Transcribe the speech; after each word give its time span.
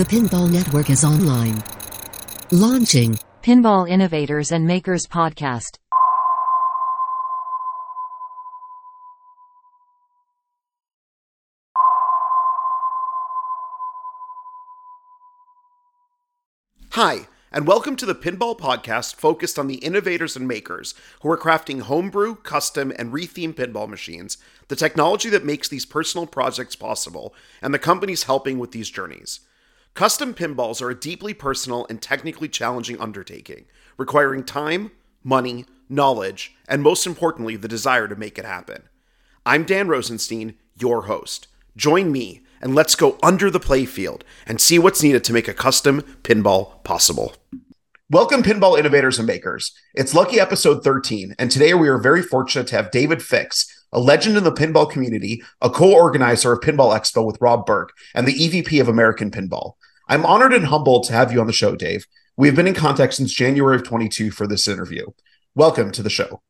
The 0.00 0.06
Pinball 0.06 0.50
Network 0.50 0.88
is 0.88 1.04
online. 1.04 1.62
Launching 2.50 3.18
Pinball 3.42 3.86
Innovators 3.86 4.50
and 4.50 4.66
Makers 4.66 5.06
Podcast. 5.06 5.76
Hi, 16.92 17.26
and 17.52 17.66
welcome 17.66 17.94
to 17.96 18.06
the 18.06 18.14
Pinball 18.14 18.58
Podcast 18.58 19.16
focused 19.16 19.58
on 19.58 19.66
the 19.66 19.74
innovators 19.74 20.34
and 20.34 20.48
makers 20.48 20.94
who 21.20 21.30
are 21.30 21.36
crafting 21.36 21.82
homebrew, 21.82 22.36
custom, 22.36 22.90
and 22.98 23.12
rethemed 23.12 23.56
pinball 23.56 23.86
machines, 23.86 24.38
the 24.68 24.76
technology 24.76 25.28
that 25.28 25.44
makes 25.44 25.68
these 25.68 25.84
personal 25.84 26.26
projects 26.26 26.74
possible, 26.74 27.34
and 27.60 27.74
the 27.74 27.78
companies 27.78 28.22
helping 28.22 28.58
with 28.58 28.72
these 28.72 28.88
journeys. 28.88 29.40
Custom 29.94 30.32
pinballs 30.32 30.80
are 30.80 30.90
a 30.90 30.98
deeply 30.98 31.34
personal 31.34 31.84
and 31.90 32.00
technically 32.00 32.48
challenging 32.48 32.98
undertaking, 33.00 33.66
requiring 33.98 34.44
time, 34.44 34.92
money, 35.22 35.66
knowledge, 35.88 36.54
and 36.68 36.82
most 36.82 37.06
importantly, 37.06 37.56
the 37.56 37.68
desire 37.68 38.08
to 38.08 38.16
make 38.16 38.38
it 38.38 38.44
happen. 38.44 38.84
I'm 39.44 39.64
Dan 39.64 39.88
Rosenstein, 39.88 40.54
your 40.78 41.02
host. 41.02 41.48
Join 41.76 42.12
me 42.12 42.42
and 42.62 42.74
let's 42.74 42.94
go 42.94 43.18
under 43.22 43.50
the 43.50 43.60
playfield 43.60 44.22
and 44.46 44.60
see 44.60 44.78
what's 44.78 45.02
needed 45.02 45.24
to 45.24 45.32
make 45.32 45.48
a 45.48 45.54
custom 45.54 46.02
pinball 46.22 46.82
possible. 46.84 47.34
Welcome, 48.08 48.42
pinball 48.42 48.78
innovators 48.78 49.18
and 49.18 49.26
makers. 49.26 49.72
It's 49.94 50.14
lucky 50.14 50.40
episode 50.40 50.82
13, 50.82 51.34
and 51.38 51.50
today 51.50 51.74
we 51.74 51.88
are 51.88 51.98
very 51.98 52.22
fortunate 52.22 52.68
to 52.68 52.76
have 52.76 52.90
David 52.90 53.22
Fix, 53.22 53.79
a 53.92 54.00
legend 54.00 54.36
in 54.36 54.44
the 54.44 54.52
pinball 54.52 54.90
community, 54.90 55.42
a 55.60 55.70
co 55.70 55.92
organizer 55.92 56.52
of 56.52 56.60
Pinball 56.60 56.96
Expo 56.96 57.24
with 57.24 57.40
Rob 57.40 57.66
Burke, 57.66 57.92
and 58.14 58.26
the 58.26 58.34
EVP 58.34 58.80
of 58.80 58.88
American 58.88 59.30
Pinball. 59.30 59.72
I'm 60.08 60.26
honored 60.26 60.52
and 60.52 60.66
humbled 60.66 61.04
to 61.04 61.12
have 61.12 61.32
you 61.32 61.40
on 61.40 61.46
the 61.46 61.52
show, 61.52 61.76
Dave. 61.76 62.06
We've 62.36 62.56
been 62.56 62.66
in 62.66 62.74
contact 62.74 63.14
since 63.14 63.32
January 63.32 63.76
of 63.76 63.84
22 63.84 64.30
for 64.30 64.46
this 64.46 64.66
interview. 64.66 65.06
Welcome 65.54 65.92
to 65.92 66.02
the 66.02 66.10
show. 66.10 66.42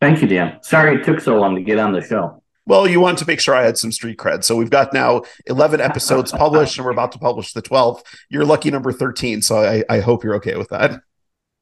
Thank 0.00 0.22
you, 0.22 0.28
Dan. 0.28 0.58
Sorry 0.62 0.96
it 0.96 1.04
took 1.04 1.20
so 1.20 1.38
long 1.38 1.56
to 1.56 1.62
get 1.62 1.78
on 1.78 1.92
the 1.92 2.00
show. 2.00 2.42
Well, 2.66 2.86
you 2.86 3.00
wanted 3.00 3.18
to 3.18 3.26
make 3.26 3.40
sure 3.40 3.54
I 3.54 3.64
had 3.64 3.76
some 3.76 3.90
street 3.90 4.16
cred. 4.16 4.44
So 4.44 4.54
we've 4.54 4.70
got 4.70 4.94
now 4.94 5.22
11 5.46 5.80
episodes 5.80 6.30
published 6.30 6.78
and 6.78 6.84
we're 6.84 6.92
about 6.92 7.12
to 7.12 7.18
publish 7.18 7.52
the 7.52 7.62
12th. 7.62 8.02
You're 8.28 8.44
lucky 8.44 8.70
number 8.70 8.92
13. 8.92 9.42
So 9.42 9.58
I, 9.58 9.82
I 9.90 10.00
hope 10.00 10.22
you're 10.22 10.36
okay 10.36 10.56
with 10.56 10.68
that. 10.68 11.00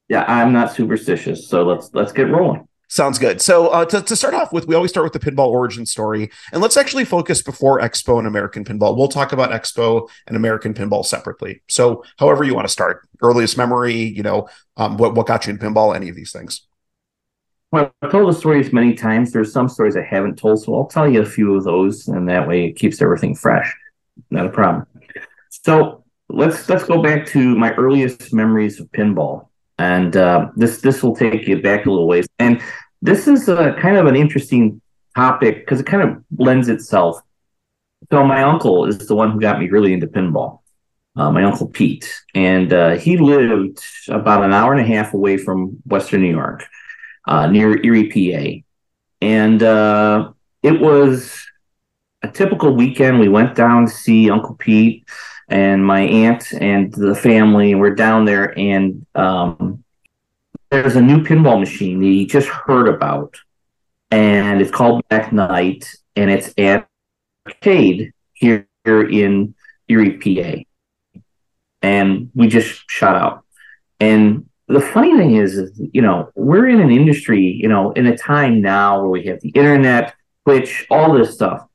Yeah, 0.07 0.23
I'm 0.27 0.53
not 0.53 0.71
superstitious. 0.71 1.49
So 1.49 1.63
let's 1.63 1.89
let's 1.93 2.11
get 2.11 2.29
rolling. 2.29 2.68
Sounds 2.91 3.19
good. 3.19 3.39
So 3.39 3.67
uh, 3.67 3.85
to, 3.85 4.01
to 4.01 4.15
start 4.15 4.33
off 4.33 4.51
with, 4.51 4.67
we 4.67 4.73
always 4.73 4.89
start 4.89 5.03
with 5.03 5.13
the 5.13 5.19
pinball 5.19 5.49
origin 5.49 5.85
story, 5.85 6.31
and 6.51 6.59
let's 6.59 6.75
actually 6.75 7.05
focus 7.05 7.43
before 7.43 7.79
Expo 7.79 8.17
and 8.17 8.27
American 8.27 8.65
Pinball. 8.65 8.97
We'll 8.97 9.07
talk 9.07 9.31
about 9.31 9.51
Expo 9.51 10.09
and 10.25 10.35
American 10.35 10.73
Pinball 10.73 11.05
separately. 11.05 11.61
So, 11.69 12.03
however 12.17 12.43
you 12.43 12.55
want 12.55 12.67
to 12.67 12.71
start, 12.71 13.07
earliest 13.21 13.57
memory, 13.57 13.93
you 13.93 14.23
know, 14.23 14.49
um, 14.75 14.97
what 14.97 15.13
what 15.13 15.27
got 15.27 15.45
you 15.45 15.53
in 15.53 15.59
pinball, 15.59 15.95
any 15.95 16.09
of 16.09 16.15
these 16.15 16.31
things. 16.31 16.65
Well, 17.71 17.93
I've 18.01 18.11
told 18.11 18.27
the 18.27 18.37
stories 18.37 18.73
many 18.73 18.95
times. 18.95 19.31
There's 19.31 19.53
some 19.53 19.69
stories 19.69 19.95
I 19.95 20.01
haven't 20.01 20.39
told, 20.39 20.63
so 20.63 20.73
I'll 20.73 20.87
tell 20.87 21.07
you 21.07 21.21
a 21.21 21.25
few 21.25 21.55
of 21.55 21.65
those, 21.65 22.07
and 22.07 22.27
that 22.27 22.47
way 22.47 22.65
it 22.65 22.71
keeps 22.71 23.03
everything 23.03 23.35
fresh. 23.35 23.71
Not 24.31 24.47
a 24.47 24.49
problem. 24.49 24.87
So 25.49 26.03
let's 26.27 26.67
let's 26.67 26.85
go 26.85 27.03
back 27.03 27.27
to 27.27 27.55
my 27.55 27.73
earliest 27.75 28.33
memories 28.33 28.79
of 28.79 28.91
pinball, 28.91 29.48
and 29.79 30.17
uh, 30.17 30.49
this 30.55 30.81
this 30.81 31.01
will 31.01 31.15
take 31.15 31.47
you 31.47 31.61
back 31.61 31.85
a 31.85 31.89
little 31.89 32.07
ways. 32.07 32.27
And 32.37 32.61
this 33.01 33.27
is 33.27 33.47
a 33.47 33.73
kind 33.79 33.97
of 33.97 34.05
an 34.05 34.15
interesting 34.15 34.81
topic 35.15 35.65
because 35.65 35.79
it 35.79 35.85
kind 35.85 36.03
of 36.03 36.23
lends 36.37 36.67
itself. 36.67 37.21
So 38.11 38.23
my 38.23 38.43
uncle 38.43 38.85
is 38.85 39.07
the 39.07 39.15
one 39.15 39.31
who 39.31 39.39
got 39.39 39.59
me 39.59 39.69
really 39.69 39.93
into 39.93 40.07
pinball. 40.07 40.59
Uh, 41.15 41.31
my 41.31 41.43
uncle 41.43 41.67
Pete, 41.67 42.13
and 42.35 42.71
uh, 42.71 42.91
he 42.91 43.17
lived 43.17 43.83
about 44.09 44.43
an 44.43 44.53
hour 44.53 44.73
and 44.73 44.81
a 44.81 44.95
half 44.95 45.13
away 45.13 45.37
from 45.37 45.77
Western 45.85 46.21
New 46.21 46.29
York 46.29 46.63
uh, 47.27 47.47
near 47.47 47.81
Erie, 47.83 48.09
PA. 48.09 48.63
And 49.21 49.61
uh, 49.63 50.31
it 50.61 50.79
was 50.79 51.45
a 52.21 52.29
typical 52.29 52.73
weekend. 52.73 53.19
We 53.19 53.27
went 53.27 53.55
down 53.55 53.87
to 53.87 53.91
see 53.91 54.29
Uncle 54.29 54.55
Pete 54.55 55.03
and 55.49 55.85
my 55.85 56.01
aunt 56.01 56.51
and 56.53 56.93
the 56.93 57.15
family. 57.15 57.75
were 57.75 57.93
down 57.93 58.25
there, 58.25 58.57
and 58.57 59.05
um, 59.15 59.83
there's 60.69 60.95
a 60.95 61.01
new 61.01 61.23
pinball 61.23 61.59
machine 61.59 61.99
that 61.99 62.05
he 62.05 62.25
just 62.25 62.47
heard 62.47 62.87
about. 62.87 63.37
And 64.11 64.61
it's 64.61 64.71
called 64.71 65.03
Black 65.09 65.31
Knight, 65.31 65.87
and 66.15 66.31
it's 66.31 66.53
at 66.57 66.87
arcade 67.45 68.13
here, 68.33 68.67
here 68.83 69.07
in 69.07 69.53
Erie, 69.87 70.17
PA. 70.17 71.21
And 71.81 72.29
we 72.33 72.47
just 72.47 72.89
shot 72.89 73.15
out. 73.15 73.45
And 73.99 74.49
the 74.67 74.81
funny 74.81 75.17
thing 75.17 75.35
is, 75.35 75.57
is, 75.57 75.81
you 75.93 76.01
know, 76.01 76.31
we're 76.35 76.67
in 76.67 76.79
an 76.79 76.91
industry, 76.91 77.41
you 77.41 77.67
know, 77.67 77.91
in 77.91 78.05
a 78.05 78.17
time 78.17 78.61
now 78.61 79.01
where 79.01 79.09
we 79.09 79.25
have 79.25 79.41
the 79.41 79.49
internet, 79.49 80.13
Twitch, 80.45 80.85
all 80.89 81.13
this 81.13 81.33
stuff. 81.33 81.68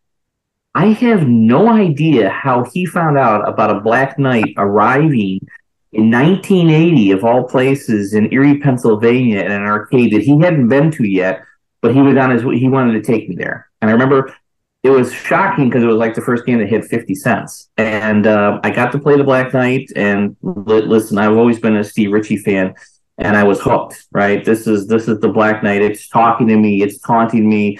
I 0.75 0.87
have 0.87 1.29
no 1.29 1.69
idea 1.69 2.31
how 2.31 2.65
he 2.65 2.85
found 2.85 3.17
out 3.17 3.49
about 3.49 3.77
a 3.77 3.81
Black 3.81 4.19
Knight 4.19 4.55
arriving 4.57 5.47
in 5.93 6.11
1980, 6.11 7.13
of 7.13 7.25
all 7.25 7.45
places, 7.45 8.15
in 8.15 8.33
Erie, 8.33 8.59
Pennsylvania, 8.59 9.41
in 9.41 9.53
an 9.53 9.63
arcade 9.63 10.13
that 10.13 10.23
he 10.23 10.41
hadn't 10.41 10.67
been 10.67 10.91
to 10.93 11.05
yet, 11.05 11.45
but 11.81 11.95
he 11.95 12.03
was 12.03 12.17
on 12.17 12.31
his 12.31 12.43
he 12.43 12.69
wanted 12.69 12.93
to 12.95 13.03
take 13.03 13.29
me 13.29 13.37
there. 13.37 13.71
And 13.81 13.89
I 13.89 13.93
remember 13.93 14.35
it 14.83 14.91
was 14.91 15.13
shocking 15.13 15.69
because 15.69 15.85
it 15.85 15.87
was 15.87 15.97
like 15.97 16.15
the 16.15 16.21
first 16.21 16.45
game 16.45 16.59
that 16.59 16.69
hit 16.69 16.85
50 16.85 17.15
cents. 17.15 17.71
And 17.79 18.27
uh, 18.27 18.61
I 18.65 18.71
got 18.71 18.91
to 18.93 18.99
play 18.99 19.17
the 19.17 19.25
Black 19.25 19.55
Knight. 19.55 19.91
And 19.95 20.37
listen, 20.43 21.17
I've 21.19 21.37
always 21.37 21.59
been 21.61 21.77
a 21.77 21.85
Steve 21.85 22.13
Ritchie 22.13 22.39
fan, 22.39 22.75
and 23.17 23.37
I 23.37 23.45
was 23.45 23.61
hooked. 23.61 24.07
Right, 24.11 24.45
this 24.45 24.67
is 24.67 24.89
this 24.89 25.07
is 25.07 25.21
the 25.21 25.29
Black 25.29 25.63
Knight. 25.63 25.83
It's 25.83 26.09
talking 26.09 26.49
to 26.49 26.57
me. 26.57 26.83
It's 26.83 26.99
taunting 26.99 27.49
me. 27.49 27.79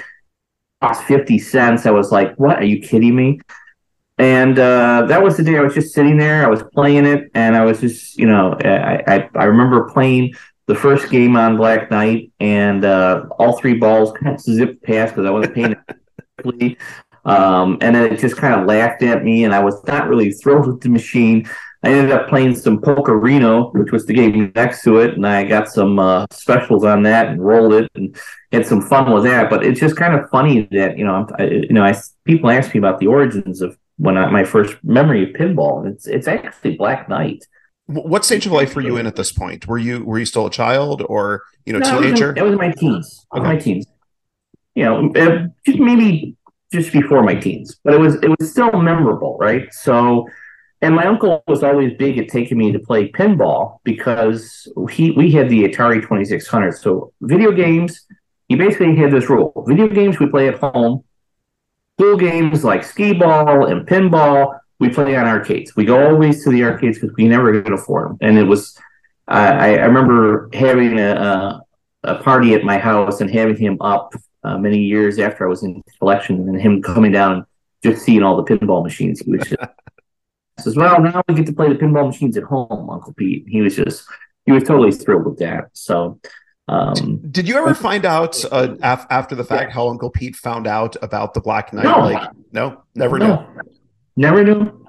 Cost 0.85 1.05
50 1.05 1.39
cents. 1.39 1.87
I 1.87 1.91
was 1.91 2.13
like, 2.13 2.35
what? 2.37 2.59
Are 2.59 2.65
you 2.65 2.81
kidding 2.81 3.17
me? 3.17 3.41
And 4.19 4.59
uh, 4.59 5.07
that 5.09 5.23
was 5.23 5.37
the 5.37 5.43
day 5.43 5.57
I 5.57 5.63
was 5.63 5.75
just 5.75 5.95
sitting 5.95 6.19
there. 6.19 6.45
I 6.45 6.49
was 6.49 6.63
playing 6.75 7.07
it, 7.07 7.31
and 7.35 7.57
I 7.57 7.65
was 7.65 7.81
just, 7.81 8.19
you 8.19 8.27
know, 8.27 8.57
I 8.63 9.03
I, 9.07 9.31
I 9.35 9.45
remember 9.45 9.91
playing 9.91 10.35
the 10.67 10.75
first 10.75 11.11
game 11.11 11.37
on 11.37 11.57
Black 11.57 11.91
Knight, 11.91 12.33
and 12.39 12.85
uh, 12.85 13.25
all 13.39 13.59
three 13.59 13.75
balls 13.75 14.13
kind 14.13 14.35
of 14.35 14.41
zipped 14.41 14.83
past 14.85 15.15
because 15.15 15.27
I 15.27 15.31
wasn't 15.31 15.55
paying 15.55 16.77
um, 17.25 17.79
and 17.81 17.95
then 17.95 18.13
it 18.13 18.19
just 18.19 18.37
kind 18.37 18.61
of 18.61 18.67
laughed 18.67 19.03
at 19.03 19.25
me, 19.25 19.45
and 19.45 19.55
I 19.55 19.61
was 19.61 19.83
not 19.85 20.09
really 20.09 20.33
thrilled 20.33 20.67
with 20.67 20.81
the 20.81 20.91
machine. 20.91 21.49
I 21.85 21.89
ended 21.89 22.13
up 22.13 22.29
playing 22.29 22.57
some 22.57 22.81
Pokerino, 22.81 23.73
which 23.75 23.93
was 23.93 24.07
the 24.07 24.15
game 24.15 24.53
next 24.55 24.83
to 24.83 24.99
it, 24.99 25.15
and 25.15 25.27
I 25.27 25.45
got 25.45 25.69
some 25.69 25.99
uh, 25.99 26.27
specials 26.31 26.85
on 26.85 27.03
that 27.03 27.29
and 27.29 27.45
rolled 27.45 27.75
it 27.75 27.91
and 27.95 28.17
had 28.53 28.67
some 28.67 28.81
fun 28.81 29.13
with 29.13 29.25
that. 29.25 29.51
But 29.51 29.65
it's 29.65 29.81
just 29.81 29.97
kind 29.97 30.15
of 30.15 30.29
funny 30.31 30.69
that 30.73 30.97
you 30.99 31.05
know, 31.05 31.29
I, 31.39 31.45
you 31.45 31.73
know, 31.73 31.85
I 31.85 31.95
people 32.25 32.51
ask 32.51 32.75
me 32.75 32.79
about 32.79 33.01
the 33.01 33.07
origins 33.07 33.61
of 33.61 33.77
when 33.99 34.17
I, 34.17 34.31
my 34.31 34.45
first 34.45 34.77
memory 34.83 35.25
of 35.25 35.37
pinball. 35.37 35.87
It's 35.87 36.07
it's 36.07 36.27
actually 36.27 36.77
Black 36.77 37.09
Knight. 37.09 37.45
What 37.87 38.25
stage 38.25 38.47
of 38.47 38.53
life 38.53 38.75
were 38.75 38.81
you 38.81 38.97
in 38.97 39.07
at 39.07 39.17
this 39.17 39.31
point? 39.31 39.67
Were 39.67 39.77
you 39.77 40.05
were 40.05 40.19
you 40.19 40.25
still 40.25 40.47
a 40.47 40.51
child 40.51 41.05
or 41.09 41.43
you 41.67 41.75
know 41.75 41.81
no, 41.81 42.01
teenager? 42.01 42.31
It 42.31 42.43
was, 42.43 42.43
in, 42.43 42.47
it 42.47 42.51
was 42.51 42.59
my 42.59 42.73
teens. 42.73 43.27
Okay. 43.35 43.45
My 43.45 43.57
teens 43.57 43.87
you 44.75 44.85
know, 44.85 45.09
just 45.65 45.79
maybe 45.79 46.37
just 46.73 46.93
before 46.93 47.23
my 47.23 47.35
teens, 47.35 47.79
but 47.85 47.95
it 47.95 48.01
was 48.01 48.17
it 48.17 48.29
was 48.39 48.51
still 48.51 48.73
memorable, 48.73 49.37
right? 49.39 49.73
So, 49.73 50.29
and 50.85 50.95
my 50.95 51.07
uncle 51.07 51.43
was 51.49 51.63
always 51.63 51.95
big 51.95 52.19
at 52.19 52.29
taking 52.29 52.59
me 52.59 52.71
to 52.71 52.79
play 52.79 53.11
pinball 53.11 53.79
because 53.85 54.69
he 54.91 55.13
we 55.13 55.31
had 55.31 55.49
the 55.49 55.65
Atari 55.65 56.03
Twenty 56.03 56.27
Six 56.27 56.47
Hundred. 56.47 56.73
So 56.73 57.13
video 57.23 57.53
games, 57.53 58.07
he 58.49 58.55
basically 58.55 58.95
had 58.95 59.11
this 59.11 59.31
rule: 59.31 59.65
video 59.67 59.89
games 59.89 60.19
we 60.19 60.27
play 60.27 60.47
at 60.49 60.59
home, 60.59 61.03
pool 61.97 62.17
games 62.19 62.65
like 62.65 62.85
skee 62.85 63.15
ball 63.15 63.65
and 63.65 63.87
pinball 63.87 64.59
we 64.79 64.91
play 64.91 65.17
on 65.17 65.27
arcades. 65.27 65.75
We 65.75 65.87
go 65.87 66.07
always 66.09 66.45
to 66.45 66.51
the 66.51 66.63
arcades 66.65 66.99
because 66.99 67.17
we 67.17 67.29
never 67.29 67.63
could 67.63 67.73
afford 67.73 68.11
them, 68.11 68.19
and 68.21 68.39
it 68.39 68.45
was. 68.45 68.79
I, 69.27 69.79
I 69.79 69.85
remember 69.87 70.51
having 70.53 71.01
a, 71.01 71.63
a 72.03 72.17
party 72.17 72.53
at 72.53 72.63
my 72.63 72.77
house 72.77 73.23
and 73.23 73.31
having 73.31 73.57
him 73.57 73.79
up 73.81 74.13
uh, 74.43 74.59
many 74.59 74.81
years 74.81 75.19
after 75.19 75.47
I 75.47 75.49
was 75.49 75.63
in 75.63 75.83
collection, 75.99 76.47
and 76.47 76.61
him 76.61 76.83
coming 76.83 77.13
down 77.13 77.33
and 77.33 77.45
just 77.83 78.05
seeing 78.05 78.23
all 78.23 78.37
the 78.37 78.45
pinball 78.45 78.83
machines. 78.83 79.21
He 79.21 79.31
was 79.33 79.49
just 79.49 79.63
says, 80.59 80.77
"Well, 80.77 81.01
now 81.01 81.23
we 81.29 81.35
get 81.35 81.47
to 81.47 81.53
play 81.53 81.69
the 81.69 81.75
pinball 81.75 82.07
machines 82.07 82.37
at 82.37 82.45
home, 82.45 82.91
Uncle 82.91 83.13
Pete." 83.15 83.45
He 83.49 83.61
was 83.61 83.77
just 83.77 84.07
he 84.47 84.53
was 84.53 84.65
totally 84.65 84.93
thrilled 84.93 85.27
with 85.27 85.39
that. 85.39 85.71
So. 85.73 86.21
Um, 86.67 87.21
Did 87.31 87.47
you 87.47 87.59
ever 87.59 87.75
find 87.75 88.07
out 88.07 88.43
uh, 88.51 88.77
af- 88.83 89.07
after 89.11 89.35
the 89.35 89.45
fact 89.45 89.69
yeah. 89.69 89.75
how 89.75 89.89
Uncle 89.89 90.09
Pete 90.09 90.35
found 90.35 90.67
out 90.67 90.97
about 91.03 91.35
the 91.35 91.41
Black 91.43 91.75
Knight? 91.75 91.85
No, 91.85 91.99
like, 91.99 92.31
no, 92.53 92.83
never 92.95 93.19
no. 93.19 93.27
knew. 93.27 93.63
Never 94.17 94.43
knew. 94.43 94.87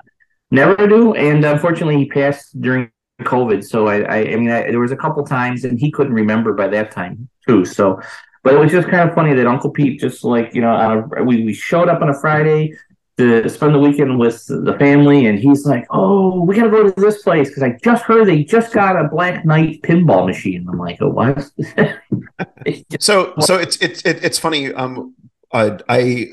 Never 0.51 0.87
knew. 0.87 1.13
And 1.15 1.43
unfortunately, 1.43 1.97
he 1.97 2.05
passed 2.05 2.61
during 2.61 2.89
COVID. 3.23 3.61
So 3.65 3.87
I, 3.87 4.03
I, 4.03 4.17
I 4.19 4.35
mean, 4.37 4.49
I, 4.49 4.61
there 4.61 4.79
was 4.79 4.93
a 4.93 4.95
couple 4.95 5.25
times, 5.25 5.65
and 5.65 5.77
he 5.77 5.91
couldn't 5.91 6.13
remember 6.13 6.53
by 6.53 6.69
that 6.69 6.91
time 6.91 7.27
too. 7.45 7.65
So 7.65 7.99
but 8.45 8.53
it 8.53 8.59
was 8.59 8.71
just 8.71 8.87
kind 8.89 9.09
of 9.09 9.15
funny 9.15 9.33
that 9.33 9.47
Uncle 9.47 9.71
Pete 9.71 9.99
just 9.99 10.23
like 10.23 10.53
you 10.53 10.61
know 10.61 11.09
we 11.25 11.43
we 11.43 11.51
showed 11.51 11.89
up 11.89 12.03
on 12.03 12.09
a 12.09 12.13
Friday, 12.13 12.77
to 13.17 13.47
spend 13.49 13.73
the 13.73 13.79
weekend 13.79 14.19
with 14.19 14.45
the 14.47 14.75
family, 14.77 15.25
and 15.25 15.39
he's 15.39 15.65
like, 15.65 15.85
"Oh, 15.89 16.43
we 16.43 16.55
gotta 16.55 16.69
go 16.69 16.89
to 16.89 17.01
this 17.01 17.21
place 17.21 17.49
because 17.49 17.63
I 17.63 17.77
just 17.83 18.03
heard 18.03 18.27
they 18.27 18.43
just 18.43 18.73
got 18.73 18.99
a 18.99 19.07
Black 19.07 19.45
Knight 19.45 19.81
pinball 19.83 20.25
machine." 20.25 20.67
I'm 20.69 20.77
like, 20.77 20.97
"Oh, 21.01 21.09
what?" 21.09 21.49
so, 22.99 23.33
so 23.39 23.57
it's 23.57 23.77
it's 23.77 24.01
it's 24.03 24.37
funny. 24.37 24.73
Um, 24.73 25.15
I 25.55 26.27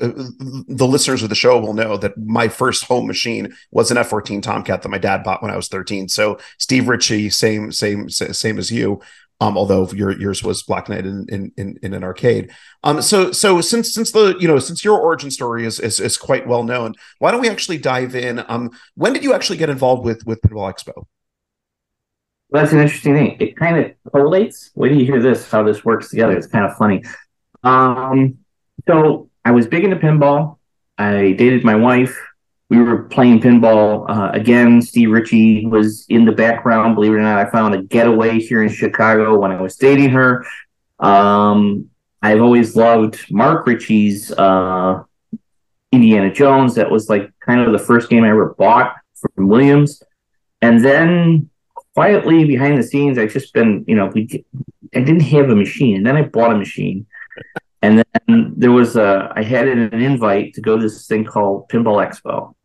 the 0.67 0.87
listeners 0.87 1.23
of 1.23 1.29
the 1.29 1.35
show 1.35 1.59
will 1.59 1.73
know 1.73 1.97
that 1.97 2.17
my 2.17 2.47
first 2.47 2.85
home 2.85 3.07
machine 3.07 3.53
was 3.71 3.89
an 3.91 3.97
F14 3.97 4.41
Tomcat 4.41 4.81
that 4.81 4.89
my 4.89 4.97
dad 4.97 5.23
bought 5.23 5.41
when 5.41 5.51
I 5.51 5.55
was 5.55 5.67
13. 5.69 6.09
So 6.09 6.39
Steve 6.57 6.87
Ritchie, 6.87 7.29
same 7.29 7.71
same 7.71 8.09
same 8.09 8.57
as 8.57 8.71
you. 8.71 9.01
Um, 9.43 9.57
although 9.57 9.89
your 9.89 10.17
yours 10.17 10.41
was 10.41 10.63
Black 10.63 10.87
Knight 10.87 11.05
in, 11.05 11.25
in, 11.27 11.51
in, 11.57 11.77
in, 11.83 11.93
an 11.93 12.01
arcade. 12.01 12.49
Um, 12.83 13.01
so 13.01 13.33
so 13.33 13.59
since 13.59 13.93
since 13.93 14.11
the 14.11 14.37
you 14.39 14.47
know 14.47 14.57
since 14.57 14.85
your 14.85 14.97
origin 14.97 15.31
story 15.31 15.65
is, 15.65 15.81
is 15.81 15.99
is 15.99 16.15
quite 16.15 16.47
well 16.47 16.63
known, 16.63 16.95
why 17.19 17.31
don't 17.31 17.41
we 17.41 17.49
actually 17.49 17.77
dive 17.77 18.15
in? 18.15 18.41
Um, 18.47 18.71
when 18.95 19.11
did 19.11 19.21
you 19.21 19.33
actually 19.33 19.57
get 19.57 19.69
involved 19.69 20.05
with 20.05 20.25
with 20.25 20.41
Pinball 20.41 20.73
Expo? 20.73 20.93
Well, 20.95 22.63
that's 22.63 22.71
an 22.71 22.79
interesting 22.79 23.15
thing. 23.15 23.37
It 23.41 23.57
kind 23.57 23.77
of 23.79 24.11
collates. 24.13 24.71
Till 24.75 24.95
you 24.97 25.05
hear 25.05 25.21
this, 25.21 25.51
how 25.51 25.63
this 25.63 25.83
works 25.83 26.09
together. 26.09 26.37
It's 26.37 26.47
kind 26.47 26.63
of 26.63 26.77
funny. 26.77 27.03
Um, 27.63 28.37
so 28.87 29.29
I 29.43 29.51
was 29.51 29.67
big 29.67 29.83
into 29.83 29.97
pinball. 29.97 30.57
I 30.97 31.33
dated 31.33 31.65
my 31.65 31.75
wife. 31.75 32.17
We 32.73 32.81
were 32.81 33.03
playing 33.03 33.39
pinball 33.39 34.09
uh, 34.09 34.31
again. 34.33 34.81
Steve 34.81 35.11
Ritchie 35.11 35.67
was 35.67 36.07
in 36.09 36.25
the 36.25 36.31
background. 36.31 36.95
Believe 36.95 37.11
it 37.11 37.17
or 37.17 37.21
not, 37.21 37.37
I 37.37 37.47
found 37.51 37.75
a 37.75 37.83
getaway 37.83 38.39
here 38.39 38.63
in 38.63 38.69
Chicago 38.69 39.37
when 39.37 39.51
I 39.51 39.61
was 39.61 39.75
dating 39.75 40.09
her. 40.09 40.43
Um, 40.99 41.91
I've 42.23 42.41
always 42.41 42.75
loved 42.75 43.29
Mark 43.29 43.67
Ritchie's 43.67 44.31
uh, 44.31 45.03
Indiana 45.91 46.33
Jones. 46.33 46.73
That 46.73 46.89
was 46.89 47.09
like 47.09 47.31
kind 47.41 47.61
of 47.61 47.73
the 47.73 47.77
first 47.77 48.09
game 48.09 48.23
I 48.23 48.31
ever 48.31 48.55
bought 48.57 48.95
from 49.35 49.49
Williams. 49.49 50.01
And 50.63 50.83
then 50.83 51.51
quietly 51.93 52.43
behind 52.43 52.79
the 52.79 52.83
scenes, 52.83 53.19
I've 53.19 53.33
just 53.33 53.53
been, 53.53 53.85
you 53.87 53.95
know, 53.95 54.07
we, 54.07 54.43
I 54.95 55.01
didn't 55.01 55.19
have 55.19 55.51
a 55.51 55.55
machine. 55.55 55.97
And 55.97 56.07
then 56.07 56.15
I 56.15 56.23
bought 56.23 56.51
a 56.51 56.57
machine. 56.57 57.05
And 57.83 58.03
then 58.25 58.53
there 58.57 58.71
was 58.71 58.95
a, 58.95 59.31
I 59.35 59.43
had 59.43 59.67
an 59.67 59.93
invite 59.93 60.55
to 60.55 60.61
go 60.61 60.77
to 60.77 60.81
this 60.81 61.05
thing 61.05 61.23
called 61.23 61.69
Pinball 61.69 62.03
Expo. 62.03 62.55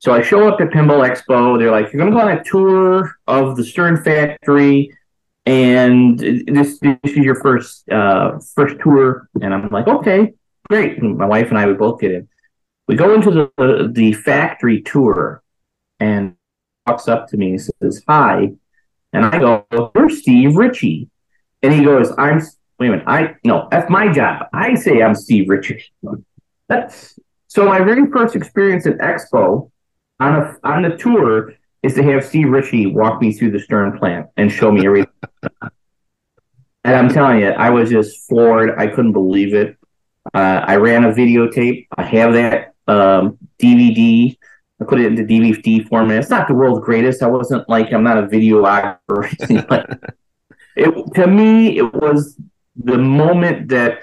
So 0.00 0.12
I 0.12 0.22
show 0.22 0.48
up 0.48 0.60
at 0.60 0.70
Pinball 0.70 1.08
Expo. 1.08 1.58
They're 1.58 1.72
like, 1.72 1.92
you're 1.92 2.00
going 2.00 2.12
to 2.12 2.16
go 2.16 2.22
on 2.22 2.38
a 2.38 2.44
tour 2.44 3.16
of 3.26 3.56
the 3.56 3.64
Stern 3.64 4.02
factory. 4.02 4.96
And 5.44 6.18
this, 6.18 6.78
this 6.78 6.98
is 7.04 7.16
your 7.16 7.34
first 7.36 7.88
uh, 7.90 8.38
first 8.54 8.76
tour. 8.82 9.28
And 9.42 9.52
I'm 9.52 9.68
like, 9.70 9.88
okay, 9.88 10.34
great. 10.68 10.98
And 10.98 11.16
my 11.16 11.26
wife 11.26 11.48
and 11.48 11.58
I 11.58 11.66
would 11.66 11.78
both 11.78 12.00
get 12.00 12.12
in. 12.12 12.28
We 12.86 12.94
go 12.94 13.12
into 13.12 13.30
the, 13.30 13.90
the 13.92 14.12
factory 14.12 14.82
tour 14.82 15.42
and 15.98 16.36
walks 16.86 17.08
up 17.08 17.28
to 17.28 17.36
me 17.36 17.50
and 17.50 17.60
says, 17.60 18.02
hi. 18.06 18.52
And 19.12 19.24
I 19.24 19.38
go, 19.38 19.66
you're 19.94 20.10
Steve 20.10 20.56
Ritchie. 20.56 21.08
And 21.62 21.72
he 21.72 21.82
goes, 21.82 22.12
I'm 22.18 22.40
wait 22.78 22.88
a 22.88 22.90
minute. 22.90 23.04
I 23.08 23.34
no, 23.42 23.66
that's 23.70 23.90
my 23.90 24.12
job. 24.12 24.46
I 24.52 24.74
say 24.74 25.02
I'm 25.02 25.14
Steve 25.14 25.48
Ritchie. 25.48 25.82
That's 26.68 27.18
so 27.48 27.64
my 27.64 27.80
very 27.80 28.08
first 28.10 28.36
experience 28.36 28.86
at 28.86 28.98
Expo 28.98 29.70
on 30.20 30.34
a 30.34 30.56
on 30.64 30.82
the 30.82 30.96
tour 30.96 31.54
is 31.82 31.94
to 31.94 32.02
have 32.02 32.24
Steve 32.24 32.48
Ritchie 32.48 32.86
walk 32.86 33.20
me 33.20 33.32
through 33.32 33.52
the 33.52 33.60
Stern 33.60 33.98
plant 33.98 34.28
and 34.36 34.50
show 34.50 34.72
me 34.72 34.84
everything. 34.84 35.12
and 36.84 36.96
I'm 36.96 37.08
telling 37.08 37.40
you, 37.40 37.50
I 37.50 37.70
was 37.70 37.90
just 37.90 38.26
floored. 38.28 38.78
I 38.78 38.88
couldn't 38.88 39.12
believe 39.12 39.54
it. 39.54 39.76
Uh, 40.34 40.64
I 40.66 40.76
ran 40.76 41.04
a 41.04 41.12
videotape. 41.12 41.86
I 41.96 42.02
have 42.02 42.32
that 42.34 42.74
um, 42.88 43.38
DVD. 43.58 44.36
I 44.80 44.84
put 44.84 45.00
it 45.00 45.06
into 45.06 45.22
DVD 45.22 45.86
format. 45.88 46.18
It's 46.18 46.30
not 46.30 46.48
the 46.48 46.54
world's 46.54 46.84
greatest. 46.84 47.22
I 47.22 47.26
wasn't 47.26 47.68
like 47.68 47.92
I'm 47.92 48.04
not 48.04 48.18
a 48.18 48.26
videographer 48.26 48.98
or 49.08 49.24
anything, 49.40 49.64
but 49.68 50.00
it 50.76 51.14
to 51.14 51.26
me 51.26 51.78
it 51.78 51.92
was 51.94 52.38
the 52.76 52.98
moment 52.98 53.68
that 53.68 54.00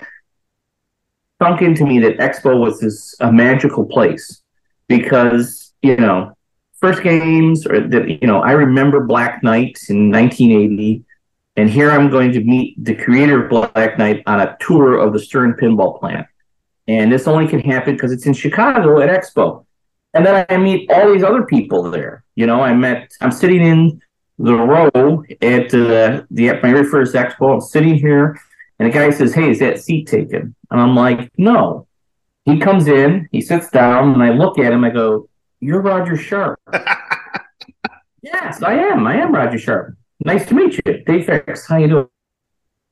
sunk 1.41 1.61
into 1.61 1.85
me 1.85 1.99
that 1.99 2.17
Expo 2.17 2.59
was 2.59 2.79
this 2.79 3.15
a 3.19 3.31
magical 3.31 3.85
place 3.85 4.41
because 4.87 5.64
you 5.85 5.95
know 5.95 6.35
first 6.79 7.01
games 7.03 7.65
or 7.65 7.87
that 7.87 8.21
you 8.21 8.27
know 8.27 8.41
I 8.41 8.51
remember 8.51 9.01
Black 9.01 9.43
Knight 9.43 9.77
in 9.89 10.11
1980, 10.11 11.03
and 11.57 11.69
here 11.69 11.91
I'm 11.91 12.09
going 12.09 12.31
to 12.33 12.41
meet 12.41 12.83
the 12.83 12.95
creator 12.95 13.43
of 13.43 13.49
Black 13.49 13.97
Knight 13.97 14.23
on 14.25 14.41
a 14.41 14.57
tour 14.59 14.97
of 14.97 15.13
the 15.13 15.19
Stern 15.19 15.53
Pinball 15.53 15.99
Plant, 15.99 16.27
and 16.87 17.11
this 17.11 17.27
only 17.27 17.47
can 17.47 17.59
happen 17.59 17.95
because 17.95 18.11
it's 18.11 18.25
in 18.25 18.33
Chicago 18.33 18.99
at 18.99 19.09
Expo, 19.09 19.65
and 20.13 20.25
then 20.25 20.45
I 20.49 20.57
meet 20.57 20.89
all 20.91 21.11
these 21.11 21.23
other 21.23 21.43
people 21.43 21.89
there. 21.89 22.23
You 22.35 22.47
know, 22.47 22.61
I 22.61 22.73
met 22.73 23.11
I'm 23.21 23.31
sitting 23.31 23.61
in 23.61 24.01
the 24.37 24.53
row 24.53 25.23
at 25.41 25.73
uh, 25.73 26.23
the 26.29 26.49
at 26.49 26.61
my 26.61 26.71
very 26.71 26.85
first 26.85 27.15
expo. 27.15 27.53
I'm 27.53 27.61
sitting 27.61 27.95
here 27.95 28.37
and 28.79 28.87
the 28.87 28.93
guy 28.93 29.09
says, 29.09 29.33
Hey, 29.33 29.49
is 29.49 29.59
that 29.59 29.79
seat 29.79 30.07
taken? 30.07 30.55
And 30.71 30.81
I'm 30.81 30.95
like, 30.95 31.31
No. 31.37 31.87
He 32.45 32.59
comes 32.59 32.87
in, 32.87 33.27
he 33.31 33.41
sits 33.41 33.71
down, 33.71 34.13
and 34.13 34.21
I 34.21 34.29
look 34.29 34.59
at 34.59 34.71
him, 34.71 34.83
I 34.83 34.91
go, 34.91 35.27
You're 35.65 35.81
Roger 35.81 36.15
Sharp. 36.15 36.59
yes, 38.21 38.61
I 38.61 38.75
am. 38.75 39.07
I 39.07 39.15
am 39.15 39.33
Roger 39.33 39.57
Sharp. 39.57 39.95
Nice 40.23 40.45
to 40.45 40.53
meet 40.53 40.79
you. 40.85 41.03
Dave 41.07 41.25
Fix, 41.25 41.65
how 41.65 41.77
you 41.77 41.87
doing? 41.87 42.07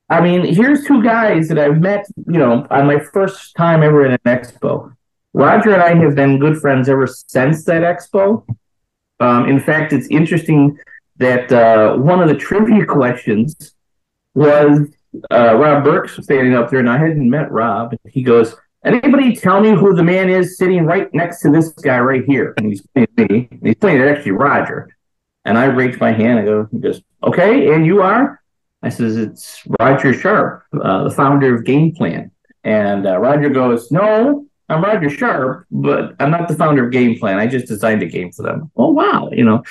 I 0.10 0.22
mean, 0.22 0.44
here's 0.44 0.84
two 0.84 1.04
guys 1.04 1.50
that 1.50 1.60
I've 1.60 1.80
met, 1.80 2.08
you 2.25 2.40
know, 2.40 2.66
on 2.72 2.88
my 2.88 2.98
first 2.98 3.56
time 3.56 3.84
ever 3.84 4.04
at 4.08 4.14
an 4.14 4.20
expo. 4.25 4.92
Roger 5.34 5.74
and 5.74 5.84
I 5.84 5.94
have 5.94 6.16
been 6.16 6.40
good 6.40 6.58
friends 6.58 6.90
ever 6.90 7.06
since 7.06 7.64
that 7.66 7.84
expo. 7.84 8.44
Um, 9.20 9.48
in 9.48 9.60
fact, 9.60 9.94
it's 9.94 10.08
interesting 10.08 10.75
that 11.18 11.52
uh, 11.52 11.96
one 11.98 12.24
of 12.24 12.28
the 12.28 12.36
trivia 12.36 12.86
questions 12.88 13.75
was 14.34 14.90
uh, 15.31 15.56
Rob 15.58 15.84
Burke's 15.84 16.16
standing 16.24 16.56
up 16.56 16.72
there, 16.72 16.80
and 16.80 16.90
I 16.90 16.98
hadn't 16.98 17.30
met 17.30 17.52
Rob. 17.52 17.94
He 18.10 18.24
goes, 18.24 18.56
"Anybody 18.83 19.35
tell 19.35 19.62
me 19.62 19.71
who 19.71 19.95
the 19.95 20.03
man 20.03 20.30
is 20.30 20.57
sitting 20.57 20.85
right 20.85 21.13
next 21.13 21.41
to 21.41 21.50
this 21.50 21.69
guy 21.69 22.00
right 22.00 22.24
here?" 22.25 22.53
And 22.57 22.68
he's 22.68 22.85
pointing 22.94 23.25
at 23.25 23.31
me. 23.31 23.50
He's 23.63 23.75
pointing 23.75 24.01
at 24.01 24.07
actually 24.07 24.31
Roger. 24.31 24.89
And 25.45 25.57
I 25.57 25.65
raise 25.65 26.00
my 26.00 26.12
hand. 26.12 26.39
I 26.39 26.45
go, 26.45 26.68
he 26.71 26.80
goes, 26.80 27.01
"Okay, 27.24 27.74
and 27.74 27.85
you 27.85 28.01
are?" 28.01 28.41
I 28.81 28.89
says, 28.89 29.18
"It's 29.18 29.63
Roger 29.80 30.13
Sharp, 30.13 30.63
uh, 30.81 31.03
the 31.03 31.12
founder 31.12 31.56
of 31.56 31.65
Game 31.65 31.94
Plan." 31.94 32.31
And 32.63 33.06
uh, 33.06 33.18
Roger 33.18 33.50
goes, 33.50 33.91
"No, 33.91 34.45
I'm 34.69 34.83
Roger 34.83 35.09
Sharp, 35.09 35.65
but 35.71 36.15
I'm 36.19 36.31
not 36.31 36.47
the 36.47 36.56
founder 36.56 36.86
of 36.86 36.91
Game 36.91 37.17
Plan. 37.19 37.39
I 37.39 37.48
just 37.48 37.67
designed 37.67 38.01
a 38.03 38.08
game 38.08 38.31
for 38.31 38.43
them." 38.43 38.72
Oh 38.77 38.91
wow, 38.91 39.29
you 39.31 39.43
know, 39.43 39.63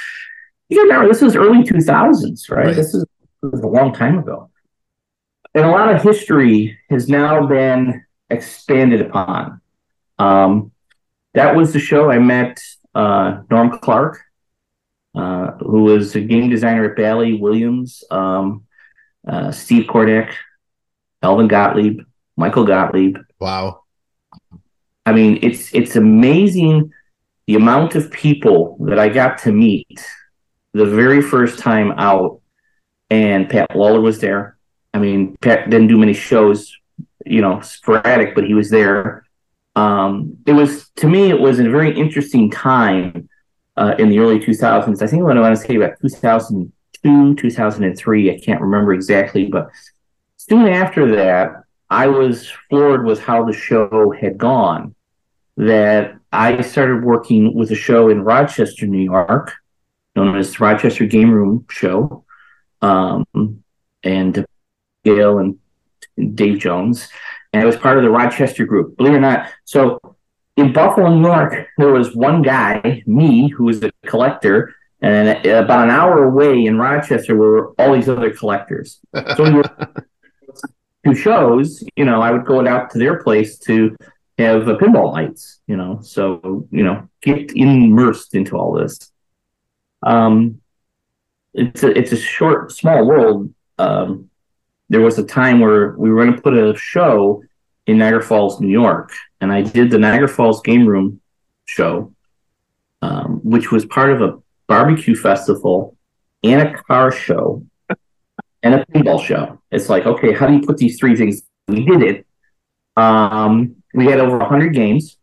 you 0.68 0.76
got 0.76 0.82
to 0.82 0.88
remember 0.88 1.08
this 1.08 1.22
was 1.22 1.37
early 1.37 1.62
2000s, 1.62 2.50
right? 2.50 2.66
right. 2.66 2.76
This 2.76 2.94
is 2.94 3.04
a 3.42 3.66
long 3.66 3.92
time 3.92 4.18
ago 4.18 4.50
and 5.54 5.64
a 5.64 5.70
lot 5.70 5.94
of 5.94 6.02
history 6.02 6.78
has 6.90 7.08
now 7.08 7.46
been 7.46 8.04
expanded 8.32 9.00
upon. 9.00 9.60
Um, 10.18 10.72
that 11.34 11.54
was 11.56 11.72
the 11.72 11.78
show 11.78 12.10
I 12.10 12.18
met 12.18 12.60
uh, 12.94 13.42
Norm 13.50 13.78
Clark, 13.78 14.20
uh, 15.14 15.52
who 15.52 15.84
was 15.84 16.14
a 16.14 16.20
game 16.20 16.50
designer 16.50 16.90
at 16.90 16.96
Bally 16.96 17.34
Williams, 17.34 18.04
um, 18.10 18.64
uh, 19.26 19.50
Steve 19.50 19.86
Kordak, 19.86 20.32
Alvin 21.22 21.48
Gottlieb, 21.48 22.00
Michael 22.36 22.64
Gottlieb. 22.64 23.16
Wow. 23.40 23.82
I 25.04 25.12
mean, 25.12 25.38
it's 25.42 25.74
it's 25.74 25.96
amazing 25.96 26.92
the 27.46 27.56
amount 27.56 27.94
of 27.94 28.10
people 28.10 28.76
that 28.80 28.98
I 28.98 29.08
got 29.08 29.38
to 29.38 29.52
meet 29.52 30.06
the 30.74 30.86
very 30.86 31.20
first 31.20 31.58
time 31.58 31.92
out. 31.92 32.40
And 33.10 33.48
Pat 33.50 33.70
Lawlor 33.74 34.00
was 34.00 34.20
there. 34.20 34.56
I 34.94 34.98
mean, 34.98 35.36
Pat 35.40 35.68
didn't 35.68 35.88
do 35.88 35.98
many 35.98 36.14
shows, 36.14 36.74
you 37.26 37.40
know, 37.40 37.60
sporadic, 37.60 38.34
but 38.34 38.44
he 38.44 38.54
was 38.54 38.70
there. 38.70 39.24
Um, 39.74 40.36
it 40.46 40.52
was 40.52 40.90
to 40.96 41.08
me, 41.08 41.30
it 41.30 41.40
was 41.40 41.58
a 41.58 41.68
very 41.68 41.98
interesting 41.98 42.50
time 42.50 43.28
uh, 43.76 43.94
in 43.98 44.08
the 44.08 44.18
early 44.18 44.38
2000s. 44.38 45.02
I 45.02 45.06
think 45.06 45.24
when 45.24 45.38
I 45.38 45.40
want 45.40 45.56
to 45.56 45.62
say 45.62 45.76
about 45.76 45.98
2002, 46.00 47.34
2003, 47.36 48.30
I 48.30 48.38
can't 48.38 48.60
remember 48.60 48.92
exactly, 48.92 49.46
but 49.46 49.68
soon 50.36 50.66
after 50.68 51.14
that, 51.16 51.62
I 51.88 52.06
was 52.06 52.50
floored 52.68 53.04
with 53.04 53.20
how 53.20 53.44
the 53.44 53.52
show 53.52 54.14
had 54.18 54.38
gone. 54.38 54.94
That 55.58 56.14
I 56.32 56.62
started 56.62 57.04
working 57.04 57.54
with 57.54 57.70
a 57.70 57.74
show 57.74 58.08
in 58.08 58.22
Rochester, 58.22 58.86
New 58.86 59.02
York, 59.02 59.52
known 60.16 60.36
as 60.36 60.52
the 60.52 60.64
Rochester 60.64 61.04
Game 61.04 61.30
Room 61.30 61.66
Show. 61.68 62.24
Um, 62.80 63.26
and 64.02 64.44
Gail 65.04 65.38
and 65.38 65.58
Dave 66.35 66.59
Jones, 66.59 67.09
and 67.52 67.62
it 67.62 67.66
was 67.66 67.76
part 67.76 67.99
of 67.99 68.04
the 68.04 68.11
Rochester 68.11 68.64
group. 68.64 68.97
Believe 68.97 69.14
it 69.14 69.16
or 69.16 69.21
not, 69.21 69.49
so 69.64 70.00
in 70.57 70.73
Buffalo, 70.73 71.14
New 71.14 71.26
York, 71.26 71.66
there 71.78 71.92
was 71.92 72.14
one 72.14 72.42
guy, 72.42 73.02
me, 73.07 73.49
who 73.49 73.64
was 73.64 73.83
a 73.83 73.90
collector, 74.07 74.75
and 75.00 75.45
about 75.47 75.85
an 75.85 75.90
hour 75.90 76.25
away 76.25 76.64
in 76.64 76.78
Rochester 76.78 77.35
were 77.35 77.73
all 77.73 77.95
these 77.95 78.09
other 78.09 78.31
collectors. 78.31 79.00
So 79.37 79.42
we 79.42 79.52
were 79.52 79.64
two 81.04 81.14
shows. 81.14 81.83
You 81.97 82.04
know, 82.04 82.23
I 82.23 82.31
would 82.31 82.45
go 82.45 82.64
out 82.66 82.90
to 82.90 82.99
their 82.99 83.23
place 83.23 83.59
to 83.61 83.97
have 84.38 84.69
uh, 84.69 84.76
pinball 84.76 85.12
nights. 85.12 85.61
You 85.66 85.76
know, 85.76 86.00
so 86.02 86.69
you 86.71 86.85
know, 86.85 87.09
get 87.21 87.50
immersed 87.57 88.35
into 88.35 88.57
all 88.57 88.73
this. 88.75 89.11
Um, 90.04 90.61
it's 91.54 91.83
a 91.83 91.99
it's 91.99 92.12
a 92.12 92.16
short, 92.16 92.71
small 92.71 93.07
world. 93.07 93.52
Um, 93.78 94.31
there 94.92 95.00
was 95.00 95.18
a 95.18 95.25
time 95.25 95.58
where 95.58 95.92
we 95.96 96.11
were 96.11 96.22
going 96.22 96.37
to 96.37 96.42
put 96.42 96.52
a 96.52 96.76
show 96.76 97.42
in 97.87 97.96
Niagara 97.96 98.22
Falls, 98.22 98.61
New 98.61 98.68
York, 98.68 99.11
and 99.40 99.50
I 99.50 99.62
did 99.62 99.90
the 99.90 99.99
Niagara 99.99 100.28
Falls 100.28 100.61
Game 100.61 100.87
Room 100.87 101.18
show, 101.64 102.12
um, 103.00 103.40
which 103.42 103.72
was 103.72 103.87
part 103.87 104.11
of 104.11 104.20
a 104.20 104.38
barbecue 104.68 105.16
festival 105.16 105.96
and 106.44 106.61
a 106.61 106.82
car 106.82 107.11
show 107.11 107.64
and 108.62 108.75
a 108.75 108.84
pinball 108.84 109.25
show. 109.25 109.58
It's 109.70 109.88
like, 109.88 110.04
okay, 110.04 110.34
how 110.34 110.46
do 110.46 110.52
you 110.52 110.61
put 110.61 110.76
these 110.76 110.99
three 110.99 111.16
things? 111.16 111.40
We 111.68 111.87
did 111.87 112.02
it. 112.02 112.26
Um, 112.94 113.76
we 113.94 114.04
had 114.04 114.20
over 114.20 114.37
100 114.37 114.75
games, 114.75 115.16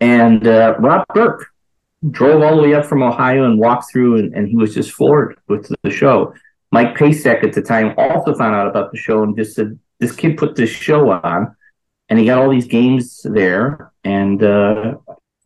and 0.00 0.46
uh, 0.46 0.74
Rob 0.78 1.04
Burke 1.12 1.52
drove 2.10 2.42
all 2.42 2.56
the 2.56 2.62
way 2.62 2.72
up 2.72 2.86
from 2.86 3.02
Ohio 3.02 3.44
and 3.44 3.58
walked 3.58 3.92
through, 3.92 4.20
and, 4.20 4.34
and 4.34 4.48
he 4.48 4.56
was 4.56 4.72
just 4.72 4.92
floored 4.92 5.38
with 5.48 5.70
the 5.82 5.90
show. 5.90 6.32
Mike 6.76 6.94
Pacak 6.94 7.42
at 7.42 7.54
the 7.54 7.62
time 7.62 7.94
also 7.96 8.34
found 8.34 8.54
out 8.54 8.68
about 8.68 8.92
the 8.92 8.98
show 8.98 9.22
and 9.22 9.34
just 9.34 9.56
said, 9.56 9.78
This 9.98 10.14
kid 10.14 10.36
put 10.36 10.56
this 10.56 10.68
show 10.68 11.10
on, 11.10 11.56
and 12.10 12.18
he 12.18 12.26
got 12.26 12.36
all 12.36 12.50
these 12.50 12.66
games 12.66 13.22
there. 13.24 13.92
And 14.04 14.42
uh, 14.42 14.96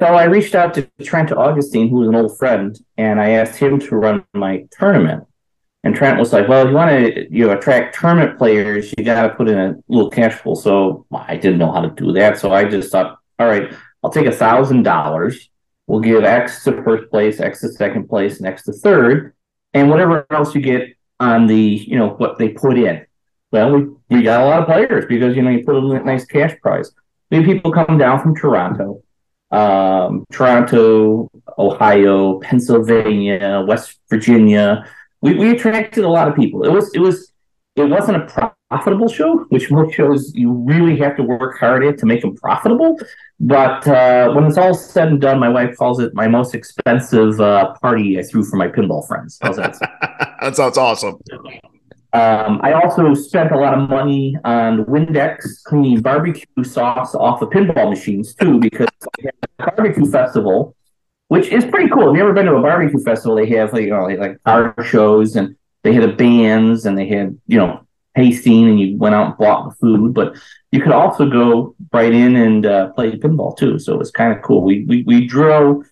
so 0.01 0.07
I 0.07 0.25
reached 0.25 0.57
out 0.57 0.75
to 0.75 0.91
Trent 1.01 1.31
Augustine, 1.31 1.89
who 1.89 1.99
was 1.99 2.09
an 2.09 2.17
old 2.17 2.37
friend, 2.37 2.77
and 2.97 3.21
I 3.21 3.31
asked 3.31 3.61
him 3.61 3.79
to 3.79 3.95
run 3.95 4.25
my 4.35 4.67
tournament. 4.73 5.23
And 5.85 5.95
Trent 5.95 6.19
was 6.19 6.33
like, 6.33 6.49
"Well, 6.49 6.65
if 6.65 6.71
you 6.71 6.75
want 6.75 6.91
to, 6.91 7.33
you 7.33 7.47
know, 7.47 7.53
attract 7.53 7.95
tournament 7.95 8.37
players, 8.37 8.93
you 8.99 9.05
got 9.05 9.23
to 9.23 9.33
put 9.33 9.49
in 9.49 9.57
a 9.57 9.77
little 9.87 10.11
cash 10.11 10.37
pool." 10.41 10.57
So 10.57 11.07
I 11.13 11.37
didn't 11.37 11.59
know 11.59 11.71
how 11.71 11.83
to 11.83 11.91
do 11.91 12.13
that, 12.15 12.41
so 12.41 12.53
I 12.53 12.65
just 12.65 12.91
thought, 12.91 13.19
"All 13.39 13.47
right, 13.47 13.73
I'll 14.03 14.11
take 14.11 14.27
a 14.27 14.33
thousand 14.33 14.83
dollars. 14.83 15.49
We'll 15.87 16.01
give 16.01 16.25
X 16.25 16.65
to 16.65 16.83
first 16.83 17.09
place, 17.09 17.39
X 17.39 17.61
to 17.61 17.69
second 17.69 18.09
place, 18.09 18.39
and 18.39 18.49
X 18.49 18.65
to 18.65 18.73
third, 18.73 19.33
and 19.75 19.91
whatever 19.91 20.27
else 20.33 20.57
you 20.57 20.61
get 20.61 20.97
on 21.21 21.47
the, 21.47 21.57
you 21.57 21.97
know, 21.97 22.11
what 22.11 22.39
they 22.39 22.49
put 22.49 22.77
in." 22.77 23.07
Well, 23.53 23.73
we, 23.73 23.87
we 24.09 24.23
got 24.23 24.43
a 24.43 24.47
lot 24.47 24.61
of 24.61 24.67
players 24.67 25.07
because 25.07 25.37
you 25.37 25.43
know 25.43 25.51
you 25.51 25.65
put 25.65 25.77
a 25.77 26.05
nice 26.05 26.25
cash 26.25 26.55
prize. 26.61 26.91
Have 27.31 27.45
people 27.45 27.73
come 27.73 27.99
down 27.99 28.21
from 28.21 28.35
Toronto, 28.35 29.03
um, 29.53 30.25
Toronto, 30.33 31.31
Ohio, 31.57 32.41
Pennsylvania, 32.41 33.65
West 33.67 34.01
Virginia 34.11 34.85
we, 35.23 35.35
we 35.35 35.51
attracted 35.51 36.05
a 36.05 36.09
lot 36.09 36.29
of 36.29 36.35
people. 36.35 36.65
It 36.65 36.71
was 36.71 36.93
it 36.95 37.01
was 37.01 37.33
it 37.77 37.85
wasn't 37.85 38.23
a 38.23 38.51
profitable 38.71 39.09
show, 39.09 39.45
which 39.51 39.71
most 39.71 39.95
shows 39.95 40.35
you 40.35 40.53
really 40.53 40.99
have 40.99 41.17
to 41.17 41.23
work 41.23 41.59
hard 41.59 41.85
at 41.85 41.99
to 41.99 42.07
make 42.07 42.23
them 42.23 42.35
profitable. 42.37 42.99
But 43.43 43.89
uh, 43.89 44.33
when 44.33 44.45
it's 44.45 44.59
all 44.59 44.75
said 44.75 45.09
and 45.09 45.21
done, 45.21 45.39
my 45.39 45.49
wife 45.49 45.77
calls 45.77 45.99
it 45.99 46.15
my 46.15 46.29
most 46.29 46.55
expensive 46.55 47.41
uh, 47.41 47.73
party 47.81 48.19
I 48.19 48.23
threw 48.23 48.45
for 48.45 48.57
my 48.57 48.69
pinball 48.69 49.07
friends. 49.09 49.39
How's 49.41 49.57
that? 49.57 49.77
sounds 50.55 50.77
awesome. 50.77 51.19
Um, 52.13 52.61
I 52.63 52.73
also 52.73 53.15
spent 53.15 53.53
a 53.53 53.59
lot 53.59 53.73
of 53.73 53.89
money 53.89 54.37
on 54.45 54.85
Windex 54.85 55.63
cleaning 55.65 56.03
barbecue 56.03 56.65
sauce 56.65 57.15
off 57.15 57.41
of 57.41 57.49
pinball 57.51 57.89
machines 57.89 58.35
too, 58.35 58.59
because 58.59 58.89
I 59.19 59.23
had 59.25 59.35
a 59.43 59.71
barbecue 59.71 60.11
festival 60.11 60.77
which 61.31 61.47
is 61.47 61.65
pretty 61.65 61.89
cool. 61.89 62.09
Have 62.09 62.17
you 62.17 62.23
ever 62.23 62.33
been 62.33 62.47
to 62.47 62.57
a 62.57 62.61
barbecue 62.61 62.99
festival? 62.99 63.37
They 63.37 63.47
have 63.51 63.73
like 63.73 63.85
you 63.85 63.91
know 63.91 64.07
like 64.07 64.43
car 64.43 64.75
shows 64.83 65.37
and 65.37 65.55
they 65.85 65.93
had 65.95 66.17
bands 66.17 66.87
and 66.87 66.99
they 66.99 67.07
had 67.07 67.39
you 67.47 67.57
know 67.57 67.87
tasting 68.21 68.69
and 68.69 68.81
you 68.81 68.97
went 68.99 69.15
out 69.15 69.27
and 69.29 69.37
bought 69.39 69.69
the 69.69 69.75
food, 69.77 70.15
but 70.15 70.37
you 70.73 70.81
could 70.81 70.93
also 70.93 71.29
go 71.29 71.75
right 71.93 72.13
in 72.13 72.37
and 72.37 72.67
uh, 72.67 72.93
play 72.93 73.13
pinball 73.13 73.57
too. 73.57 73.79
So 73.79 73.95
it 73.95 73.99
was 73.99 74.11
kind 74.11 74.33
of 74.37 74.43
cool. 74.43 74.63
We 74.63 74.85
we 74.85 75.03
we 75.05 75.27
drew 75.27 75.85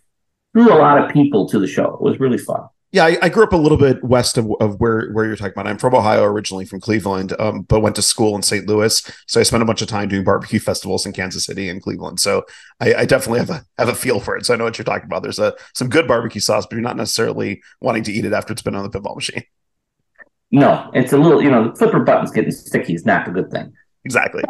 drew 0.55 0.73
a 0.73 0.77
lot 0.77 1.03
of 1.03 1.11
people 1.11 1.49
to 1.49 1.59
the 1.59 1.67
show. 1.67 1.95
It 1.95 2.03
was 2.03 2.21
really 2.21 2.39
fun. 2.39 2.69
Yeah, 2.91 3.05
I, 3.05 3.19
I, 3.21 3.29
grew 3.29 3.43
up 3.43 3.53
a 3.53 3.57
little 3.57 3.77
bit 3.77 4.03
west 4.03 4.39
of, 4.39 4.51
of 4.61 4.81
where, 4.81 5.11
where 5.11 5.27
you're 5.27 5.37
talking 5.37 5.53
about. 5.53 5.67
I'm 5.67 5.77
from 5.77 5.95
Ohio 5.95 6.25
originally, 6.25 6.65
from 6.65 6.81
Cleveland, 6.81 7.35
um, 7.39 7.63
but 7.63 7.81
went 7.81 7.97
to 7.97 8.03
school 8.03 8.35
in 8.35 8.41
St. 8.41 8.67
Louis. 8.67 9.03
So 9.27 9.39
I 9.39 9.43
spent 9.43 9.63
a 9.63 9.67
bunch 9.67 9.83
of 9.83 9.89
time 9.89 10.09
doing 10.09 10.25
barbecue 10.25 10.59
festivals 10.59 11.05
in 11.05 11.13
Kansas 11.13 11.45
City 11.45 11.69
and 11.69 11.83
Cleveland. 11.83 12.19
So 12.19 12.47
I, 12.81 12.95
I, 12.95 13.05
definitely 13.05 13.41
have 13.41 13.51
a 13.51 13.63
have 13.77 13.91
a 13.91 13.95
feel 13.95 14.21
for 14.21 14.39
it. 14.39 14.47
So 14.47 14.55
I 14.55 14.57
know 14.57 14.65
what 14.65 14.79
you're 14.79 14.87
talking 14.87 15.05
about. 15.05 15.23
There's 15.23 15.39
a 15.39 15.53
some 15.75 15.91
good 15.91 16.09
barbecue 16.09 16.41
sauce, 16.41 16.65
but 16.65 16.77
you're 16.77 16.81
not 16.81 16.97
necessarily 16.97 17.61
wanting 17.83 18.05
to 18.05 18.13
eat 18.13 18.25
it 18.25 18.33
after 18.33 18.55
it's 18.55 18.63
been 18.63 18.75
on 18.75 18.85
the 18.85 18.99
pinball 18.99 19.17
machine. 19.17 19.45
No, 20.51 20.91
it's 20.95 21.13
a 21.13 21.19
little, 21.19 21.43
you 21.43 21.51
know, 21.51 21.69
the 21.69 21.77
flipper 21.77 22.01
buttons 22.01 22.31
getting 22.31 22.51
sticky 22.51 22.95
is 22.95 23.05
not 23.05 23.29
a 23.29 23.31
good 23.31 23.51
thing. 23.51 23.73
Exactly. 24.05 24.43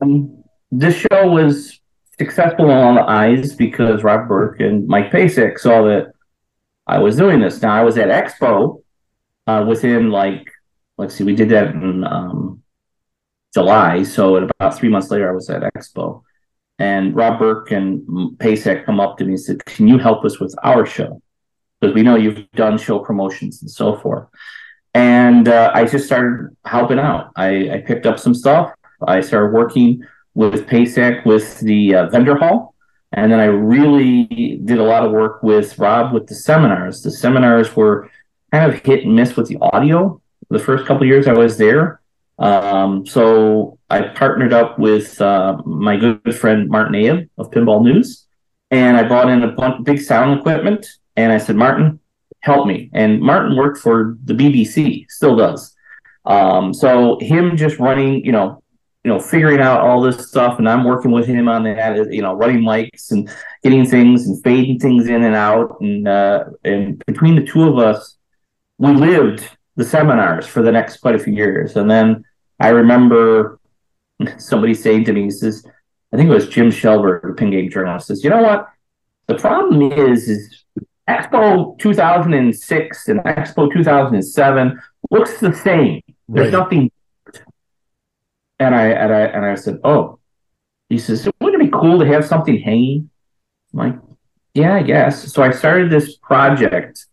Um, 0.00 0.44
this 0.70 0.94
show 0.94 1.30
was 1.30 1.80
successful 2.18 2.70
on 2.70 2.96
the 2.96 3.02
eyes 3.02 3.54
because 3.54 4.02
Rob 4.02 4.28
Burke 4.28 4.60
and 4.60 4.86
Mike 4.86 5.10
Pacak 5.10 5.58
saw 5.58 5.82
that 5.84 6.12
I 6.86 6.98
was 6.98 7.16
doing 7.16 7.40
this. 7.40 7.62
Now 7.62 7.74
I 7.74 7.82
was 7.82 7.96
at 7.96 8.08
Expo 8.08 8.82
uh, 9.46 9.64
within 9.66 10.10
like 10.10 10.50
let's 10.98 11.14
see, 11.14 11.24
we 11.24 11.34
did 11.34 11.48
that 11.50 11.68
in 11.68 12.04
um, 12.04 12.62
July. 13.54 14.02
So 14.02 14.36
about 14.36 14.76
three 14.76 14.88
months 14.88 15.10
later, 15.10 15.30
I 15.30 15.32
was 15.32 15.48
at 15.48 15.62
Expo, 15.74 16.22
and 16.78 17.14
Rob 17.14 17.38
Burke 17.38 17.70
and 17.70 18.02
Pacak 18.38 18.84
come 18.84 19.00
up 19.00 19.16
to 19.18 19.24
me 19.24 19.32
and 19.32 19.40
said, 19.40 19.64
"Can 19.64 19.88
you 19.88 19.96
help 19.96 20.24
us 20.24 20.38
with 20.38 20.54
our 20.62 20.84
show? 20.84 21.22
Because 21.80 21.94
we 21.94 22.02
know 22.02 22.16
you've 22.16 22.50
done 22.52 22.78
show 22.78 22.98
promotions 22.98 23.62
and 23.62 23.70
so 23.70 23.96
forth." 23.96 24.28
And 24.94 25.48
uh, 25.48 25.70
I 25.74 25.84
just 25.84 26.06
started 26.06 26.56
helping 26.64 26.98
out. 26.98 27.30
I, 27.36 27.70
I, 27.70 27.84
picked 27.86 28.06
up 28.06 28.18
some 28.18 28.34
stuff. 28.34 28.72
I 29.06 29.20
started 29.20 29.52
working 29.54 30.02
with 30.34 30.66
Pacak 30.66 31.24
with 31.24 31.60
the 31.60 31.94
uh, 31.94 32.08
vendor 32.08 32.36
hall 32.36 32.74
and 33.12 33.32
then 33.32 33.40
I 33.40 33.46
really 33.46 34.60
did 34.64 34.78
a 34.78 34.84
lot 34.84 35.04
of 35.04 35.12
work 35.12 35.42
with 35.42 35.78
Rob 35.78 36.12
with 36.12 36.26
the 36.26 36.34
seminars. 36.34 37.02
The 37.02 37.10
seminars 37.10 37.74
were 37.74 38.10
kind 38.52 38.70
of 38.70 38.80
hit 38.80 39.04
and 39.04 39.16
miss 39.16 39.36
with 39.36 39.48
the 39.48 39.58
audio 39.60 40.20
the 40.50 40.58
first 40.58 40.86
couple 40.86 41.06
years 41.06 41.26
I 41.26 41.32
was 41.32 41.56
there. 41.58 42.00
Um, 42.38 43.06
so 43.06 43.78
I 43.90 44.02
partnered 44.02 44.52
up 44.52 44.78
with 44.78 45.20
uh, 45.20 45.56
my 45.64 45.96
good 45.96 46.34
friend 46.36 46.68
Martin 46.68 46.94
Ayub 46.94 47.28
of 47.38 47.50
Pinball 47.50 47.82
News, 47.82 48.26
and 48.70 48.96
I 48.96 49.08
bought 49.08 49.28
in 49.28 49.42
a 49.42 49.52
bunch 49.52 49.84
big 49.84 50.00
sound 50.00 50.38
equipment. 50.38 50.86
And 51.18 51.32
I 51.32 51.38
said, 51.38 51.56
Martin, 51.56 51.98
help 52.40 52.68
me. 52.68 52.90
And 52.92 53.20
Martin 53.20 53.56
worked 53.56 53.78
for 53.78 54.16
the 54.22 54.34
BBC, 54.34 55.04
still 55.08 55.34
does. 55.34 55.74
Um, 56.24 56.72
so 56.72 57.18
him 57.20 57.56
just 57.56 57.80
running, 57.80 58.24
you 58.24 58.30
know, 58.30 58.62
you 59.02 59.10
know, 59.10 59.18
figuring 59.18 59.60
out 59.60 59.80
all 59.80 60.00
this 60.00 60.28
stuff, 60.28 60.58
and 60.58 60.68
I'm 60.68 60.84
working 60.84 61.10
with 61.10 61.26
him 61.26 61.48
on 61.48 61.64
that, 61.64 62.12
you 62.12 62.22
know, 62.22 62.34
running 62.34 62.62
mics 62.62 63.10
and 63.10 63.28
getting 63.64 63.84
things 63.84 64.28
and 64.28 64.40
fading 64.44 64.78
things 64.78 65.08
in 65.08 65.24
and 65.24 65.34
out, 65.34 65.80
and 65.80 66.06
uh, 66.06 66.44
and 66.64 67.04
between 67.06 67.34
the 67.34 67.44
two 67.44 67.62
of 67.62 67.78
us, 67.78 68.16
we 68.76 68.92
lived 68.92 69.42
the 69.74 69.84
seminars 69.84 70.46
for 70.46 70.62
the 70.62 70.70
next 70.70 70.98
quite 70.98 71.14
a 71.16 71.18
few 71.18 71.32
years, 71.32 71.76
and 71.76 71.90
then 71.90 72.24
I 72.60 72.68
remember 72.68 73.58
somebody 74.38 74.74
saying 74.74 75.04
to 75.06 75.12
me, 75.12 75.30
says, 75.30 75.64
I 76.12 76.16
think 76.16 76.28
it 76.28 76.34
was 76.34 76.48
Jim 76.48 76.70
Schelberg, 76.70 77.22
the 77.22 77.34
pin 77.34 77.50
game 77.50 77.70
journalist, 77.70 78.08
says, 78.08 78.22
you 78.22 78.30
know 78.30 78.42
what, 78.42 78.68
the 79.26 79.36
problem 79.36 79.92
is, 79.92 80.28
is 80.28 80.64
Expo 81.08 81.78
2006 81.78 83.08
and 83.08 83.20
Expo 83.20 83.72
2007 83.72 84.80
looks 85.10 85.40
the 85.40 85.54
same. 85.54 86.02
There's 86.28 86.52
right. 86.52 86.58
nothing 86.58 86.90
and 88.58 88.74
I 88.74 88.86
and 88.88 89.12
I 89.12 89.20
and 89.20 89.44
I 89.44 89.54
said, 89.54 89.78
"Oh," 89.84 90.18
he 90.88 90.98
says, 90.98 91.28
"Wouldn't 91.40 91.62
it 91.62 91.70
be 91.70 91.78
cool 91.78 91.98
to 91.98 92.06
have 92.06 92.26
something 92.26 92.58
hanging?" 92.58 93.10
I'm 93.72 93.78
like, 93.78 93.98
"Yeah, 94.54 94.74
I 94.74 94.82
guess." 94.82 95.32
So 95.32 95.42
I 95.42 95.50
started 95.50 95.90
this 95.90 96.16
project 96.16 97.06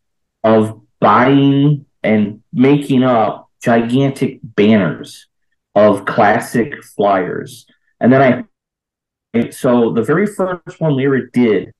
of 0.43 0.81
buying 0.99 1.85
and 2.03 2.41
making 2.51 3.03
up 3.03 3.49
gigantic 3.61 4.39
banners 4.43 5.27
of 5.75 6.05
classic 6.05 6.83
flyers, 6.83 7.65
and 7.99 8.11
then 8.11 8.21
I. 8.21 9.51
So 9.51 9.91
the 9.91 10.01
very 10.01 10.27
first 10.27 10.79
one 10.79 10.95
we 10.95 11.05
ever 11.05 11.27
did, 11.27 11.73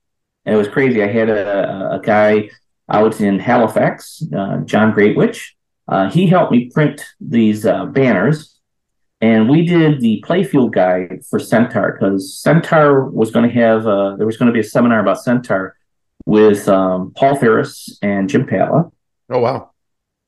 and 0.46 0.54
it 0.54 0.58
was 0.58 0.68
crazy. 0.68 1.02
I 1.02 1.08
had 1.08 1.28
a, 1.28 1.96
a 1.96 2.00
guy 2.00 2.50
out 2.88 3.20
in 3.20 3.38
Halifax, 3.38 4.22
uh, 4.34 4.58
John 4.58 4.92
Greatwich. 4.92 5.56
Uh, 5.88 6.08
he 6.10 6.26
helped 6.26 6.52
me 6.52 6.70
print 6.70 7.04
these 7.20 7.66
uh, 7.66 7.84
banners 7.86 8.56
and 9.20 9.48
we 9.48 9.64
did 9.64 10.00
the 10.00 10.22
playfield 10.26 10.72
guide 10.72 11.24
for 11.28 11.38
Centaur 11.38 11.92
because 11.92 12.38
Centaur 12.38 13.08
was 13.08 13.30
going 13.30 13.48
to 13.48 13.54
have 13.54 13.86
a, 13.86 14.14
there 14.18 14.26
was 14.26 14.36
going 14.36 14.48
to 14.48 14.52
be 14.52 14.60
a 14.60 14.64
seminar 14.64 15.00
about 15.00 15.22
Centaur 15.22 15.76
with 16.26 16.68
um, 16.68 17.12
Paul 17.16 17.36
Faris 17.36 17.98
and 18.02 18.28
Jim 18.28 18.46
Patla. 18.46 18.90
Oh 19.30 19.38
wow! 19.38 19.70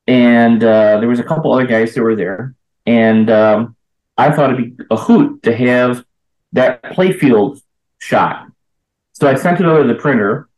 And 0.07 0.65
uh, 0.65 0.99
there 1.01 1.09
was 1.09 1.21
a 1.21 1.25
couple 1.25 1.53
other 1.53 1.67
guys 1.67 1.95
that 1.95 2.03
were 2.03 2.17
there, 2.17 2.55
and 2.87 3.31
um, 3.31 3.77
I 4.17 4.33
thought 4.33 4.53
it'd 4.53 4.77
be 4.77 4.85
a 4.91 4.97
hoot 4.97 5.43
to 5.43 5.55
have 5.55 6.05
that 6.53 6.83
playfield 6.83 7.61
shot. 7.99 8.47
So 9.19 9.29
I 9.29 9.35
sent 9.35 9.61
it 9.61 9.67
over 9.67 9.83
to 9.83 9.89
the 9.89 9.99
printer, 9.99 10.49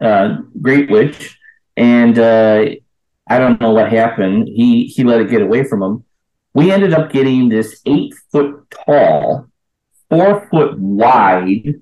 uh, 0.00 0.38
Greatwich, 0.60 1.38
and 1.76 2.18
uh, 2.18 2.66
I 3.28 3.38
don't 3.38 3.60
know 3.60 3.72
what 3.72 3.90
happened. 3.90 4.48
He 4.48 4.86
he 4.86 5.04
let 5.04 5.20
it 5.20 5.30
get 5.30 5.42
away 5.42 5.64
from 5.64 5.82
him 5.82 6.04
we 6.54 6.70
ended 6.70 6.92
up 6.92 7.12
getting 7.12 7.48
this 7.48 7.80
eight 7.86 8.14
foot 8.30 8.64
tall 8.70 9.46
four 10.08 10.48
foot 10.50 10.78
wide 10.78 11.74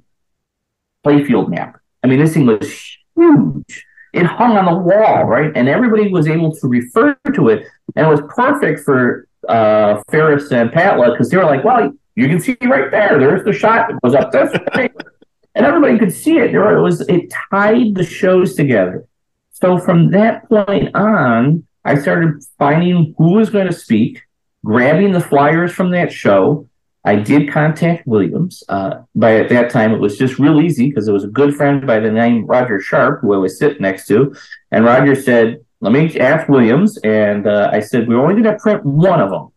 playfield 1.05 1.49
map. 1.49 1.81
I 2.03 2.07
mean, 2.07 2.19
this 2.19 2.35
thing 2.35 2.47
was 2.47 2.71
huge. 3.17 3.85
It 4.13 4.27
hung 4.27 4.57
on 4.57 4.67
the 4.67 4.77
wall, 4.77 5.25
right? 5.25 5.51
And 5.55 5.69
everybody 5.69 6.09
was 6.09 6.29
able 6.29 6.55
to 6.57 6.67
refer 6.67 7.17
to 7.35 7.49
it. 7.49 7.67
And 7.97 8.07
it 8.07 8.11
was 8.11 8.21
perfect 8.35 8.81
for 8.81 9.27
uh, 9.49 10.03
Faris 10.11 10.51
and 10.51 10.71
Patla 10.71 11.13
because 11.13 11.31
they 11.31 11.37
were 11.37 11.45
like, 11.45 11.65
well, 11.65 11.93
you 12.15 12.29
can 12.29 12.41
see 12.41 12.57
right 12.63 12.91
there. 12.91 13.19
There's 13.19 13.45
the 13.45 13.53
shot 13.53 13.89
that 13.89 14.01
goes 14.03 14.15
up 14.15 14.33
this 14.33 14.53
way. 14.75 14.91
And 15.59 15.67
everybody 15.67 15.99
could 15.99 16.15
see 16.15 16.39
it. 16.39 16.53
There 16.53 16.79
it 16.79 16.81
was. 16.81 17.01
It 17.09 17.35
tied 17.51 17.97
the 17.97 18.05
shows 18.05 18.55
together. 18.55 19.07
So 19.51 19.77
from 19.77 20.13
that 20.13 20.49
point 20.49 20.95
on, 20.95 21.67
I 21.85 21.99
started 21.99 22.45
finding 22.59 23.13
who 23.19 23.33
was 23.33 23.51
going 23.51 23.67
to 23.67 23.73
speak, 23.73 24.23
grabbing 24.65 25.11
the 25.11 25.21
flyers 25.21 25.73
from 25.73 25.91
that 25.91 26.13
show. 26.13 26.69
I 27.05 27.17
did 27.17 27.51
contact 27.51 28.07
Williams. 28.07 28.63
Uh, 28.69 29.03
by 29.17 29.41
at 29.41 29.49
that 29.49 29.71
time, 29.71 29.93
it 29.93 29.99
was 29.99 30.17
just 30.17 30.39
real 30.39 30.61
easy 30.61 30.89
because 30.89 31.09
it 31.09 31.13
was 31.13 31.25
a 31.25 31.29
good 31.29 31.57
friend 31.57 31.85
by 31.85 31.99
the 31.99 32.13
name 32.13 32.47
Roger 32.47 32.81
Sharp, 32.81 33.21
who 33.23 33.35
I 33.35 33.39
was 33.39 33.59
sitting 33.59 33.83
next 33.83 34.07
to. 34.09 34.33
And 34.71 34.85
Roger 34.85 35.17
said, 35.17 35.65
Let 35.81 35.93
me 35.93 36.21
ask 36.21 36.49
Williams. 36.49 36.99
And 36.99 37.49
uh, 37.49 37.71
I 37.73 37.81
said, 37.81 38.07
We're 38.07 38.21
only 38.21 38.41
going 38.41 38.55
to 38.55 38.63
print 38.63 38.85
one 38.85 39.21
of 39.21 39.31
them. 39.31 39.49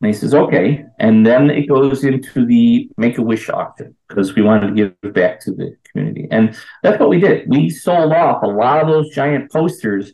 And 0.00 0.08
he 0.08 0.12
says, 0.12 0.34
Okay. 0.34 0.84
And 0.98 1.26
then 1.26 1.50
it 1.50 1.68
goes 1.68 2.04
into 2.04 2.44
the 2.46 2.90
Make 2.96 3.18
a 3.18 3.22
Wish 3.22 3.48
auction 3.48 3.96
because 4.08 4.34
we 4.34 4.42
wanted 4.42 4.68
to 4.68 4.74
give 4.74 5.14
back 5.14 5.40
to 5.40 5.52
the 5.52 5.76
community. 5.90 6.28
And 6.30 6.56
that's 6.82 7.00
what 7.00 7.08
we 7.08 7.20
did. 7.20 7.48
We 7.48 7.70
sold 7.70 8.12
off 8.12 8.42
a 8.42 8.46
lot 8.46 8.80
of 8.80 8.88
those 8.88 9.14
giant 9.14 9.50
posters 9.50 10.12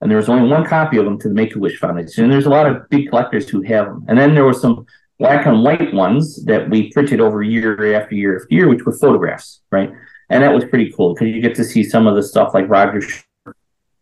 and 0.00 0.10
there 0.10 0.16
was 0.16 0.28
only 0.28 0.48
one 0.48 0.64
copy 0.64 0.96
of 0.96 1.04
them 1.04 1.18
to 1.18 1.28
the 1.28 1.34
Make 1.34 1.54
a 1.54 1.58
Wish 1.58 1.78
Foundation. 1.78 2.24
And 2.24 2.32
there's 2.32 2.46
a 2.46 2.50
lot 2.50 2.66
of 2.66 2.88
big 2.88 3.10
collectors 3.10 3.48
who 3.48 3.60
have 3.62 3.86
them. 3.86 4.04
And 4.08 4.18
then 4.18 4.34
there 4.34 4.44
were 4.44 4.54
some 4.54 4.86
black 5.18 5.46
and 5.46 5.62
white 5.62 5.92
ones 5.92 6.42
that 6.46 6.70
we 6.70 6.90
printed 6.92 7.20
over 7.20 7.42
year 7.42 7.94
after 7.94 8.14
year 8.14 8.40
after 8.40 8.54
year, 8.54 8.68
which 8.68 8.84
were 8.86 8.96
photographs, 8.96 9.60
right? 9.70 9.92
And 10.30 10.42
that 10.42 10.54
was 10.54 10.64
pretty 10.64 10.90
cool 10.96 11.14
because 11.14 11.28
you 11.28 11.42
get 11.42 11.54
to 11.56 11.64
see 11.64 11.84
some 11.84 12.06
of 12.06 12.14
the 12.16 12.22
stuff 12.22 12.54
like 12.54 12.68
Roger 12.68 13.02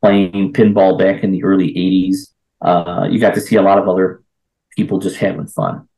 playing 0.01 0.53
pinball 0.53 0.97
back 0.97 1.25
in 1.25 1.33
the 1.33 1.43
early 1.43 1.75
80s. 1.75 2.33
Uh, 2.61 3.09
you 3.11 3.19
got 3.19 3.35
to 3.35 3.41
see 3.41 3.57
a 3.57 3.63
lot 3.63 3.79
of 3.79 3.89
other 3.89 4.23
people 4.79 5.01
just 5.01 5.17
having 5.17 5.49
fun. 5.49 5.89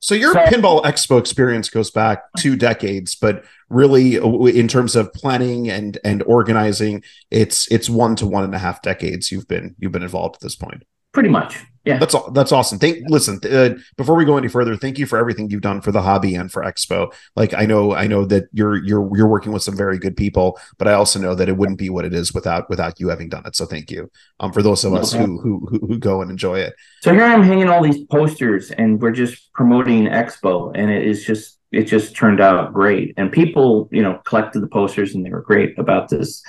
So 0.00 0.14
your 0.14 0.32
so, 0.32 0.40
pinball 0.40 0.82
expo 0.82 1.18
experience 1.18 1.70
goes 1.70 1.90
back 1.90 2.24
two 2.36 2.56
decades, 2.56 3.14
but 3.14 3.44
really, 3.68 4.16
in 4.16 4.68
terms 4.68 4.96
of 4.96 5.12
planning 5.12 5.70
and 5.70 5.98
and 6.04 6.22
organizing, 6.24 7.02
it's 7.30 7.70
it's 7.70 7.88
one 7.88 8.16
to 8.16 8.26
one 8.26 8.44
and 8.44 8.54
a 8.54 8.58
half 8.58 8.82
decades 8.82 9.32
you've 9.32 9.48
been 9.48 9.74
you've 9.78 9.92
been 9.92 10.02
involved 10.02 10.36
at 10.36 10.40
this 10.40 10.56
point. 10.56 10.84
Pretty 11.12 11.28
much, 11.28 11.58
yeah. 11.88 11.98
That's 11.98 12.14
all. 12.14 12.30
that's 12.32 12.52
awesome. 12.52 12.78
Thank 12.78 13.08
listen 13.08 13.40
uh, 13.50 13.70
before 13.96 14.14
we 14.14 14.26
go 14.26 14.36
any 14.36 14.48
further. 14.48 14.76
Thank 14.76 14.98
you 14.98 15.06
for 15.06 15.18
everything 15.18 15.48
you've 15.48 15.62
done 15.62 15.80
for 15.80 15.90
the 15.90 16.02
hobby 16.02 16.34
and 16.34 16.52
for 16.52 16.62
Expo. 16.62 17.10
Like 17.34 17.54
I 17.54 17.64
know 17.64 17.94
I 17.94 18.06
know 18.06 18.26
that 18.26 18.44
you're 18.52 18.76
you're 18.84 19.16
you're 19.16 19.26
working 19.26 19.52
with 19.52 19.62
some 19.62 19.74
very 19.74 19.98
good 19.98 20.14
people, 20.14 20.58
but 20.76 20.86
I 20.86 20.92
also 20.92 21.18
know 21.18 21.34
that 21.34 21.48
it 21.48 21.56
wouldn't 21.56 21.78
be 21.78 21.88
what 21.88 22.04
it 22.04 22.12
is 22.12 22.34
without 22.34 22.68
without 22.68 23.00
you 23.00 23.08
having 23.08 23.30
done 23.30 23.46
it. 23.46 23.56
So 23.56 23.64
thank 23.64 23.90
you. 23.90 24.10
Um, 24.38 24.52
for 24.52 24.62
those 24.62 24.84
of 24.84 24.92
us 24.92 25.14
who, 25.14 25.40
who 25.40 25.66
who 25.70 25.86
who 25.86 25.98
go 25.98 26.20
and 26.20 26.30
enjoy 26.30 26.58
it. 26.58 26.74
So 27.00 27.14
here 27.14 27.24
I'm 27.24 27.42
hanging 27.42 27.70
all 27.70 27.82
these 27.82 28.04
posters, 28.04 28.70
and 28.70 29.00
we're 29.00 29.12
just 29.12 29.50
promoting 29.54 30.08
Expo, 30.08 30.72
and 30.74 30.90
it 30.90 31.06
is 31.06 31.24
just 31.24 31.58
it 31.72 31.84
just 31.84 32.14
turned 32.14 32.40
out 32.40 32.74
great. 32.74 33.14
And 33.16 33.32
people, 33.32 33.88
you 33.90 34.02
know, 34.02 34.20
collected 34.26 34.60
the 34.60 34.68
posters, 34.68 35.14
and 35.14 35.24
they 35.24 35.30
were 35.30 35.42
great 35.42 35.78
about 35.78 36.10
this. 36.10 36.42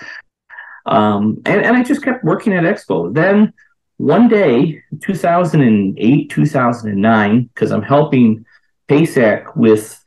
Um, 0.86 1.42
and 1.46 1.64
and 1.64 1.78
I 1.78 1.84
just 1.84 2.04
kept 2.04 2.26
working 2.26 2.52
at 2.52 2.64
Expo. 2.66 3.14
Then 3.14 3.54
one 4.00 4.30
day, 4.30 4.82
2008, 5.02 6.30
2009, 6.30 7.44
because 7.54 7.72
I'm 7.72 7.82
helping 7.82 8.46
Pacak 8.88 9.58
with 9.58 10.02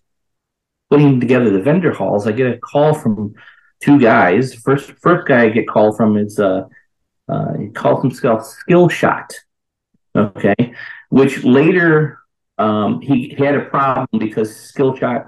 putting 0.88 1.20
together 1.20 1.50
the 1.50 1.60
vendor 1.60 1.92
halls, 1.92 2.26
I 2.26 2.32
get 2.32 2.54
a 2.54 2.58
call 2.58 2.94
from 2.94 3.34
two 3.82 4.00
guys. 4.00 4.54
First, 4.54 4.92
first 4.92 5.28
guy 5.28 5.42
I 5.42 5.48
get 5.50 5.68
called 5.68 5.98
from 5.98 6.16
is 6.16 6.38
uh, 6.38 6.68
uh, 7.28 7.52
he 7.58 7.68
calls 7.68 8.00
himself 8.00 8.46
Skill 8.46 8.88
Shot. 8.88 9.34
Okay, 10.16 10.74
which 11.10 11.44
later 11.44 12.18
um, 12.56 13.02
he 13.02 13.34
had 13.38 13.54
a 13.54 13.66
problem 13.66 14.08
because 14.18 14.56
Skill 14.56 14.96
Shot 14.96 15.26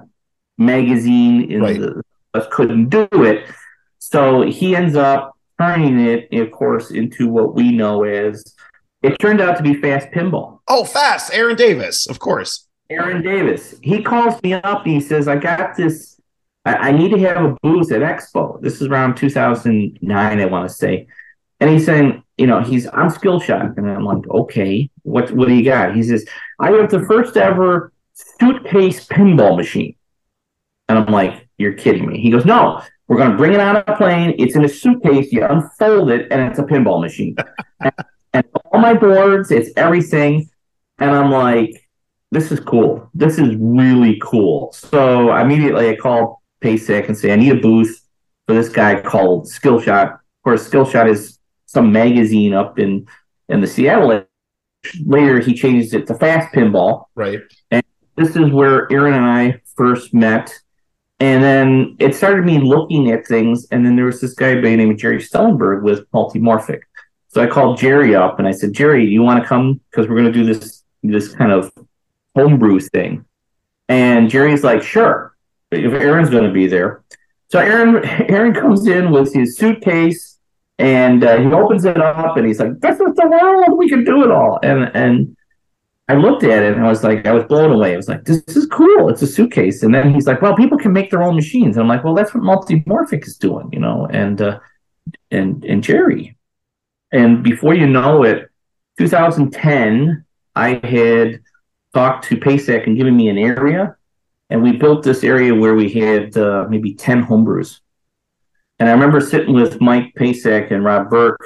magazine 0.56 1.52
in 1.52 1.60
right. 1.60 1.78
the 1.78 2.02
couldn't 2.50 2.88
do 2.88 3.06
it. 3.12 3.46
So 3.98 4.40
he 4.40 4.74
ends 4.74 4.96
up 4.96 5.33
turning 5.60 6.00
it, 6.00 6.32
of 6.32 6.50
course, 6.50 6.90
into 6.90 7.28
what 7.28 7.54
we 7.54 7.72
know 7.72 8.04
as 8.04 8.54
it 9.02 9.18
turned 9.18 9.40
out 9.40 9.56
to 9.56 9.62
be 9.62 9.74
fast 9.74 10.08
pinball. 10.10 10.60
Oh, 10.66 10.84
fast. 10.84 11.32
Aaron 11.32 11.56
Davis, 11.56 12.08
of 12.08 12.18
course. 12.18 12.66
Aaron 12.90 13.22
Davis. 13.22 13.74
He 13.82 14.02
calls 14.02 14.42
me 14.42 14.54
up 14.54 14.84
and 14.84 14.94
he 14.94 15.00
says, 15.00 15.28
I 15.28 15.36
got 15.36 15.76
this. 15.76 16.20
I, 16.64 16.74
I 16.74 16.92
need 16.92 17.10
to 17.10 17.18
have 17.20 17.44
a 17.44 17.56
booth 17.62 17.92
at 17.92 18.00
Expo. 18.00 18.60
This 18.60 18.80
is 18.80 18.88
around 18.88 19.16
2009, 19.16 20.40
I 20.40 20.44
want 20.46 20.68
to 20.68 20.74
say. 20.74 21.06
And 21.60 21.70
he's 21.70 21.86
saying, 21.86 22.22
you 22.36 22.46
know, 22.46 22.60
he's 22.60 22.86
I'm 22.92 23.10
skill 23.10 23.40
shot. 23.40 23.76
And 23.76 23.88
I'm 23.88 24.04
like, 24.04 24.28
okay, 24.28 24.90
what 25.02 25.30
what 25.32 25.48
do 25.48 25.54
you 25.54 25.64
got? 25.64 25.94
He 25.94 26.02
says, 26.02 26.26
I 26.58 26.70
have 26.72 26.90
the 26.90 27.04
first 27.06 27.36
ever 27.36 27.92
suitcase 28.12 29.06
pinball 29.06 29.56
machine. 29.56 29.96
And 30.88 30.98
I'm 30.98 31.12
like, 31.12 31.48
you're 31.58 31.74
kidding 31.74 32.06
me. 32.06 32.20
He 32.20 32.30
goes, 32.30 32.44
no, 32.44 32.82
we're 33.06 33.16
going 33.18 33.30
to 33.30 33.36
bring 33.36 33.52
it 33.52 33.60
on 33.60 33.76
a 33.76 33.96
plane. 33.96 34.34
It's 34.38 34.56
in 34.56 34.64
a 34.64 34.68
suitcase. 34.68 35.32
You 35.32 35.44
unfold 35.44 36.10
it, 36.10 36.28
and 36.30 36.40
it's 36.40 36.58
a 36.58 36.62
pinball 36.62 37.00
machine. 37.00 37.36
and, 37.80 37.92
and 38.32 38.44
all 38.72 38.80
my 38.80 38.94
boards, 38.94 39.50
it's 39.50 39.70
everything. 39.76 40.48
And 40.98 41.10
I'm 41.10 41.30
like, 41.30 41.88
this 42.30 42.50
is 42.50 42.60
cool. 42.60 43.10
This 43.14 43.38
is 43.38 43.54
really 43.56 44.18
cool. 44.22 44.72
So 44.72 45.34
immediately 45.36 45.88
I 45.88 45.96
called 45.96 46.36
Pacak 46.62 47.08
and 47.08 47.16
say, 47.16 47.32
I 47.32 47.36
need 47.36 47.52
a 47.52 47.60
booth 47.60 48.00
for 48.46 48.54
this 48.54 48.68
guy 48.68 49.00
called 49.00 49.46
Skillshot. 49.46 50.14
Of 50.14 50.20
course, 50.42 50.68
Skillshot 50.68 51.08
is 51.08 51.38
some 51.66 51.92
magazine 51.92 52.54
up 52.54 52.78
in 52.78 53.06
in 53.48 53.60
the 53.60 53.66
Seattle. 53.66 54.24
Later, 55.04 55.38
he 55.40 55.54
changed 55.54 55.94
it 55.94 56.06
to 56.06 56.14
Fast 56.14 56.54
Pinball. 56.54 57.04
Right. 57.14 57.40
And 57.70 57.82
this 58.16 58.36
is 58.36 58.50
where 58.50 58.90
Aaron 58.92 59.14
and 59.14 59.24
I 59.24 59.60
first 59.76 60.14
met 60.14 60.52
and 61.24 61.42
then 61.42 61.96
it 62.00 62.14
started 62.14 62.44
me 62.44 62.58
looking 62.58 63.10
at 63.10 63.26
things. 63.26 63.66
And 63.70 63.86
then 63.86 63.96
there 63.96 64.04
was 64.04 64.20
this 64.20 64.34
guy 64.34 64.56
by 64.56 64.60
the 64.60 64.76
name 64.76 64.90
of 64.90 64.98
Gerry 64.98 65.18
Stellenberg 65.18 65.82
with 65.82 66.10
Multimorphic. 66.10 66.80
So 67.28 67.42
I 67.42 67.46
called 67.46 67.78
Jerry 67.78 68.14
up 68.14 68.38
and 68.38 68.46
I 68.46 68.50
said, 68.50 68.74
Jerry, 68.74 69.06
you 69.06 69.22
want 69.22 69.42
to 69.42 69.48
come? 69.48 69.80
Because 69.90 70.06
we're 70.06 70.16
going 70.16 70.30
to 70.30 70.38
do 70.38 70.44
this 70.44 70.82
this 71.02 71.34
kind 71.34 71.50
of 71.50 71.72
homebrew 72.36 72.78
thing. 72.78 73.24
And 73.88 74.28
Jerry's 74.28 74.62
like, 74.62 74.82
sure, 74.82 75.34
if 75.70 75.94
Aaron's 75.94 76.28
going 76.28 76.44
to 76.44 76.52
be 76.52 76.66
there. 76.66 77.02
So 77.48 77.58
Aaron 77.58 78.04
Aaron 78.28 78.52
comes 78.52 78.86
in 78.86 79.10
with 79.10 79.32
his 79.32 79.56
suitcase 79.56 80.38
and 80.78 81.24
uh, 81.24 81.38
he 81.38 81.46
opens 81.46 81.86
it 81.86 81.96
up 81.96 82.36
and 82.36 82.46
he's 82.46 82.60
like, 82.60 82.80
"This 82.80 83.00
is 83.00 83.14
the 83.14 83.28
world. 83.28 83.78
We 83.78 83.88
can 83.88 84.04
do 84.04 84.24
it 84.24 84.30
all." 84.30 84.58
And 84.62 84.90
and 84.94 85.36
I 86.08 86.14
looked 86.14 86.44
at 86.44 86.62
it 86.62 86.74
and 86.74 86.84
I 86.84 86.88
was 86.88 87.02
like, 87.02 87.26
I 87.26 87.32
was 87.32 87.44
blown 87.44 87.72
away. 87.72 87.94
I 87.94 87.96
was 87.96 88.08
like, 88.08 88.24
this, 88.24 88.42
is 88.48 88.66
cool. 88.66 89.08
It's 89.08 89.22
a 89.22 89.26
suitcase. 89.26 89.82
And 89.82 89.94
then 89.94 90.12
he's 90.12 90.26
like, 90.26 90.42
well, 90.42 90.54
people 90.54 90.76
can 90.76 90.92
make 90.92 91.10
their 91.10 91.22
own 91.22 91.34
machines. 91.34 91.76
And 91.76 91.82
I'm 91.82 91.88
like, 91.88 92.04
well, 92.04 92.14
that's 92.14 92.34
what 92.34 92.42
Multimorphic 92.42 93.26
is 93.26 93.38
doing, 93.38 93.70
you 93.72 93.80
know, 93.80 94.06
and 94.12 94.40
uh, 94.42 94.58
and 95.30 95.64
and 95.64 95.82
Jerry. 95.82 96.36
And 97.12 97.42
before 97.42 97.74
you 97.74 97.86
know 97.86 98.22
it, 98.22 98.50
2010, 98.98 100.24
I 100.54 100.74
had 100.86 101.40
talked 101.94 102.24
to 102.26 102.36
Pacak 102.36 102.86
and 102.86 102.96
given 102.96 103.16
me 103.16 103.28
an 103.28 103.38
area, 103.38 103.96
and 104.50 104.62
we 104.62 104.72
built 104.72 105.04
this 105.04 105.24
area 105.24 105.54
where 105.54 105.74
we 105.74 105.88
had 105.90 106.36
uh, 106.36 106.66
maybe 106.68 106.94
10 106.94 107.24
homebrews. 107.24 107.80
And 108.78 108.88
I 108.88 108.92
remember 108.92 109.20
sitting 109.20 109.54
with 109.54 109.80
Mike 109.80 110.12
Pacak 110.18 110.70
and 110.70 110.84
Rob 110.84 111.08
Burke 111.08 111.40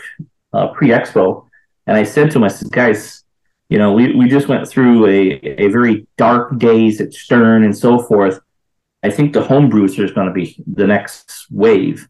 uh, 0.53 0.68
pre-expo, 0.68 1.47
and 1.87 1.97
I 1.97 2.03
said 2.03 2.31
to 2.31 2.38
him, 2.38 2.44
I 2.44 2.49
said, 2.49 2.73
guys, 2.73 3.25
you 3.68 3.76
know, 3.76 3.92
we, 3.92 4.14
we 4.14 4.28
just 4.28 4.48
went 4.48 4.66
through 4.66 5.07
a, 5.07 5.40
a 5.62 5.68
very 5.68 6.07
dark 6.16 6.59
days 6.59 7.00
at 7.00 7.12
Stern 7.12 7.64
and 7.64 7.76
so 7.76 7.98
forth. 7.98 8.40
I 9.02 9.11
think 9.11 9.33
the 9.33 9.42
homebrews 9.42 10.02
is 10.02 10.11
going 10.12 10.26
to 10.26 10.33
be 10.33 10.57
the 10.66 10.87
next 10.87 11.46
wave. 11.50 12.09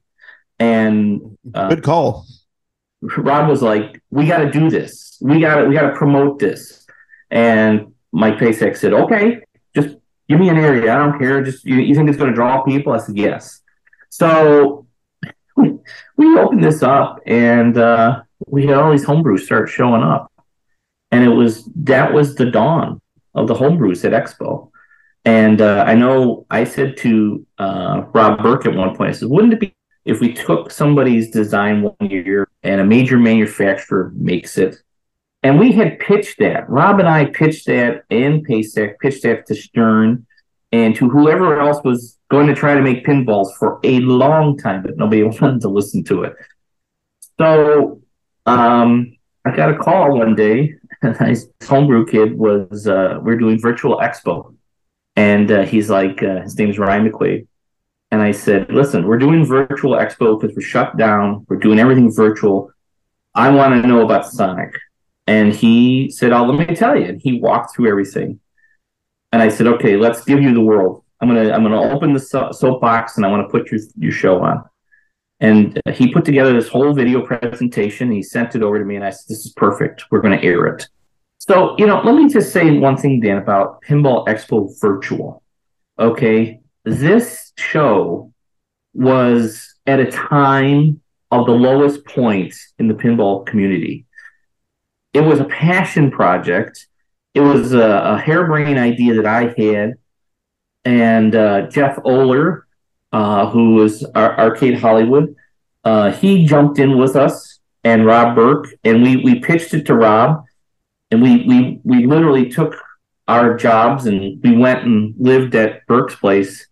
And 0.60 1.36
uh, 1.54 1.68
good 1.68 1.82
call. 1.82 2.26
Rob 3.00 3.48
was 3.48 3.62
like, 3.62 4.02
"We 4.10 4.26
got 4.26 4.38
to 4.38 4.50
do 4.50 4.70
this. 4.70 5.18
We 5.20 5.40
got 5.40 5.56
to 5.56 5.68
we 5.68 5.74
got 5.74 5.90
to 5.90 5.96
promote 5.96 6.38
this." 6.38 6.84
And 7.30 7.94
Mike 8.10 8.38
Pacak 8.38 8.76
said, 8.76 8.92
"Okay, 8.92 9.40
just 9.74 9.96
give 10.28 10.40
me 10.40 10.48
an 10.48 10.56
area. 10.56 10.92
I 10.92 10.98
don't 10.98 11.18
care. 11.18 11.42
Just 11.42 11.64
you, 11.64 11.76
you 11.76 11.94
think 11.94 12.08
it's 12.08 12.18
going 12.18 12.30
to 12.30 12.34
draw 12.34 12.62
people?" 12.62 12.92
I 12.92 12.98
said, 12.98 13.16
"Yes." 13.16 13.60
So 14.08 14.86
we, 15.54 15.74
we 16.16 16.38
opened 16.38 16.64
this 16.64 16.82
up, 16.82 17.20
and 17.24 17.78
uh, 17.78 18.22
we 18.46 18.66
had 18.66 18.78
all 18.78 18.90
these 18.90 19.04
homebrews 19.04 19.40
start 19.40 19.68
showing 19.68 20.02
up 20.02 20.32
and 21.10 21.24
it 21.24 21.28
was 21.28 21.64
that 21.76 22.12
was 22.12 22.34
the 22.34 22.50
dawn 22.50 23.00
of 23.34 23.48
the 23.48 23.54
homebrews 23.54 24.04
at 24.04 24.12
Expo. 24.12 24.70
And 25.24 25.60
uh, 25.60 25.84
I 25.86 25.94
know 25.94 26.46
I 26.50 26.64
said 26.64 26.96
to 26.98 27.46
uh, 27.58 28.02
Rob 28.14 28.42
Burke 28.42 28.66
at 28.66 28.74
one 28.74 28.96
point, 28.96 29.10
I 29.10 29.12
said, 29.12 29.28
wouldn't 29.28 29.52
it 29.52 29.60
be 29.60 29.74
if 30.04 30.20
we 30.20 30.32
took 30.32 30.70
somebody's 30.70 31.30
design 31.30 31.82
one 31.82 32.10
year 32.10 32.48
and 32.62 32.80
a 32.80 32.84
major 32.84 33.18
manufacturer 33.18 34.12
makes 34.14 34.56
it? 34.56 34.76
And 35.42 35.58
we 35.58 35.72
had 35.72 35.98
pitched 35.98 36.38
that. 36.38 36.68
Rob 36.68 36.98
and 36.98 37.08
I 37.08 37.26
pitched 37.26 37.66
that, 37.66 38.04
and 38.10 38.46
Pacak 38.46 38.98
pitched 39.00 39.22
that 39.22 39.46
to 39.46 39.54
Stern. 39.54 40.26
and 40.72 40.94
to 40.96 41.08
whoever 41.08 41.60
else 41.60 41.82
was 41.84 42.18
going 42.30 42.46
to 42.46 42.54
try 42.54 42.74
to 42.74 42.82
make 42.82 43.06
pinballs 43.06 43.54
for 43.58 43.80
a 43.84 44.00
long 44.00 44.56
time, 44.58 44.82
but 44.82 44.96
nobody 44.96 45.22
wanted 45.40 45.60
to 45.62 45.68
listen 45.68 46.04
to 46.04 46.24
it. 46.24 46.34
So 47.38 48.02
um, 48.46 49.16
I 49.44 49.54
got 49.54 49.70
a 49.70 49.78
call 49.78 50.18
one 50.18 50.34
day, 50.34 50.74
this 51.20 51.46
homebrew 51.64 52.06
kid 52.06 52.38
was 52.38 52.86
uh, 52.86 53.18
we 53.22 53.32
are 53.32 53.38
doing 53.38 53.60
virtual 53.60 53.98
expo, 53.98 54.54
and 55.16 55.50
uh, 55.50 55.64
he's 55.64 55.90
like, 55.90 56.22
uh, 56.22 56.42
his 56.42 56.58
name's 56.58 56.78
Ryan 56.78 57.10
McQuaid, 57.10 57.46
and 58.10 58.22
I 58.22 58.32
said, 58.32 58.72
listen, 58.72 59.06
we're 59.06 59.18
doing 59.18 59.44
virtual 59.44 59.92
expo 59.92 60.40
because 60.40 60.56
we're 60.56 60.62
shut 60.62 60.96
down. 60.96 61.46
We're 61.48 61.56
doing 61.56 61.78
everything 61.78 62.12
virtual. 62.12 62.70
I 63.34 63.50
want 63.50 63.80
to 63.80 63.86
know 63.86 64.00
about 64.00 64.26
Sonic. 64.26 64.74
And 65.26 65.52
he 65.52 66.10
said, 66.10 66.32
Oh, 66.32 66.44
let 66.44 66.68
me 66.68 66.74
tell 66.74 66.98
you. 66.98 67.04
And 67.04 67.20
he 67.20 67.38
walked 67.38 67.74
through 67.74 67.90
everything. 67.90 68.40
And 69.30 69.42
I 69.42 69.50
said, 69.50 69.66
Okay, 69.66 69.96
let's 69.96 70.24
give 70.24 70.42
you 70.42 70.54
the 70.54 70.60
world. 70.62 71.04
I'm 71.20 71.28
gonna 71.28 71.52
I'm 71.52 71.62
gonna 71.62 71.82
open 71.82 72.14
the 72.14 72.20
so- 72.20 72.50
soapbox 72.52 73.16
and 73.16 73.26
I 73.26 73.28
want 73.28 73.46
to 73.46 73.50
put 73.50 73.70
your 73.70 73.80
your 73.98 74.12
show 74.12 74.40
on. 74.42 74.64
And 75.40 75.80
he 75.92 76.12
put 76.12 76.24
together 76.24 76.52
this 76.52 76.68
whole 76.68 76.92
video 76.92 77.24
presentation. 77.24 78.10
He 78.10 78.22
sent 78.22 78.56
it 78.56 78.62
over 78.62 78.78
to 78.78 78.84
me, 78.84 78.96
and 78.96 79.04
I 79.04 79.10
said, 79.10 79.28
"This 79.28 79.46
is 79.46 79.52
perfect. 79.52 80.04
We're 80.10 80.20
going 80.20 80.38
to 80.38 80.44
air 80.44 80.66
it." 80.66 80.88
So, 81.38 81.76
you 81.78 81.86
know, 81.86 82.00
let 82.02 82.16
me 82.16 82.28
just 82.28 82.52
say 82.52 82.76
one 82.78 82.96
thing, 82.96 83.20
Dan, 83.20 83.38
about 83.38 83.82
Pinball 83.82 84.26
Expo 84.26 84.68
Virtual. 84.80 85.42
Okay, 85.98 86.60
this 86.84 87.52
show 87.56 88.32
was 88.94 89.74
at 89.86 90.00
a 90.00 90.10
time 90.10 91.00
of 91.30 91.46
the 91.46 91.52
lowest 91.52 92.04
point 92.04 92.54
in 92.78 92.88
the 92.88 92.94
pinball 92.94 93.46
community. 93.46 94.06
It 95.14 95.20
was 95.20 95.40
a 95.40 95.44
passion 95.44 96.10
project. 96.10 96.86
It 97.34 97.40
was 97.40 97.72
a, 97.72 97.86
a 97.86 98.18
harebrained 98.18 98.78
idea 98.78 99.14
that 99.14 99.26
I 99.26 99.54
had. 99.56 99.94
And 100.84 101.34
uh, 101.34 101.68
Jeff 101.68 101.96
Oler, 101.96 102.62
uh, 103.12 103.50
who 103.50 103.74
was 103.74 104.04
our 104.14 104.38
Arcade 104.38 104.78
Hollywood, 104.78 105.34
uh, 105.84 106.12
he 106.12 106.44
jumped 106.44 106.78
in 106.78 106.98
with 106.98 107.16
us 107.16 107.58
and 107.84 108.04
Rob 108.04 108.34
Burke, 108.34 108.68
and 108.84 109.02
we 109.02 109.16
we 109.16 109.40
pitched 109.40 109.72
it 109.74 109.86
to 109.86 109.94
Rob, 109.94 110.44
and 111.10 111.22
we 111.22 111.44
we 111.46 111.80
we 111.84 112.06
literally 112.06 112.48
took 112.50 112.74
our 113.28 113.56
jobs 113.56 114.06
and 114.06 114.42
we 114.42 114.56
went 114.56 114.84
and 114.84 115.14
lived 115.18 115.54
at 115.54 115.86
Burke's 115.86 116.16
place 116.16 116.66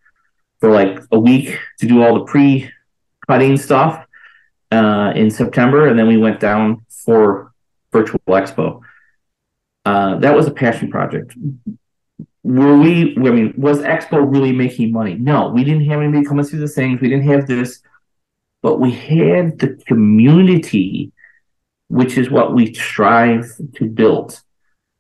for 0.59 0.71
like 0.71 0.99
a 1.13 1.19
week 1.19 1.59
to 1.79 1.87
do 1.87 2.03
all 2.03 2.15
the 2.19 2.25
pre-cutting 2.25 3.59
stuff 3.59 4.07
uh, 4.73 5.13
in 5.15 5.31
September, 5.31 5.87
and 5.87 5.99
then 5.99 6.09
we 6.09 6.17
went 6.17 6.41
down 6.41 6.85
for 6.89 7.53
virtual 7.93 8.21
expo. 8.29 8.81
Uh, 9.85 10.19
that 10.19 10.35
was 10.35 10.47
a 10.47 10.51
passion 10.51 10.91
project. 10.91 11.35
Were 12.47 12.79
we? 12.79 13.17
I 13.17 13.31
mean, 13.31 13.55
was 13.57 13.81
Expo 13.81 14.25
really 14.25 14.53
making 14.53 14.93
money? 14.93 15.15
No, 15.15 15.49
we 15.49 15.65
didn't 15.65 15.87
have 15.87 16.01
anybody 16.01 16.25
coming 16.25 16.45
through 16.45 16.61
the 16.61 16.69
things. 16.69 17.01
We 17.01 17.09
didn't 17.09 17.27
have 17.27 17.49
this, 17.49 17.83
but 18.63 18.79
we 18.79 18.93
had 18.93 19.59
the 19.59 19.71
community, 19.89 21.11
which 21.89 22.17
is 22.17 22.31
what 22.31 22.55
we 22.55 22.73
strive 22.73 23.51
to 23.75 23.87
build. 23.87 24.41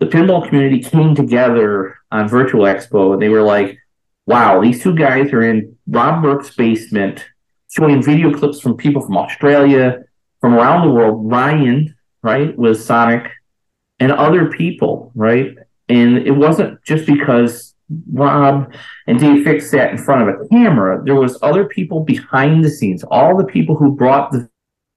The 0.00 0.06
pinball 0.06 0.48
community 0.48 0.80
came 0.80 1.14
together 1.14 1.98
on 2.10 2.28
Virtual 2.28 2.64
Expo, 2.64 3.12
and 3.12 3.22
they 3.22 3.28
were 3.28 3.42
like, 3.42 3.78
"Wow, 4.26 4.60
these 4.60 4.82
two 4.82 4.96
guys 4.96 5.32
are 5.32 5.42
in 5.42 5.76
Rob 5.86 6.22
Burke's 6.22 6.52
basement." 6.52 7.24
showing 7.68 8.02
video 8.02 8.32
clips 8.32 8.60
from 8.60 8.76
people 8.76 9.02
from 9.02 9.16
Australia, 9.18 10.02
from 10.40 10.54
around 10.54 10.86
the 10.86 10.92
world. 10.92 11.30
Ryan, 11.30 11.94
right, 12.22 12.56
was 12.56 12.84
Sonic, 12.84 13.30
and 13.98 14.12
other 14.12 14.50
people, 14.50 15.12
right? 15.14 15.56
And 15.88 16.18
it 16.18 16.32
wasn't 16.32 16.82
just 16.84 17.06
because 17.06 17.74
Rob 18.12 18.72
and 19.06 19.18
Dave 19.18 19.44
Fix 19.44 19.70
sat 19.70 19.90
in 19.90 19.98
front 19.98 20.28
of 20.28 20.40
a 20.40 20.48
camera. 20.48 21.02
There 21.04 21.14
was 21.14 21.38
other 21.42 21.66
people 21.66 22.00
behind 22.00 22.64
the 22.64 22.70
scenes, 22.70 23.04
all 23.04 23.36
the 23.36 23.44
people 23.44 23.76
who 23.76 23.94
brought 23.94 24.32
the 24.32 24.48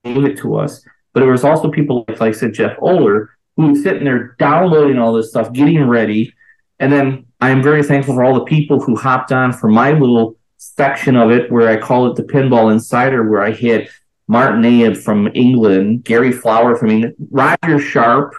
it 0.04 0.38
to 0.38 0.56
us. 0.56 0.84
But 1.14 1.22
there 1.22 1.32
was 1.32 1.44
also 1.44 1.70
people 1.70 2.06
like, 2.08 2.20
like 2.20 2.36
I 2.36 2.38
said, 2.38 2.54
Jeff 2.54 2.78
Oler, 2.78 3.28
who 3.56 3.68
was 3.68 3.84
sitting 3.84 4.06
there 4.06 4.36
downloading 4.40 4.98
all 4.98 5.14
this 5.14 5.30
stuff, 5.30 5.52
getting 5.52 5.84
ready. 5.88 6.34
And 6.80 6.92
then 6.92 7.26
I'm 7.42 7.62
very 7.62 7.84
thankful 7.84 8.16
for 8.16 8.24
all 8.24 8.36
the 8.36 8.46
people 8.46 8.80
who 8.80 8.96
hopped 8.96 9.32
on 9.32 9.52
for 9.52 9.68
my 9.68 9.92
little 9.92 10.38
section 10.58 11.16
of 11.16 11.32
it 11.32 11.52
where 11.52 11.70
I 11.70 11.78
call 11.78 12.08
it 12.08 12.16
the 12.16 12.24
Pinball 12.24 12.72
Insider, 12.72 13.30
where 13.30 13.42
I 13.42 13.52
had 13.52 13.90
Martin 14.28 14.62
Ayub 14.62 14.98
from 14.98 15.30
England, 15.34 16.04
Gary 16.04 16.32
Flower 16.32 16.76
from 16.76 16.92
England, 16.92 17.16
Roger 17.32 17.80
Sharp, 17.80 18.34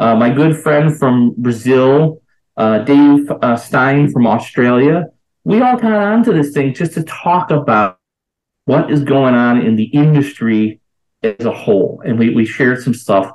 uh, 0.00 0.16
my 0.16 0.30
good 0.30 0.56
friend 0.56 0.98
from 0.98 1.34
Brazil, 1.36 2.22
uh, 2.56 2.78
Dave 2.78 3.30
uh, 3.30 3.56
Stein 3.56 4.10
from 4.10 4.26
Australia. 4.26 5.04
We 5.44 5.60
all 5.60 5.76
got 5.76 5.92
onto 5.92 6.32
this 6.32 6.52
thing 6.52 6.74
just 6.74 6.94
to 6.94 7.02
talk 7.04 7.50
about 7.50 7.98
what 8.64 8.90
is 8.90 9.04
going 9.04 9.34
on 9.34 9.60
in 9.60 9.76
the 9.76 9.84
industry 9.84 10.80
as 11.22 11.44
a 11.44 11.52
whole. 11.52 12.02
And 12.04 12.18
we, 12.18 12.30
we 12.30 12.46
shared 12.46 12.82
some 12.82 12.94
stuff. 12.94 13.30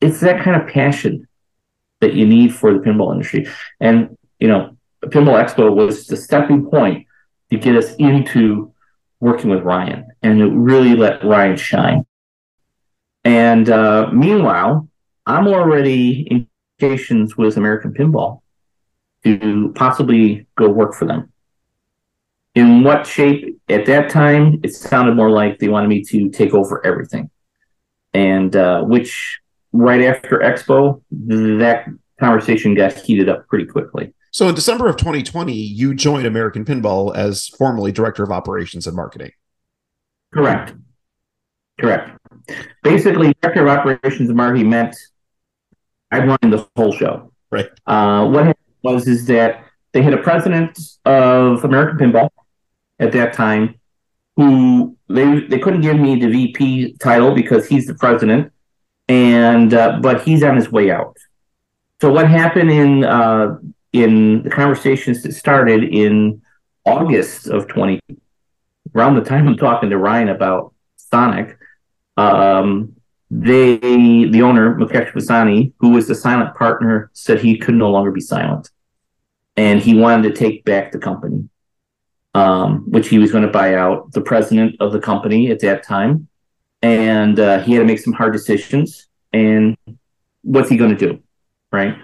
It's 0.00 0.20
that 0.20 0.42
kind 0.42 0.60
of 0.60 0.68
passion 0.68 1.26
that 2.00 2.14
you 2.14 2.26
need 2.26 2.54
for 2.54 2.72
the 2.72 2.80
pinball 2.80 3.12
industry. 3.12 3.48
And, 3.80 4.18
you 4.40 4.48
know, 4.48 4.76
Pinball 5.04 5.42
Expo 5.42 5.74
was 5.74 6.06
the 6.06 6.16
stepping 6.16 6.68
point 6.68 7.06
to 7.50 7.56
get 7.56 7.76
us 7.76 7.94
into 7.96 8.72
working 9.20 9.50
with 9.50 9.62
Ryan, 9.62 10.08
and 10.22 10.40
it 10.40 10.46
really 10.46 10.94
let 10.94 11.24
Ryan 11.24 11.56
shine. 11.56 12.06
And 13.24 13.70
uh, 13.70 14.10
meanwhile, 14.12 14.88
I'm 15.26 15.48
already 15.48 16.26
in 16.30 16.46
communications 16.78 17.36
with 17.36 17.56
American 17.56 17.92
Pinball 17.92 18.42
to 19.24 19.72
possibly 19.74 20.46
go 20.56 20.68
work 20.68 20.94
for 20.94 21.06
them. 21.06 21.32
In 22.54 22.84
what 22.84 23.06
shape? 23.06 23.58
At 23.68 23.86
that 23.86 24.08
time, 24.08 24.60
it 24.62 24.72
sounded 24.72 25.14
more 25.14 25.30
like 25.30 25.58
they 25.58 25.68
wanted 25.68 25.88
me 25.88 26.02
to 26.04 26.30
take 26.30 26.54
over 26.54 26.84
everything, 26.86 27.28
and 28.14 28.54
uh, 28.54 28.82
which 28.82 29.40
right 29.72 30.02
after 30.02 30.38
Expo, 30.38 31.02
that 31.10 31.86
conversation 32.18 32.74
got 32.74 32.94
heated 32.94 33.28
up 33.28 33.46
pretty 33.48 33.66
quickly. 33.66 34.14
So 34.30 34.48
in 34.48 34.54
December 34.54 34.88
of 34.88 34.96
2020, 34.96 35.52
you 35.52 35.94
joined 35.94 36.26
American 36.26 36.64
Pinball 36.64 37.14
as 37.14 37.48
formerly 37.48 37.92
director 37.92 38.22
of 38.22 38.30
operations 38.30 38.86
and 38.86 38.94
marketing. 38.94 39.32
Correct. 40.32 40.74
Correct. 41.80 42.18
Basically, 42.82 43.34
director 43.42 43.66
of 43.66 43.68
operations 43.68 44.28
and 44.28 44.36
marketing 44.36 44.70
meant 44.70 44.96
I 46.16 46.24
run 46.24 46.38
the 46.42 46.66
whole 46.76 46.92
show. 46.92 47.32
Right. 47.50 47.68
Uh, 47.86 48.26
what 48.28 48.56
was 48.82 49.06
is 49.06 49.26
that 49.26 49.64
they 49.92 50.02
had 50.02 50.14
a 50.14 50.18
president 50.18 50.78
of 51.04 51.64
American 51.64 51.98
Pinball 51.98 52.28
at 52.98 53.12
that 53.12 53.32
time 53.32 53.78
who 54.36 54.96
they 55.08 55.40
they 55.40 55.58
couldn't 55.58 55.80
give 55.80 55.98
me 55.98 56.18
the 56.20 56.28
VP 56.28 56.94
title 56.94 57.34
because 57.34 57.66
he's 57.66 57.86
the 57.86 57.94
president, 57.94 58.52
and 59.08 59.72
uh, 59.72 59.98
but 60.02 60.22
he's 60.22 60.42
on 60.42 60.56
his 60.56 60.70
way 60.70 60.90
out. 60.90 61.16
So 62.00 62.12
what 62.12 62.28
happened 62.28 62.70
in 62.70 63.04
uh, 63.04 63.58
in 63.92 64.42
the 64.42 64.50
conversations 64.50 65.22
that 65.22 65.32
started 65.32 65.84
in 65.84 66.42
August 66.84 67.48
of 67.48 67.66
20, 67.68 68.00
around 68.94 69.14
the 69.14 69.22
time 69.22 69.48
I'm 69.48 69.56
talking 69.56 69.90
to 69.90 69.98
Ryan 69.98 70.28
about 70.28 70.74
Sonic, 70.96 71.56
um, 72.16 72.95
they, 73.30 73.76
the 73.76 74.42
owner, 74.42 74.74
Mukesh 74.76 75.12
Vasani, 75.12 75.72
who 75.78 75.90
was 75.90 76.06
the 76.06 76.14
silent 76.14 76.54
partner, 76.54 77.10
said 77.12 77.40
he 77.40 77.58
could 77.58 77.74
no 77.74 77.90
longer 77.90 78.10
be 78.10 78.20
silent. 78.20 78.70
And 79.56 79.80
he 79.80 79.94
wanted 79.94 80.28
to 80.28 80.38
take 80.38 80.64
back 80.64 80.92
the 80.92 80.98
company, 80.98 81.48
um, 82.34 82.90
which 82.90 83.08
he 83.08 83.18
was 83.18 83.32
going 83.32 83.44
to 83.44 83.50
buy 83.50 83.74
out 83.74 84.12
the 84.12 84.20
president 84.20 84.76
of 84.80 84.92
the 84.92 85.00
company 85.00 85.50
at 85.50 85.60
that 85.60 85.82
time. 85.82 86.28
And 86.82 87.40
uh, 87.40 87.60
he 87.62 87.72
had 87.72 87.80
to 87.80 87.84
make 87.84 87.98
some 87.98 88.12
hard 88.12 88.32
decisions. 88.32 89.08
And 89.32 89.76
what's 90.42 90.68
he 90.68 90.76
going 90.76 90.96
to 90.96 91.08
do? 91.08 91.22
Right. 91.72 91.96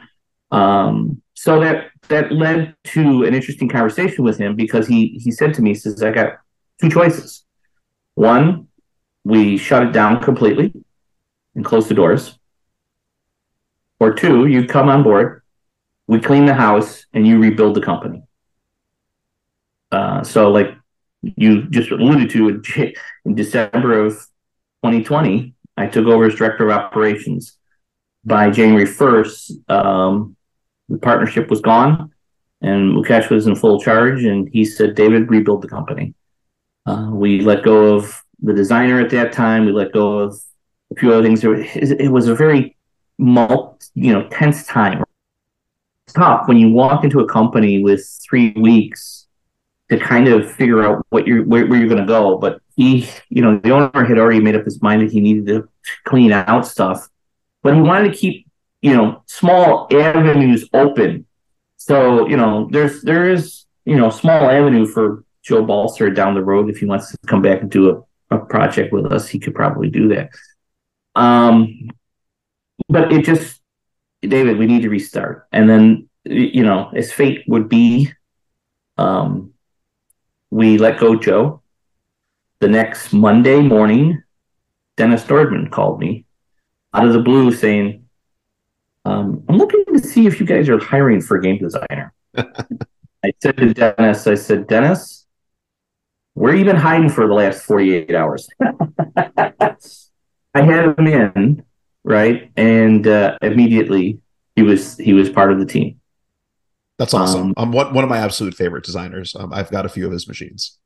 Um, 0.50 1.22
so 1.35 1.61
that 1.61 1.90
that 2.08 2.32
led 2.32 2.74
to 2.85 3.24
an 3.24 3.35
interesting 3.35 3.68
conversation 3.68 4.24
with 4.24 4.38
him 4.38 4.56
because 4.56 4.87
he 4.87 5.20
he 5.22 5.30
said 5.30 5.54
to 5.54 5.62
me, 5.62 5.70
he 5.70 5.74
says, 5.74 6.02
I 6.02 6.11
got 6.11 6.38
two 6.80 6.90
choices. 6.90 7.44
One, 8.14 8.68
we 9.24 9.56
shut 9.56 9.85
it 9.85 9.92
down 9.92 10.20
completely 10.20 10.72
and 11.54 11.64
close 11.64 11.88
the 11.88 11.94
doors. 11.94 12.38
Or 14.00 14.14
two, 14.14 14.46
you 14.46 14.66
come 14.66 14.88
on 14.88 15.02
board, 15.02 15.42
we 16.06 16.18
clean 16.18 16.46
the 16.46 16.54
house, 16.54 17.06
and 17.12 17.26
you 17.26 17.38
rebuild 17.38 17.74
the 17.74 17.80
company. 17.80 18.22
Uh, 19.90 20.24
so, 20.24 20.50
like 20.50 20.74
you 21.22 21.68
just 21.68 21.90
alluded 21.90 22.30
to, 22.30 22.62
in, 23.24 23.34
December 23.34 24.04
of 24.04 24.12
2020, 24.82 25.54
I 25.76 25.86
took 25.86 26.06
over 26.06 26.24
as 26.24 26.34
director 26.34 26.68
of 26.68 26.76
operations. 26.76 27.56
By 28.24 28.50
January 28.50 28.86
1st, 28.86 29.70
um, 29.70 30.36
the 30.88 30.98
partnership 30.98 31.50
was 31.50 31.60
gone, 31.60 32.12
and 32.60 32.92
Mukesh 32.92 33.30
was 33.30 33.46
in 33.46 33.56
full 33.56 33.80
charge. 33.80 34.24
And 34.24 34.48
he 34.52 34.64
said, 34.64 34.94
"David, 34.94 35.30
rebuild 35.30 35.62
the 35.62 35.68
company." 35.68 36.14
Uh, 36.86 37.10
we 37.12 37.40
let 37.40 37.62
go 37.62 37.94
of 37.94 38.22
the 38.40 38.52
designer 38.52 39.00
at 39.00 39.10
that 39.10 39.32
time. 39.32 39.66
We 39.66 39.72
let 39.72 39.92
go 39.92 40.18
of 40.18 40.40
a 40.94 41.00
few 41.00 41.12
other 41.12 41.22
things. 41.22 41.42
It 41.44 42.11
was 42.11 42.28
a 42.28 42.35
very, 42.35 42.76
multi, 43.18 43.87
you 43.94 44.12
know, 44.12 44.28
tense 44.28 44.66
time. 44.66 45.05
tough 46.09 46.48
when 46.48 46.59
you 46.59 46.70
walk 46.70 47.05
into 47.05 47.20
a 47.20 47.28
company 47.28 47.83
with 47.83 48.07
three 48.28 48.52
weeks 48.52 49.26
to 49.90 49.98
kind 49.98 50.28
of 50.28 50.50
figure 50.50 50.83
out 50.83 51.07
what 51.11 51.26
you're 51.26 51.44
where, 51.44 51.66
where 51.66 51.78
you're 51.78 51.88
going 51.88 52.00
to 52.00 52.07
go. 52.07 52.37
But 52.38 52.61
he, 52.76 53.09
you 53.28 53.42
know, 53.42 53.59
the 53.59 53.70
owner 53.70 54.05
had 54.05 54.18
already 54.18 54.40
made 54.40 54.57
up 54.57 54.64
his 54.64 54.83
mind 54.83 55.02
that 55.02 55.12
he 55.12 55.20
needed 55.20 55.46
to 55.46 55.68
clean 56.05 56.33
out 56.33 56.66
stuff, 56.66 57.09
but 57.62 57.74
he 57.74 57.81
wanted 57.81 58.12
to 58.12 58.18
keep, 58.18 58.46
you 58.81 58.94
know, 58.94 59.22
small 59.26 59.88
avenues 59.92 60.68
open. 60.72 61.26
So 61.76 62.28
you 62.28 62.37
know, 62.37 62.68
there's 62.70 63.02
there 63.02 63.28
is 63.28 63.64
you 63.85 63.96
know 63.96 64.11
small 64.11 64.50
avenue 64.50 64.87
for 64.87 65.24
Joe 65.42 65.64
Balcer 65.64 66.11
down 66.11 66.35
the 66.35 66.42
road 66.42 66.70
if 66.70 66.78
he 66.78 66.87
wants 66.87 67.11
to 67.11 67.18
come 67.26 67.42
back 67.42 67.61
and 67.61 67.70
do 67.70 67.90
a, 68.31 68.37
a 68.37 68.38
project 68.38 68.92
with 68.92 69.12
us, 69.12 69.28
he 69.28 69.38
could 69.38 69.55
probably 69.55 69.90
do 69.90 70.09
that. 70.09 70.31
Um, 71.14 71.90
but 72.88 73.12
it 73.12 73.25
just 73.25 73.62
David, 74.22 74.59
we 74.59 74.66
need 74.66 74.83
to 74.83 74.88
restart. 74.88 75.48
And 75.53 75.68
then, 75.68 76.09
you 76.25 76.62
know, 76.62 76.90
as 76.94 77.12
fate 77.12 77.44
would 77.48 77.68
be, 77.68 78.12
um, 78.96 79.53
we 80.51 80.79
let 80.79 81.01
go 81.01 81.16
Joe. 81.16 81.62
The 82.61 82.68
next 82.68 83.12
Monday 83.12 83.61
morning, 83.61 84.22
Dennis 84.96 85.25
Nordman 85.25 85.70
called 85.70 85.98
me 85.98 86.27
out 86.94 87.05
of 87.05 87.12
the 87.12 87.18
blue 87.18 87.51
saying, 87.51 88.05
um, 89.05 89.42
I'm 89.48 89.59
looking 89.59 89.85
to 89.92 89.98
see 89.98 90.27
if 90.27 90.38
you 90.38 90.46
guys 90.46 90.68
are 90.68 90.79
hiring 90.79 91.20
for 91.20 91.38
a 91.38 91.42
game 91.42 91.59
designer. 91.59 92.14
I 92.37 93.33
said 93.40 93.57
to 93.57 93.75
Dennis, 93.75 94.27
I 94.29 94.37
said, 94.37 94.68
Dennis, 94.68 95.27
where 96.35 96.55
you 96.55 96.64
been 96.64 96.77
hiding 96.77 97.09
for 97.09 97.27
the 97.27 97.35
last 97.35 97.62
48 97.62 98.14
hours? 98.14 98.48
I 100.54 100.62
had 100.62 100.98
him 100.98 101.06
in 101.06 101.64
right? 102.04 102.50
And 102.56 103.06
uh, 103.06 103.38
immediately 103.42 104.20
he 104.56 104.62
was 104.62 104.96
he 104.98 105.12
was 105.12 105.30
part 105.30 105.52
of 105.52 105.58
the 105.58 105.66
team. 105.66 106.00
That's 106.98 107.14
awesome. 107.14 107.48
Um, 107.48 107.54
um 107.56 107.72
one 107.72 107.94
one 107.94 108.04
of 108.04 108.10
my 108.10 108.18
absolute 108.18 108.54
favorite 108.54 108.84
designers. 108.84 109.34
Um, 109.34 109.52
I've 109.52 109.70
got 109.70 109.86
a 109.86 109.88
few 109.88 110.06
of 110.06 110.12
his 110.12 110.28
machines. 110.28 110.78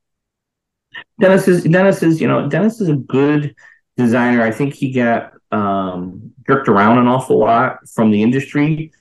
Dennis 1.20 1.48
is 1.48 1.64
Dennis 1.64 2.02
is 2.02 2.20
you 2.20 2.28
know 2.28 2.48
Dennis 2.48 2.80
is 2.80 2.88
a 2.88 2.96
good 2.96 3.54
designer. 3.96 4.42
I 4.42 4.50
think 4.50 4.74
he 4.74 4.92
got 4.92 5.32
um, 5.52 6.32
jerked 6.46 6.68
around 6.68 6.98
an 6.98 7.06
awful 7.06 7.38
lot 7.38 7.78
from 7.88 8.10
the 8.10 8.22
industry. 8.22 8.92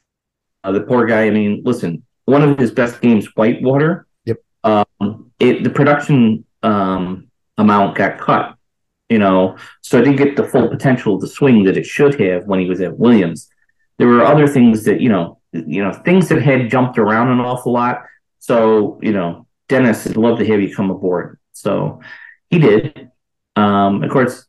Uh, 0.63 0.71
the 0.71 0.81
poor 0.81 1.05
guy. 1.05 1.25
I 1.25 1.29
mean, 1.29 1.61
listen, 1.63 2.03
one 2.25 2.41
of 2.41 2.57
his 2.57 2.71
best 2.71 3.01
games, 3.01 3.27
Whitewater. 3.35 4.07
Yep. 4.25 4.37
Um, 4.63 5.31
it 5.39 5.63
the 5.63 5.69
production 5.69 6.45
um, 6.63 7.27
amount 7.57 7.95
got 7.95 8.17
cut 8.17 8.57
you 9.09 9.19
know, 9.19 9.57
so 9.81 9.99
I 9.99 10.01
didn't 10.01 10.17
get 10.17 10.35
the 10.35 10.47
full 10.47 10.67
potential 10.67 11.15
of 11.15 11.21
the 11.21 11.27
swing 11.27 11.63
that 11.63 11.77
it 11.77 11.85
should 11.85 12.19
have 12.19 12.45
when 12.45 12.59
he 12.59 12.67
was 12.67 12.81
at 12.81 12.97
Williams. 12.97 13.49
There 13.97 14.07
were 14.07 14.23
other 14.23 14.47
things 14.47 14.83
that, 14.85 14.99
you 14.99 15.09
know, 15.09 15.39
you 15.53 15.83
know, 15.83 15.93
things 15.93 16.27
that 16.29 16.41
had 16.41 16.69
jumped 16.69 16.97
around 16.97 17.29
an 17.29 17.39
awful 17.39 17.71
lot. 17.71 18.03
So, 18.39 18.99
you 19.01 19.13
know, 19.13 19.47
Dennis, 19.69 20.05
I'd 20.05 20.17
love 20.17 20.39
to 20.39 20.45
have 20.45 20.61
you 20.61 20.75
come 20.75 20.89
aboard. 20.89 21.39
So 21.53 22.01
he 22.49 22.59
did. 22.59 23.11
Um, 23.55 24.03
of 24.03 24.11
course, 24.11 24.45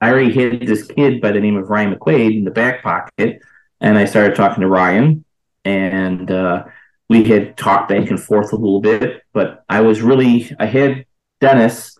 I 0.00 0.10
already 0.10 0.32
had 0.32 0.66
this 0.66 0.86
kid 0.86 1.20
by 1.20 1.32
the 1.32 1.40
name 1.40 1.56
of 1.56 1.68
Ryan 1.68 1.94
McQuaid 1.94 2.36
in 2.36 2.44
the 2.44 2.50
back 2.50 2.82
pocket, 2.82 3.40
and 3.80 3.98
I 3.98 4.04
started 4.04 4.36
talking 4.36 4.60
to 4.60 4.68
Ryan, 4.68 5.24
and 5.64 6.30
uh, 6.30 6.64
we 7.08 7.24
had 7.24 7.56
talked 7.56 7.88
back 7.88 8.10
and 8.10 8.22
forth 8.22 8.52
a 8.52 8.56
little 8.56 8.80
bit. 8.80 9.22
But 9.32 9.64
I 9.68 9.80
was 9.80 10.02
really, 10.02 10.54
I 10.58 10.66
had 10.66 11.06
Dennis 11.40 11.95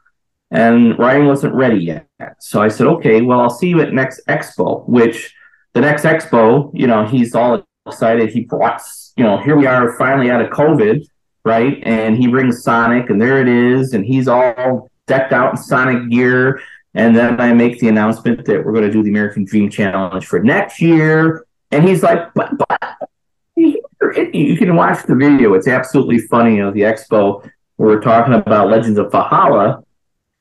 and 0.50 0.98
Ryan 0.98 1.26
wasn't 1.26 1.54
ready 1.54 1.78
yet. 1.78 2.06
So 2.38 2.62
I 2.62 2.68
said, 2.68 2.86
okay, 2.86 3.20
well, 3.22 3.40
I'll 3.40 3.50
see 3.50 3.68
you 3.68 3.80
at 3.80 3.92
next 3.92 4.20
expo, 4.28 4.88
which 4.88 5.34
the 5.72 5.80
next 5.80 6.04
expo, 6.04 6.70
you 6.72 6.86
know, 6.86 7.04
he's 7.06 7.34
all 7.34 7.64
excited. 7.86 8.30
He 8.30 8.40
brought, 8.40 8.80
you 9.16 9.24
know, 9.24 9.38
here 9.38 9.56
we 9.56 9.66
are 9.66 9.96
finally 9.98 10.30
out 10.30 10.40
of 10.40 10.50
COVID, 10.50 11.06
right? 11.44 11.82
And 11.82 12.16
he 12.16 12.28
brings 12.28 12.62
Sonic, 12.62 13.10
and 13.10 13.20
there 13.20 13.40
it 13.40 13.48
is. 13.48 13.92
And 13.92 14.04
he's 14.04 14.28
all 14.28 14.90
decked 15.06 15.32
out 15.32 15.50
in 15.50 15.56
Sonic 15.56 16.10
gear. 16.10 16.60
And 16.94 17.14
then 17.14 17.40
I 17.40 17.52
make 17.52 17.78
the 17.78 17.88
announcement 17.88 18.44
that 18.46 18.64
we're 18.64 18.72
going 18.72 18.86
to 18.86 18.90
do 18.90 19.02
the 19.02 19.10
American 19.10 19.44
Dream 19.44 19.68
Challenge 19.68 20.24
for 20.26 20.38
next 20.42 20.80
year. 20.80 21.44
And 21.70 21.86
he's 21.86 22.02
like, 22.02 22.32
but, 22.34 22.52
but 22.56 23.08
you 23.56 24.56
can 24.56 24.76
watch 24.76 25.04
the 25.06 25.14
video. 25.14 25.54
It's 25.54 25.68
absolutely 25.68 26.18
funny. 26.18 26.56
You 26.56 26.62
know, 26.62 26.70
the 26.70 26.82
expo, 26.82 27.48
we're 27.76 28.00
talking 28.00 28.34
about 28.34 28.68
Legends 28.68 28.98
of 28.98 29.12
Valhalla 29.12 29.82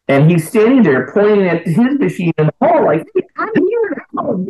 and 0.08 0.30
he's 0.30 0.48
standing 0.48 0.84
there 0.84 1.12
pointing 1.12 1.48
at 1.48 1.66
his 1.66 2.00
machine 2.00 2.34
in 2.38 2.48
the 2.48 2.54
hall, 2.62 2.86
like, 2.86 3.08
I'm 3.38 3.50
here 3.56 4.06
now. 4.14 4.46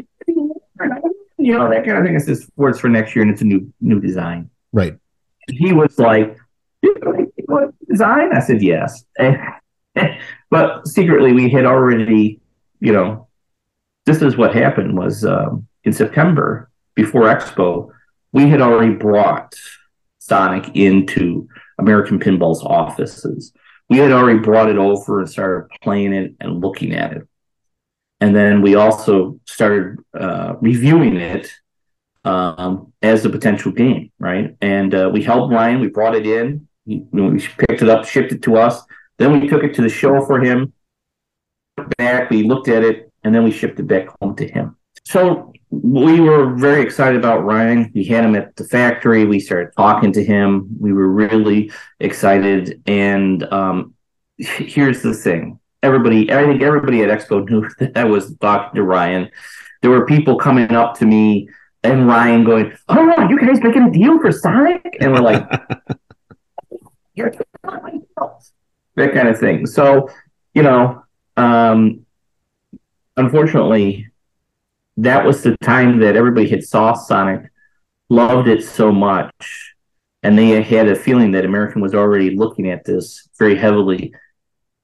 You 1.38 1.58
know, 1.58 1.70
that 1.70 1.86
kind 1.86 1.98
of 1.98 2.04
thing. 2.04 2.15
It's 2.15 2.26
just 2.26 2.50
words 2.56 2.80
for 2.80 2.89
next 2.89 3.15
year 3.15 3.24
and 3.24 3.32
it's 3.32 3.41
a 3.41 3.46
new 3.46 3.72
new 3.80 4.00
design. 4.00 4.50
Right. 4.74 4.98
He 5.48 5.74
was 5.74 5.98
like, 6.00 6.38
what 7.46 7.74
design? 7.88 8.36
I 8.36 8.39
said, 8.39 8.62
yes. 8.62 9.06
but 10.50 10.88
secretly, 10.88 11.34
we 11.34 11.50
had 11.50 11.65
already, 11.65 12.41
you 12.80 12.91
know, 12.91 13.28
this 14.06 14.22
is 14.22 14.38
what 14.38 14.56
happened 14.56 14.98
was 14.98 15.24
um, 15.24 15.68
in 15.84 15.94
September 15.94 16.70
before 16.96 17.24
Expo, 17.24 17.91
we 18.32 18.50
had 18.50 18.62
already 18.62 18.94
brought 18.94 19.54
Sonic 20.20 20.76
into 20.76 21.48
American 21.78 22.20
Pinball's 22.20 22.63
offices 22.63 23.54
we 23.89 23.98
had 23.98 24.12
already 24.12 24.39
brought 24.39 24.69
it 24.69 24.78
over 24.78 25.19
and 25.19 25.30
started 25.30 25.69
playing 25.82 26.13
it 26.13 26.36
and 26.39 26.62
looking 26.62 26.93
at 26.93 27.13
it. 27.13 27.28
And 28.19 28.36
then 28.36 28.62
we 28.62 28.76
also 28.76 29.39
started 29.45 30.00
uh, 30.13 30.56
reviewing 30.62 31.17
it 31.17 31.52
um, 32.24 32.93
as 33.02 33.26
a 33.26 33.30
potential 33.30 33.71
game, 33.71 34.12
right? 34.19 34.56
And 34.62 34.95
uh, 34.95 35.10
we 35.13 35.21
helped 35.21 35.54
Ryan. 35.54 35.80
We 35.80 35.88
brought 35.88 36.15
it 36.15 36.26
in. 36.26 36.67
We, 36.86 37.06
we 37.12 37.39
picked 37.39 37.82
it 37.82 37.89
up, 37.89 38.06
shipped 38.06 38.32
it 38.32 38.41
to 38.43 38.58
us. 38.58 38.82
Then 39.17 39.39
we 39.39 39.48
took 39.48 39.63
it 39.63 39.74
to 39.76 39.82
the 39.82 39.89
show 39.89 40.26
for 40.26 40.39
him. 40.39 40.74
Back, 41.98 42.30
we 42.30 42.43
looked 42.43 42.67
at 42.67 42.84
it, 42.84 43.12
and 43.24 43.36
then 43.36 43.43
we 43.43 43.52
shipped 43.52 43.80
it 43.80 43.88
back 43.88 44.08
home 44.19 44.36
to 44.38 44.48
him. 44.48 44.78
So 45.04 45.54
we 45.69 46.19
were 46.19 46.54
very 46.56 46.82
excited 46.82 47.17
about 47.17 47.43
Ryan. 47.43 47.91
We 47.93 48.06
had 48.06 48.23
him 48.23 48.36
at 48.36 48.56
the 48.56 48.63
factory. 48.63 49.25
We 49.25 49.39
started 49.39 49.73
talking 49.75 50.12
to 50.13 50.23
him. 50.23 50.67
We 50.80 50.93
were 50.93 51.10
really 51.10 51.71
excited. 51.99 52.82
And 52.86 53.43
um, 53.51 53.93
here's 54.38 55.01
the 55.01 55.13
thing: 55.13 55.60
everybody, 55.84 56.32
I 56.32 56.45
think 56.45 56.62
everybody 56.62 57.04
at 57.04 57.10
Expo 57.10 57.45
knew 57.49 57.69
that 57.80 57.97
I 57.97 58.06
was 58.06 58.36
talking 58.38 58.75
to 58.75 58.84
Ryan. 58.84 59.30
There 59.82 59.91
were 59.91 60.06
people 60.06 60.38
coming 60.38 60.71
up 60.71 60.97
to 60.99 61.06
me 61.06 61.49
and 61.84 62.08
Ryan 62.08 62.43
going, 62.43 62.73
"Oh, 62.89 63.28
you 63.30 63.39
guys 63.39 63.62
making 63.62 63.84
a 63.84 63.91
deal 63.91 64.19
for 64.19 64.32
Sonic?" 64.32 64.97
And 64.99 65.13
we're 65.13 65.21
like, 65.21 65.47
"You're 67.15 67.32
not 67.63 67.84
my 67.84 67.91
deal." 67.91 68.41
that 68.95 69.13
kind 69.13 69.28
of 69.28 69.39
thing." 69.39 69.65
So, 69.65 70.10
you 70.54 70.63
know, 70.63 71.04
um, 71.38 72.06
unfortunately 73.17 74.08
that 74.97 75.25
was 75.25 75.43
the 75.43 75.58
time 75.58 75.99
that 75.99 76.15
everybody 76.15 76.47
had 76.47 76.63
saw 76.63 76.93
Sonic, 76.93 77.49
loved 78.10 78.47
it 78.47 78.63
so 78.63 78.91
much, 78.91 79.73
and 80.23 80.38
they 80.38 80.62
had 80.62 80.88
a 80.88 80.95
feeling 80.95 81.31
that 81.31 81.45
American 81.45 81.81
was 81.81 81.93
already 81.93 82.36
looking 82.36 82.69
at 82.69 82.86
this 82.86 83.27
very 83.38 83.55
heavily. 83.55 84.13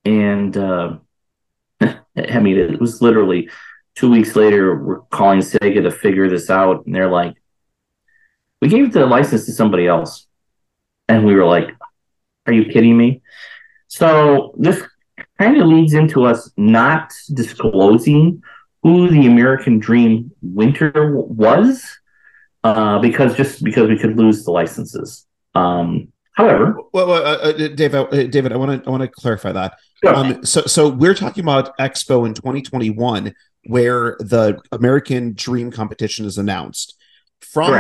And 0.06 0.56
uh, 0.58 0.97
I 1.82 2.39
mean, 2.39 2.58
it 2.58 2.80
was 2.80 3.02
literally 3.02 3.50
two 3.95 4.12
weeks 4.12 4.36
later, 4.36 4.76
we're 4.76 5.00
calling 5.12 5.39
Sega 5.39 5.82
to 5.84 5.91
figure 5.91 6.30
this 6.30 6.50
out, 6.50 6.86
and 6.86 6.93
they're 6.93 7.10
like, 7.10 7.36
"We 8.62 8.67
gave 8.67 8.93
the 8.93 9.06
license 9.06 9.45
to 9.45 9.54
somebody 9.54 9.88
else," 9.88 10.28
and 11.08 11.26
we 11.26 11.36
were 11.36 11.45
like, 11.45 11.69
"Are 12.47 12.54
you 12.54 12.65
kidding 12.65 12.97
me?" 12.97 13.21
So 13.88 14.54
this 14.58 14.82
kind 15.39 15.60
of 15.60 15.67
leads 15.67 15.93
into 15.93 16.26
us 16.26 16.52
not 16.58 17.12
disclosing 17.34 18.41
who 18.84 19.10
the 19.10 19.28
American 19.28 19.80
Dream 19.80 20.32
Winter 20.41 21.15
was, 21.15 21.86
uh, 22.63 23.00
because 23.00 23.36
just 23.36 23.63
because 23.63 23.89
we 23.89 23.98
could 23.98 24.17
lose 24.17 24.44
the 24.44 24.52
licenses. 24.52 25.26
Um, 25.54 26.12
however, 26.34 26.78
well, 26.94 27.08
well 27.08 27.26
uh, 27.26 27.50
uh, 27.50 27.67
Dave, 27.70 27.94
uh, 27.94 28.06
David, 28.06 28.52
I 28.52 28.58
want 28.58 28.84
to 28.84 28.88
I 28.88 28.91
want 28.91 29.04
to 29.04 29.08
clarify 29.08 29.52
that. 29.52 29.78
Sure. 30.04 30.15
Um, 30.15 30.46
so, 30.46 30.62
so 30.62 30.89
we're 30.89 31.13
talking 31.13 31.44
about 31.44 31.78
Expo 31.78 32.26
in 32.26 32.34
2021, 32.34 33.34
where 33.65 34.17
the 34.20 34.60
American 34.72 35.34
Dream 35.34 35.72
competition 35.72 36.26
is 36.26 36.38
announced. 36.38 36.98
From 37.41 37.74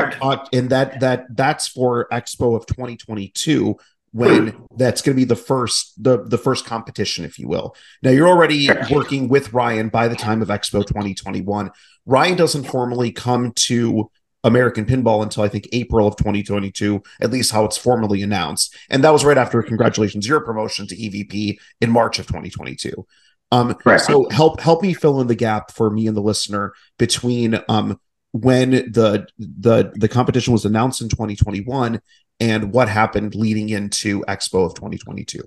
and 0.51 0.69
that 0.71 0.99
that 0.99 1.35
that's 1.35 1.67
for 1.67 2.07
Expo 2.11 2.55
of 2.55 2.65
2022, 2.65 3.77
when 4.13 4.65
that's 4.75 5.01
going 5.01 5.15
to 5.15 5.19
be 5.19 5.25
the 5.25 5.35
first 5.35 5.93
the 6.01 6.23
the 6.23 6.37
first 6.37 6.65
competition 6.65 7.23
if 7.23 7.39
you 7.39 7.47
will. 7.47 7.75
Now 8.03 8.11
you're 8.11 8.27
already 8.27 8.69
working 8.91 9.29
with 9.29 9.53
ryan 9.53 9.89
by 9.89 10.07
the 10.07 10.15
time 10.15 10.41
of 10.41 10.49
expo 10.49 10.85
2021 10.85 11.71
ryan 12.05 12.37
doesn't 12.37 12.65
formally 12.65 13.11
come 13.11 13.53
to 13.55 14.09
american 14.43 14.85
pinball 14.85 15.23
until 15.23 15.43
i 15.43 15.47
think 15.47 15.67
april 15.71 16.07
of 16.07 16.15
2022 16.17 17.01
at 17.21 17.31
least 17.31 17.51
how 17.51 17.63
it's 17.63 17.77
formally 17.77 18.21
announced. 18.21 18.75
And 18.89 19.03
that 19.03 19.13
was 19.13 19.23
right 19.23 19.37
after 19.37 19.61
congratulations 19.63 20.27
your 20.27 20.41
promotion 20.41 20.87
to 20.87 20.95
evp 20.95 21.57
in 21.79 21.89
march 21.89 22.19
of 22.19 22.27
2022 22.27 23.05
um 23.51 23.75
so 23.97 24.29
help 24.29 24.59
help 24.59 24.81
me 24.81 24.93
fill 24.93 25.21
in 25.21 25.27
the 25.27 25.35
gap 25.35 25.71
for 25.71 25.89
me 25.89 26.07
and 26.07 26.17
the 26.17 26.21
listener 26.21 26.73
between 26.97 27.59
um 27.69 27.99
when 28.31 28.71
the 28.71 29.27
the 29.37 29.91
the 29.95 30.07
competition 30.07 30.53
was 30.53 30.65
announced 30.65 31.01
in 31.01 31.09
2021 31.09 32.01
and 32.41 32.73
what 32.73 32.89
happened 32.89 33.35
leading 33.35 33.69
into 33.69 34.21
Expo 34.21 34.65
of 34.65 34.73
2022. 34.73 35.43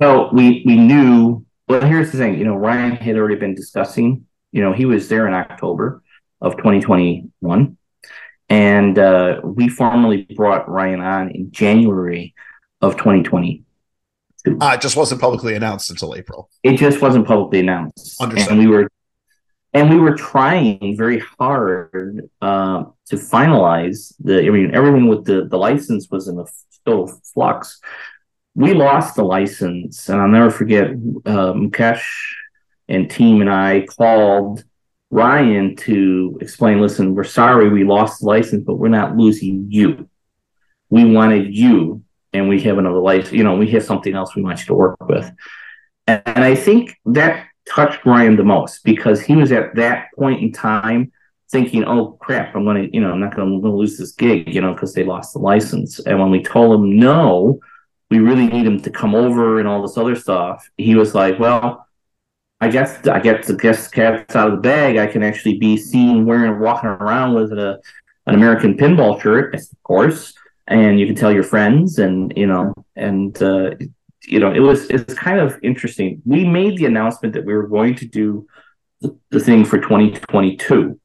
So 0.00 0.30
we 0.32 0.64
we 0.66 0.76
knew. 0.76 1.44
Well, 1.68 1.82
here's 1.82 2.10
the 2.10 2.18
thing. 2.18 2.38
You 2.38 2.44
know, 2.44 2.56
Ryan 2.56 2.96
had 2.96 3.16
already 3.16 3.36
been 3.36 3.54
discussing. 3.54 4.26
You 4.50 4.62
know, 4.62 4.72
he 4.72 4.86
was 4.86 5.08
there 5.08 5.28
in 5.28 5.34
October 5.34 6.02
of 6.40 6.56
2021, 6.56 7.78
and 8.48 8.98
uh, 8.98 9.40
we 9.44 9.68
formally 9.68 10.22
brought 10.22 10.68
Ryan 10.68 11.00
on 11.00 11.30
in 11.30 11.52
January 11.52 12.34
of 12.80 12.96
2020. 12.96 13.62
Uh, 14.44 14.72
it 14.74 14.80
just 14.80 14.96
wasn't 14.96 15.20
publicly 15.20 15.54
announced 15.54 15.88
until 15.90 16.16
April. 16.16 16.50
It 16.64 16.76
just 16.76 17.00
wasn't 17.00 17.26
publicly 17.26 17.60
announced, 17.60 18.20
Understood. 18.20 18.50
and 18.50 18.58
we 18.58 18.66
were 18.66 18.90
and 19.74 19.88
we 19.88 19.98
were 19.98 20.14
trying 20.14 20.96
very 20.96 21.22
hard 21.38 22.28
uh, 22.42 22.84
to 23.06 23.16
finalize 23.16 24.14
the. 24.20 24.46
I 24.46 24.50
mean, 24.50 24.74
everything 24.74 25.08
with 25.08 25.24
the 25.24 25.46
the 25.46 25.56
license 25.56 26.08
was 26.10 26.28
in 26.28 26.38
a 26.38 26.44
still 26.70 27.06
flux. 27.32 27.80
We 28.54 28.74
lost 28.74 29.16
the 29.16 29.24
license, 29.24 30.08
and 30.08 30.20
I'll 30.20 30.28
never 30.28 30.50
forget. 30.50 30.90
Uh, 31.24 31.54
Mukesh 31.54 32.04
and 32.88 33.10
team 33.10 33.40
and 33.40 33.50
I 33.50 33.86
called 33.86 34.64
Ryan 35.10 35.76
to 35.76 36.38
explain. 36.42 36.80
Listen, 36.80 37.14
we're 37.14 37.24
sorry 37.24 37.70
we 37.70 37.84
lost 37.84 38.20
the 38.20 38.26
license, 38.26 38.64
but 38.66 38.76
we're 38.76 38.88
not 38.88 39.16
losing 39.16 39.66
you. 39.70 40.08
We 40.90 41.06
wanted 41.06 41.54
you, 41.54 42.02
and 42.34 42.46
we 42.50 42.60
have 42.62 42.76
another 42.76 43.00
license. 43.00 43.32
You 43.32 43.44
know, 43.44 43.56
we 43.56 43.70
have 43.70 43.84
something 43.84 44.14
else 44.14 44.36
we 44.36 44.42
want 44.42 44.60
you 44.60 44.66
to 44.66 44.74
work 44.74 45.08
with. 45.08 45.32
And, 46.06 46.22
and 46.26 46.44
I 46.44 46.54
think 46.54 46.94
that 47.06 47.46
touched 47.68 48.04
Ryan 48.04 48.36
the 48.36 48.44
most 48.44 48.84
because 48.84 49.20
he 49.20 49.36
was 49.36 49.52
at 49.52 49.74
that 49.76 50.08
point 50.16 50.42
in 50.42 50.52
time 50.52 51.12
thinking, 51.50 51.84
"Oh 51.84 52.18
crap, 52.20 52.54
I'm 52.54 52.64
gonna, 52.64 52.88
you 52.92 53.00
know, 53.00 53.12
I'm 53.12 53.20
not 53.20 53.36
gonna, 53.36 53.60
gonna 53.60 53.74
lose 53.74 53.98
this 53.98 54.12
gig, 54.12 54.54
you 54.54 54.60
know, 54.60 54.72
because 54.72 54.94
they 54.94 55.04
lost 55.04 55.32
the 55.32 55.38
license." 55.38 55.98
And 56.00 56.18
when 56.18 56.30
we 56.30 56.42
told 56.42 56.80
him 56.80 56.98
no, 56.98 57.60
we 58.10 58.18
really 58.18 58.46
need 58.46 58.66
him 58.66 58.80
to 58.82 58.90
come 58.90 59.14
over 59.14 59.58
and 59.58 59.68
all 59.68 59.82
this 59.82 59.96
other 59.96 60.16
stuff, 60.16 60.68
he 60.76 60.94
was 60.94 61.14
like, 61.14 61.38
"Well." 61.38 61.86
I 62.60 62.68
guess 62.68 63.04
I 63.08 63.18
get 63.18 63.42
to 63.48 63.56
guess 63.56 63.88
cats 63.88 64.36
out 64.36 64.46
of 64.46 64.54
the 64.54 64.60
bag. 64.60 64.96
I 64.96 65.08
can 65.08 65.24
actually 65.24 65.58
be 65.58 65.76
seen 65.76 66.24
wearing 66.24 66.60
walking 66.60 66.90
around 66.90 67.34
with 67.34 67.50
a 67.52 67.80
an 68.26 68.36
American 68.36 68.76
pinball 68.76 69.20
shirt, 69.20 69.54
of 69.54 69.62
course, 69.82 70.32
and 70.68 71.00
you 71.00 71.06
can 71.06 71.16
tell 71.16 71.32
your 71.32 71.42
friends, 71.42 71.98
and 71.98 72.32
you 72.36 72.46
know, 72.46 72.72
and 72.94 73.40
uh, 73.42 73.70
you 74.24 74.38
know, 74.38 74.52
it 74.52 74.60
was 74.60 74.88
it's 74.90 75.14
kind 75.14 75.40
of 75.40 75.58
interesting. 75.62 76.22
We 76.24 76.44
made 76.44 76.78
the 76.78 76.86
announcement 76.86 77.34
that 77.34 77.44
we 77.44 77.54
were 77.54 77.66
going 77.66 77.94
to 77.96 78.06
do 78.06 78.46
the, 79.00 79.16
the 79.30 79.40
thing 79.40 79.64
for 79.64 79.78
2022, 79.78 80.98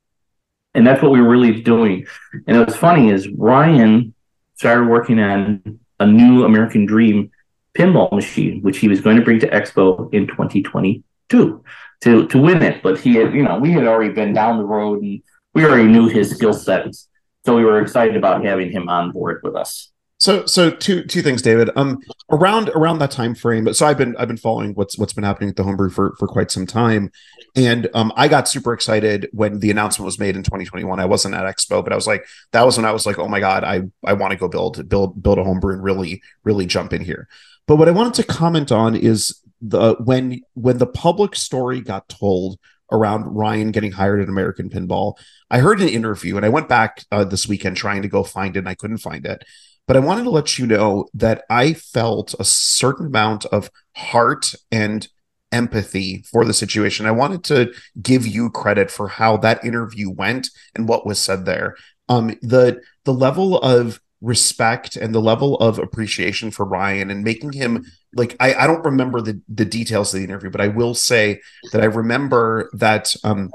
and 0.74 0.88
that's 0.88 1.02
what 1.02 1.12
we 1.12 1.22
were 1.22 1.30
really 1.30 1.62
doing. 1.62 2.06
And 2.46 2.58
it 2.58 2.66
was 2.66 2.76
funny 2.76 3.10
is 3.10 3.28
Ryan 3.30 4.14
started 4.56 4.88
working 4.88 5.20
on 5.20 5.80
a 6.00 6.06
new 6.06 6.44
American 6.44 6.86
Dream 6.86 7.32
pinball 7.74 8.12
machine, 8.12 8.62
which 8.62 8.78
he 8.80 8.88
was 8.88 9.02
going 9.02 9.18
to 9.18 9.24
bring 9.24 9.40
to 9.40 9.50
Expo 9.50 10.14
in 10.14 10.28
2022 10.28 11.64
to 12.02 12.28
to 12.28 12.38
win 12.38 12.62
it. 12.62 12.84
But 12.84 13.00
he 13.00 13.16
had, 13.16 13.34
you 13.34 13.44
know, 13.44 13.58
we 13.58 13.72
had 13.72 13.86
already 13.88 14.14
been 14.14 14.34
down 14.34 14.58
the 14.58 14.66
road 14.66 15.02
and 15.02 15.22
we 15.54 15.66
already 15.66 15.88
knew 15.88 16.08
his 16.08 16.32
skill 16.32 16.54
sets, 16.54 17.10
so 17.46 17.56
we 17.56 17.66
were 17.66 17.82
excited 17.82 18.16
about 18.16 18.46
having 18.46 18.72
him 18.72 18.90
on 18.90 19.12
board 19.12 19.42
with 19.44 19.56
us. 19.56 19.92
So 20.20 20.48
so 20.48 20.72
two 20.72 21.04
two 21.04 21.22
things, 21.22 21.42
David. 21.44 21.70
Um 21.76 22.00
around 22.32 22.70
around 22.70 23.00
that 23.00 23.12
time 23.12 23.36
frame, 23.36 23.72
so 23.74 23.86
I've 23.86 23.98
been 24.00 24.16
I've 24.18 24.28
been 24.28 24.38
following 24.38 24.74
what's 24.74 24.98
what's 24.98 25.14
been 25.14 25.24
happening 25.24 25.50
at 25.50 25.56
the 25.56 25.64
homebrew 25.64 25.92
for 25.92 26.16
for 26.18 26.28
quite 26.28 26.50
some 26.50 26.66
time. 26.66 27.12
And 27.56 27.88
um 27.94 28.12
I 28.16 28.28
got 28.28 28.48
super 28.48 28.74
excited 28.74 29.30
when 29.32 29.60
the 29.60 29.70
announcement 29.70 30.06
was 30.06 30.18
made 30.18 30.36
in 30.36 30.42
2021. 30.42 31.00
I 31.00 31.06
wasn't 31.06 31.36
at 31.36 31.44
Expo, 31.44 31.84
but 31.84 31.94
I 31.94 31.96
was 31.96 32.08
like, 32.08 32.26
that 32.52 32.66
was 32.66 32.78
when 32.78 32.86
I 32.86 32.92
was 32.92 33.06
like, 33.06 33.20
oh 33.20 33.28
my 33.28 33.40
God, 33.40 33.64
I 33.64 33.84
I 34.04 34.14
want 34.14 34.32
to 34.32 34.38
go 34.38 34.48
build 34.48 34.90
build 34.90 35.22
build 35.22 35.38
a 35.38 35.44
homebrew 35.44 35.74
and 35.74 35.84
really, 35.84 36.22
really 36.44 36.66
jump 36.66 36.94
in 36.94 37.04
here. 37.04 37.28
But 37.68 37.76
what 37.76 37.88
I 37.88 37.92
wanted 37.92 38.16
to 38.16 38.24
comment 38.24 38.72
on 38.72 38.96
is 38.96 39.40
the 39.62 39.96
when 40.04 40.42
when 40.56 40.80
the 40.80 40.88
public 40.88 41.36
story 41.36 41.80
got 41.82 42.10
told 42.10 42.58
around 42.92 43.36
Ryan 43.36 43.72
getting 43.72 43.92
hired 43.92 44.22
at 44.22 44.30
American 44.30 44.70
Pinball, 44.70 45.16
I 45.52 45.60
heard 45.60 45.82
an 45.82 45.90
interview 45.90 46.38
and 46.38 46.46
I 46.46 46.50
went 46.50 46.70
back 46.70 47.04
uh, 47.12 47.24
this 47.26 47.48
weekend 47.48 47.78
trying 47.78 48.02
to 48.02 48.08
go 48.08 48.24
find 48.24 48.56
it 48.56 48.60
and 48.60 48.70
I 48.70 48.76
couldn't 48.76 49.00
find 49.00 49.26
it. 49.26 49.44
But 49.88 49.96
I 49.96 50.00
wanted 50.00 50.24
to 50.24 50.30
let 50.30 50.60
you 50.60 50.68
know 50.68 51.08
that 51.14 51.44
I 51.50 51.74
felt 51.74 52.36
a 52.40 52.44
certain 52.44 53.08
amount 53.08 53.46
of 53.46 53.72
heart 53.96 54.54
and 54.72 55.08
empathy 55.52 56.24
for 56.30 56.44
the 56.44 56.54
situation. 56.54 57.06
I 57.06 57.12
wanted 57.12 57.44
to 57.46 57.72
give 58.02 58.28
you 58.28 58.50
credit 58.50 58.92
for 58.92 59.08
how 59.08 59.38
that 59.38 59.64
interview 59.64 60.10
went 60.10 60.50
and 60.76 60.88
what 60.88 61.06
was 61.06 61.20
said 61.20 61.46
there. 61.46 61.76
Um, 62.10 62.38
the 62.42 62.82
the 63.06 63.14
level 63.14 63.58
of 63.60 64.02
respect 64.20 64.96
and 64.96 65.14
the 65.14 65.22
level 65.22 65.58
of 65.58 65.78
appreciation 65.80 66.52
for 66.52 66.66
Ryan 66.66 67.12
and 67.12 67.24
making 67.24 67.54
him 67.54 67.86
like 68.14 68.36
I, 68.40 68.54
I 68.56 68.68
don't 68.68 68.84
remember 68.84 69.22
the 69.22 69.42
the 69.48 69.66
details 69.66 70.14
of 70.14 70.20
the 70.20 70.26
interview, 70.26 70.50
but 70.50 70.62
I 70.62 70.68
will 70.68 70.96
say 70.96 71.42
that 71.72 71.82
I 71.82 71.86
remember 71.86 72.70
that 72.74 73.16
um 73.24 73.52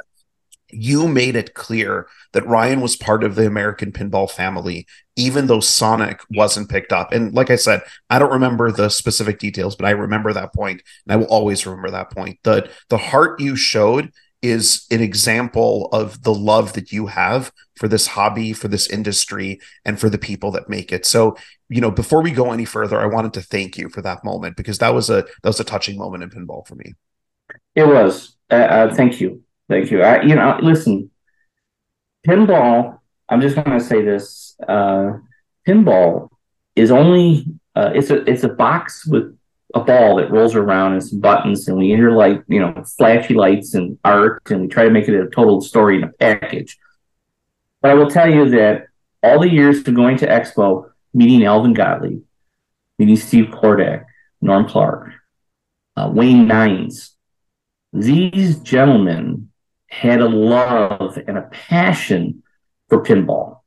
you 0.71 1.07
made 1.07 1.37
it 1.37 1.55
clear 1.55 2.07
that 2.33 2.47
Ryan 2.47 2.81
was 2.81 2.97
part 2.97 3.23
of 3.25 3.35
the 3.35 3.47
American 3.47 3.93
pinball 3.93 4.31
family, 4.31 4.87
even 5.17 5.47
though 5.47 5.61
Sonic 5.61 6.21
wasn't 6.31 6.71
picked 6.71 6.93
up. 6.93 7.13
And 7.13 7.35
like 7.35 7.51
I 7.51 7.57
said, 7.57 7.83
I 8.09 8.19
don't 8.19 8.33
remember 8.33 8.71
the 8.71 8.89
specific 8.89 9.39
details, 9.39 9.77
but 9.77 9.87
I 9.87 9.91
remember 9.91 10.33
that 10.33 10.55
point, 10.55 10.83
and 11.07 11.13
I 11.13 11.17
will 11.17 11.27
always 11.27 11.67
remember 11.67 11.91
that 11.91 12.11
point. 12.11 12.39
The 12.43 12.71
the 12.89 12.99
heart 12.99 13.41
you 13.41 13.57
showed 13.57 14.13
is 14.43 14.87
an 14.91 15.01
example 15.01 15.89
of 15.93 16.25
the 16.25 16.35
love 16.35 16.73
that 16.73 16.91
you 16.91 17.07
have 17.07 17.53
for 17.77 17.87
this 17.87 18.09
hobby, 18.09 18.53
for 18.53 18.67
this 18.67 18.89
industry, 18.89 19.61
and 19.85 20.01
for 20.01 20.11
the 20.11 20.19
people 20.19 20.51
that 20.51 20.69
make 20.69 20.93
it. 20.93 21.07
So, 21.07 21.37
you 21.69 21.81
know, 21.81 21.93
before 21.93 22.23
we 22.23 22.33
go 22.33 22.51
any 22.51 22.65
further, 22.65 23.01
I 23.01 23.07
wanted 23.07 23.35
to 23.35 23.43
thank 23.43 23.79
you 23.79 23.89
for 23.89 24.03
that 24.03 24.25
moment 24.25 24.57
because 24.57 24.79
that 24.79 24.93
was 24.95 25.11
a 25.11 25.23
that 25.23 25.49
was 25.49 25.61
a 25.61 25.65
touching 25.65 25.97
moment 25.97 26.25
in 26.25 26.31
pinball 26.31 26.67
for 26.67 26.75
me. 26.75 26.95
It 27.75 27.87
was. 27.87 28.37
Uh, 28.51 28.55
uh, 28.55 28.95
thank 28.95 29.21
you. 29.21 29.43
Thank 29.69 29.91
you. 29.91 30.03
I, 30.03 30.23
you 30.23 30.35
know, 30.35 30.59
listen, 30.61 31.11
pinball. 32.27 32.99
I'm 33.33 33.41
just 33.41 33.57
going 33.57 33.71
to 33.71 33.83
say 33.83 34.03
this: 34.03 34.55
uh, 34.69 35.13
pinball 35.67 36.29
is 36.77 36.91
only 36.91 37.47
uh, 37.75 37.91
it's 37.95 38.11
a 38.11 38.29
it's 38.31 38.45
a 38.45 38.51
box 38.51 39.07
with 39.07 39.35
a 39.75 39.81
ball 39.81 40.17
that 40.17 40.31
rolls 40.31 40.55
around 40.55 40.93
and 40.93 41.03
some 41.03 41.21
buttons, 41.21 41.67
and 41.67 41.79
we 41.79 41.89
interlight 41.89 42.45
you 42.47 42.61
know 42.61 42.85
flashy 42.99 43.33
lights 43.33 43.73
and 43.73 43.99
art, 44.05 44.43
and 44.51 44.61
we 44.61 44.69
try 44.69 44.85
to 44.85 44.91
make 44.91 45.09
it 45.09 45.19
a 45.19 45.31
total 45.31 45.63
story 45.63 45.97
in 45.97 46.05
a 46.05 46.09
package. 46.09 46.79
But 47.81 47.93
I 47.93 47.95
will 47.95 48.11
tell 48.11 48.31
you 48.31 48.51
that 48.51 48.89
all 49.23 49.41
the 49.41 49.51
years 49.51 49.83
to 49.85 49.93
going 49.93 50.19
to 50.19 50.27
Expo, 50.27 50.91
meeting 51.15 51.43
Alvin 51.47 51.73
Gottlieb, 51.73 52.23
meeting 52.99 53.17
Steve 53.17 53.47
Kordek, 53.47 54.05
Norm 54.43 54.69
Clark, 54.69 55.11
uh, 55.97 56.11
Wayne 56.13 56.47
Neyens, 56.47 57.15
these 57.95 58.59
gentlemen 58.59 59.49
had 59.89 60.21
a 60.21 60.29
love 60.29 61.19
and 61.27 61.39
a 61.39 61.49
passion 61.51 62.43
for 62.93 63.03
pinball. 63.03 63.61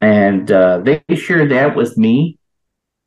And 0.00 0.50
uh, 0.50 0.78
they 0.78 1.02
shared 1.14 1.52
that 1.52 1.76
with 1.76 1.96
me 1.96 2.38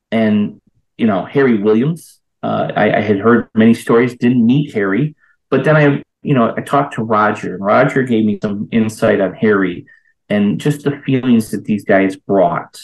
and, 0.10 0.62
you 0.98 1.06
know, 1.06 1.26
Harry 1.26 1.62
Williams. 1.62 2.22
Uh, 2.42 2.72
I, 2.74 3.00
I, 3.00 3.02
had 3.02 3.20
heard 3.20 3.50
many 3.54 3.74
stories, 3.74 4.16
didn't 4.16 4.46
meet 4.46 4.74
Harry, 4.74 5.14
but 5.50 5.66
then 5.66 5.76
I, 5.76 6.04
you 6.22 6.34
know, 6.34 6.54
I 6.56 6.62
talked 6.62 6.96
to 6.96 7.04
Roger, 7.04 7.54
and 7.54 7.64
Roger 7.64 8.02
gave 8.04 8.26
me 8.26 8.40
some 8.42 8.68
insight 8.72 9.20
on 9.20 9.34
Harry 9.34 9.86
and 10.30 10.60
just 10.60 10.84
the 10.84 11.02
feelings 11.06 11.52
that 11.52 11.66
these 11.66 11.84
guys 11.84 12.16
brought. 12.16 12.82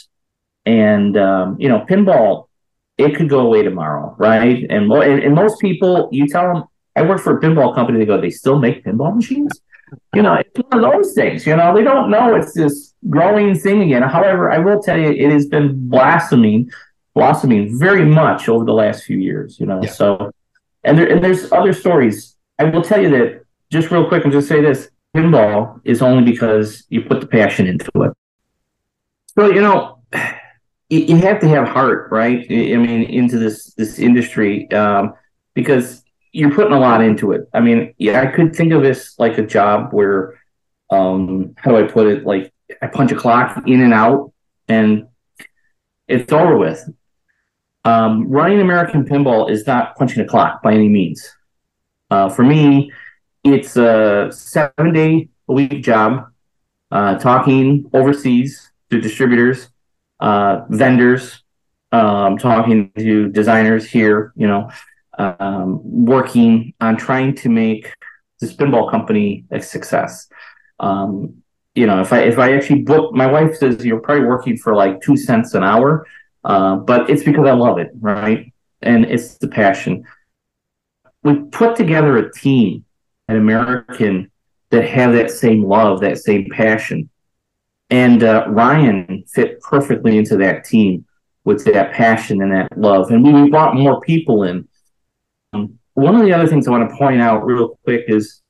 And, 0.65 1.17
um, 1.17 1.55
you 1.57 1.69
know, 1.69 1.85
pinball, 1.89 2.49
it 2.97 3.15
could 3.15 3.29
go 3.29 3.39
away 3.39 3.63
tomorrow, 3.63 4.13
right? 4.19 4.65
And, 4.69 4.91
and, 4.91 5.23
and 5.23 5.33
most 5.33 5.59
people, 5.59 6.09
you 6.11 6.27
tell 6.27 6.53
them, 6.53 6.63
I 6.97 7.03
work 7.03 7.21
for 7.21 7.37
a 7.37 7.41
pinball 7.41 7.73
company. 7.73 7.99
They 7.99 8.05
go, 8.05 8.19
they 8.19 8.29
still 8.29 8.59
make 8.59 8.83
pinball 8.83 9.15
machines. 9.15 9.61
You 10.13 10.21
know, 10.21 10.33
it's 10.33 10.59
one 10.59 10.83
of 10.83 10.91
those 10.91 11.13
things. 11.13 11.45
You 11.45 11.55
know, 11.55 11.73
they 11.73 11.83
don't 11.83 12.09
know 12.09 12.35
it's 12.35 12.53
this 12.53 12.93
growing 13.09 13.57
thing 13.57 13.81
again. 13.83 14.01
However, 14.03 14.51
I 14.51 14.57
will 14.57 14.81
tell 14.81 14.97
you, 14.97 15.09
it 15.11 15.31
has 15.31 15.47
been 15.47 15.87
blossoming, 15.87 16.69
blossoming 17.13 17.77
very 17.79 18.05
much 18.05 18.49
over 18.49 18.65
the 18.65 18.73
last 18.73 19.03
few 19.03 19.17
years. 19.17 19.59
You 19.59 19.65
know, 19.65 19.81
yeah. 19.81 19.89
so 19.89 20.31
and 20.83 20.97
there 20.97 21.07
and 21.07 21.23
there's 21.23 21.51
other 21.51 21.73
stories. 21.73 22.35
I 22.59 22.65
will 22.65 22.81
tell 22.81 23.01
you 23.01 23.09
that 23.11 23.43
just 23.71 23.91
real 23.91 24.07
quick 24.07 24.23
and 24.23 24.33
just 24.33 24.47
say 24.47 24.61
this: 24.61 24.89
pinball 25.15 25.79
is 25.83 26.01
only 26.01 26.23
because 26.29 26.83
you 26.89 27.01
put 27.01 27.21
the 27.21 27.27
passion 27.27 27.67
into 27.67 27.91
it. 27.95 28.13
So 29.35 29.51
you 29.51 29.61
know, 29.61 29.99
you, 30.89 31.17
have 31.17 31.39
to 31.41 31.47
have 31.47 31.67
heart, 31.67 32.11
right? 32.11 32.45
I 32.49 32.77
mean, 32.77 33.03
into 33.03 33.37
this 33.37 33.73
this 33.75 33.99
industry 33.99 34.69
um, 34.71 35.13
because 35.53 36.03
you're 36.37 36.55
putting 36.57 36.73
a 36.73 36.79
lot 36.79 37.01
into 37.09 37.25
it. 37.35 37.41
I 37.57 37.59
mean, 37.67 37.93
yeah, 37.97 38.21
I 38.21 38.27
could 38.35 38.55
think 38.57 38.71
of 38.73 38.81
this 38.83 38.99
like 39.23 39.37
a 39.37 39.45
job 39.45 39.77
where, 39.97 40.17
um, 40.89 41.55
how 41.61 41.71
do 41.71 41.77
I 41.77 41.85
put 41.95 42.05
it? 42.13 42.25
Like 42.31 42.53
I 42.81 42.87
punch 42.87 43.11
a 43.11 43.15
clock 43.23 43.47
in 43.65 43.81
and 43.81 43.93
out, 43.93 44.31
and 44.67 45.07
it's 46.07 46.31
over 46.31 46.57
with. 46.57 46.79
Um, 47.83 48.29
running 48.29 48.59
American 48.61 49.05
Pinball 49.05 49.49
is 49.49 49.65
not 49.65 49.95
punching 49.97 50.21
a 50.23 50.27
clock 50.27 50.61
by 50.61 50.73
any 50.73 50.89
means. 50.89 51.19
Uh, 52.11 52.29
for 52.29 52.43
me, 52.43 52.91
it's 53.43 53.77
a 53.77 54.29
seven 54.31 54.93
day 54.93 55.29
a 55.47 55.53
week 55.53 55.81
job. 55.83 56.27
uh, 56.91 57.17
talking 57.17 57.89
overseas 57.93 58.71
to 58.89 58.99
distributors, 59.01 59.69
uh, 60.19 60.61
vendors, 60.69 61.43
um, 61.91 62.37
talking 62.37 62.91
to 62.97 63.29
designers 63.29 63.89
here, 63.89 64.33
you 64.35 64.47
know, 64.47 64.69
um, 65.17 65.81
working 65.83 66.73
on 66.79 66.97
trying 66.97 67.35
to 67.35 67.49
make 67.49 67.93
the 68.39 68.47
spinball 68.47 68.89
company 68.89 69.45
a 69.51 69.61
success. 69.61 70.27
Um, 70.79 71.41
you 71.75 71.85
know, 71.85 72.01
if 72.01 72.11
I 72.13 72.19
if 72.21 72.39
I 72.39 72.53
actually 72.53 72.81
book, 72.81 73.13
my 73.13 73.27
wife 73.27 73.55
says 73.55 73.85
you're 73.85 73.99
probably 73.99 74.25
working 74.25 74.57
for 74.57 74.75
like 74.75 75.01
two 75.01 75.17
cents 75.17 75.53
an 75.53 75.63
hour, 75.63 76.05
uh, 76.43 76.77
but 76.77 77.09
it's 77.09 77.23
because 77.23 77.47
I 77.47 77.51
love 77.53 77.77
it, 77.77 77.91
right? 77.99 78.51
And 78.81 79.05
it's 79.05 79.37
the 79.37 79.47
passion. 79.47 80.03
We 81.23 81.35
put 81.51 81.75
together 81.75 82.17
a 82.17 82.31
team, 82.31 82.85
an 83.27 83.37
American 83.37 84.31
that 84.69 84.87
have 84.87 85.13
that 85.13 85.31
same 85.31 85.63
love, 85.63 86.01
that 86.01 86.17
same 86.17 86.47
passion, 86.49 87.09
and 87.89 88.23
uh, 88.23 88.45
Ryan 88.49 89.23
fit 89.27 89.61
perfectly 89.61 90.17
into 90.17 90.37
that 90.37 90.63
team 90.63 91.05
with 91.43 91.63
that 91.65 91.93
passion 91.93 92.41
and 92.41 92.51
that 92.51 92.77
love. 92.77 93.09
And 93.09 93.23
we 93.23 93.49
brought 93.49 93.75
more 93.75 94.01
people 94.01 94.43
in. 94.43 94.67
Um, 95.53 95.79
one 95.93 96.15
of 96.15 96.23
the 96.23 96.33
other 96.33 96.47
things 96.47 96.67
I 96.67 96.71
want 96.71 96.89
to 96.89 96.95
point 96.95 97.21
out 97.21 97.45
real 97.45 97.79
quick 97.83 98.05
is 98.07 98.41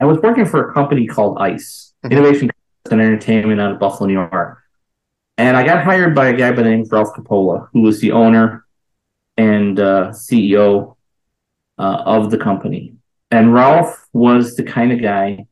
I 0.00 0.06
was 0.06 0.18
working 0.18 0.44
for 0.44 0.68
a 0.68 0.74
company 0.74 1.06
called 1.06 1.38
ICE, 1.38 1.94
mm-hmm. 2.04 2.12
Innovation 2.12 2.50
and 2.90 3.00
Entertainment 3.00 3.60
out 3.60 3.72
of 3.72 3.78
Buffalo, 3.78 4.06
New 4.06 4.14
York. 4.14 4.58
And 5.38 5.56
I 5.56 5.64
got 5.64 5.82
hired 5.82 6.14
by 6.14 6.28
a 6.28 6.36
guy 6.36 6.50
by 6.50 6.62
the 6.62 6.70
name 6.70 6.82
of 6.82 6.92
Ralph 6.92 7.14
Coppola, 7.14 7.68
who 7.72 7.82
was 7.82 8.00
the 8.00 8.12
owner 8.12 8.64
and 9.36 9.80
uh, 9.80 10.10
CEO 10.10 10.96
uh, 11.78 12.02
of 12.04 12.30
the 12.30 12.38
company. 12.38 12.94
And 13.30 13.52
Ralph 13.52 14.06
was 14.12 14.54
the 14.54 14.62
kind 14.62 14.92
of 14.92 15.02
guy 15.02 15.46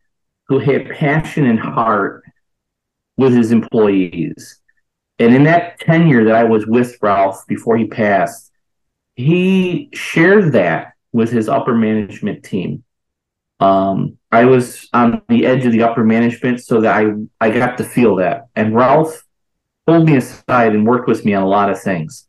who 0.46 0.60
had 0.60 0.90
passion 0.90 1.46
and 1.46 1.58
heart 1.58 2.22
with 3.16 3.32
his 3.32 3.50
employees. 3.50 4.60
And 5.18 5.34
in 5.34 5.44
that 5.44 5.80
tenure 5.80 6.24
that 6.24 6.34
I 6.34 6.44
was 6.44 6.66
with 6.66 6.96
Ralph 7.02 7.44
before 7.46 7.76
he 7.76 7.86
passed, 7.86 8.51
he 9.14 9.90
shared 9.92 10.52
that 10.52 10.94
with 11.12 11.30
his 11.30 11.48
upper 11.48 11.74
management 11.74 12.44
team. 12.44 12.84
Um, 13.60 14.18
I 14.32 14.44
was 14.46 14.88
on 14.92 15.22
the 15.28 15.46
edge 15.46 15.64
of 15.66 15.72
the 15.72 15.82
upper 15.82 16.02
management 16.02 16.62
so 16.62 16.80
that 16.80 16.96
I, 16.96 17.12
I 17.40 17.50
got 17.50 17.78
to 17.78 17.84
feel 17.84 18.16
that. 18.16 18.48
And 18.56 18.74
Ralph 18.74 19.22
pulled 19.86 20.06
me 20.06 20.16
aside 20.16 20.74
and 20.74 20.86
worked 20.86 21.06
with 21.08 21.24
me 21.24 21.34
on 21.34 21.42
a 21.42 21.48
lot 21.48 21.70
of 21.70 21.80
things. 21.80 22.26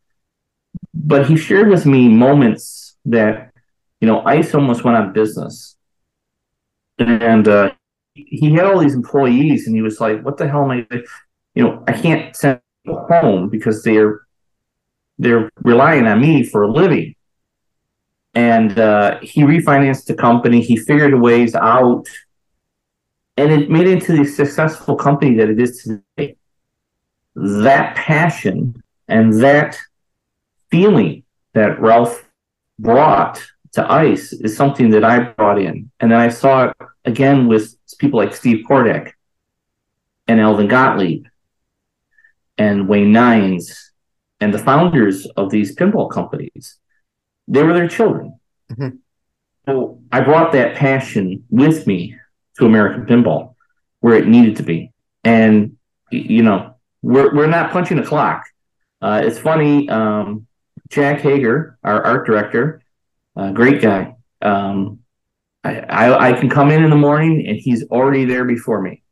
But 0.93 1.27
he 1.27 1.37
shared 1.37 1.69
with 1.69 1.85
me 1.85 2.07
moments 2.09 2.97
that, 3.05 3.51
you 3.99 4.07
know, 4.07 4.21
ICE 4.25 4.53
almost 4.53 4.83
went 4.83 4.97
of 4.97 5.13
business. 5.13 5.75
And 6.99 7.47
uh, 7.47 7.71
he 8.13 8.53
had 8.53 8.65
all 8.65 8.79
these 8.79 8.93
employees 8.93 9.65
and 9.65 9.75
he 9.75 9.81
was 9.81 9.99
like, 9.99 10.21
what 10.21 10.37
the 10.37 10.47
hell 10.47 10.69
am 10.69 10.85
I, 10.91 11.03
you 11.55 11.63
know, 11.63 11.83
I 11.87 11.93
can't 11.93 12.35
send 12.35 12.59
home 12.85 13.49
because 13.49 13.81
they're 13.83 14.21
they're 15.17 15.49
relying 15.63 16.05
on 16.05 16.21
me 16.21 16.43
for 16.43 16.63
a 16.63 16.71
living. 16.71 17.15
And 18.33 18.77
uh, 18.79 19.19
he 19.21 19.43
refinanced 19.43 20.05
the 20.05 20.15
company. 20.15 20.61
He 20.61 20.75
figured 20.75 21.19
ways 21.19 21.53
out, 21.55 22.07
and 23.37 23.51
it 23.51 23.69
made 23.69 23.87
it 23.87 23.93
into 23.93 24.17
the 24.17 24.25
successful 24.25 24.95
company 24.95 25.35
that 25.35 25.49
it 25.49 25.59
is 25.59 25.83
today. 26.17 26.35
That 27.35 27.95
passion 27.95 28.81
and 29.07 29.41
that 29.41 29.79
feeling 30.71 31.23
that 31.53 31.79
Ralph 31.79 32.27
brought 32.79 33.43
to 33.73 33.91
ICE 33.91 34.33
is 34.33 34.55
something 34.55 34.89
that 34.91 35.03
I 35.03 35.19
brought 35.19 35.59
in, 35.59 35.91
and 35.99 36.11
then 36.11 36.19
I 36.19 36.29
saw 36.29 36.65
it 36.65 36.77
again 37.05 37.47
with 37.47 37.75
people 37.97 38.19
like 38.19 38.35
Steve 38.35 38.65
Kordek 38.67 39.11
and 40.27 40.39
Alvin 40.39 40.67
Gottlieb 40.67 41.25
and 42.57 42.87
Wayne 42.87 43.13
Neyens 43.13 43.92
and 44.43 44.53
the 44.53 44.59
founders 44.59 45.25
of 45.37 45.49
these 45.49 45.73
pinball 45.73 46.11
companies, 46.11 46.77
they 47.47 47.63
were 47.63 47.71
their 47.71 47.87
children. 47.87 48.37
Mm-hmm. 48.69 48.97
So 49.65 50.01
I 50.11 50.19
brought 50.19 50.51
that 50.51 50.75
passion 50.75 51.45
with 51.49 51.87
me 51.87 52.17
to 52.57 52.65
American 52.65 53.05
pinball 53.05 53.55
where 54.01 54.15
it 54.15 54.27
needed 54.27 54.57
to 54.57 54.63
be. 54.63 54.91
And, 55.23 55.77
you 56.11 56.43
know, 56.43 56.75
we're, 57.01 57.33
we're 57.33 57.47
not 57.47 57.71
punching 57.71 57.99
a 57.99 58.05
clock. 58.05 58.43
Uh, 59.01 59.21
it's 59.23 59.39
funny. 59.39 59.87
Um, 59.87 60.45
Jack 60.89 61.21
Hager, 61.21 61.79
our 61.81 62.03
art 62.03 62.25
director, 62.25 62.81
uh, 63.37 63.51
great 63.51 63.81
guy. 63.81 64.17
Um, 64.41 64.99
I, 65.63 65.79
I, 65.79 66.29
I 66.29 66.33
can 66.33 66.49
come 66.49 66.69
in 66.69 66.83
in 66.83 66.89
the 66.89 66.97
morning 66.97 67.47
and 67.47 67.57
he's 67.57 67.83
already 67.87 68.25
there 68.25 68.43
before 68.43 68.81
me. 68.81 69.03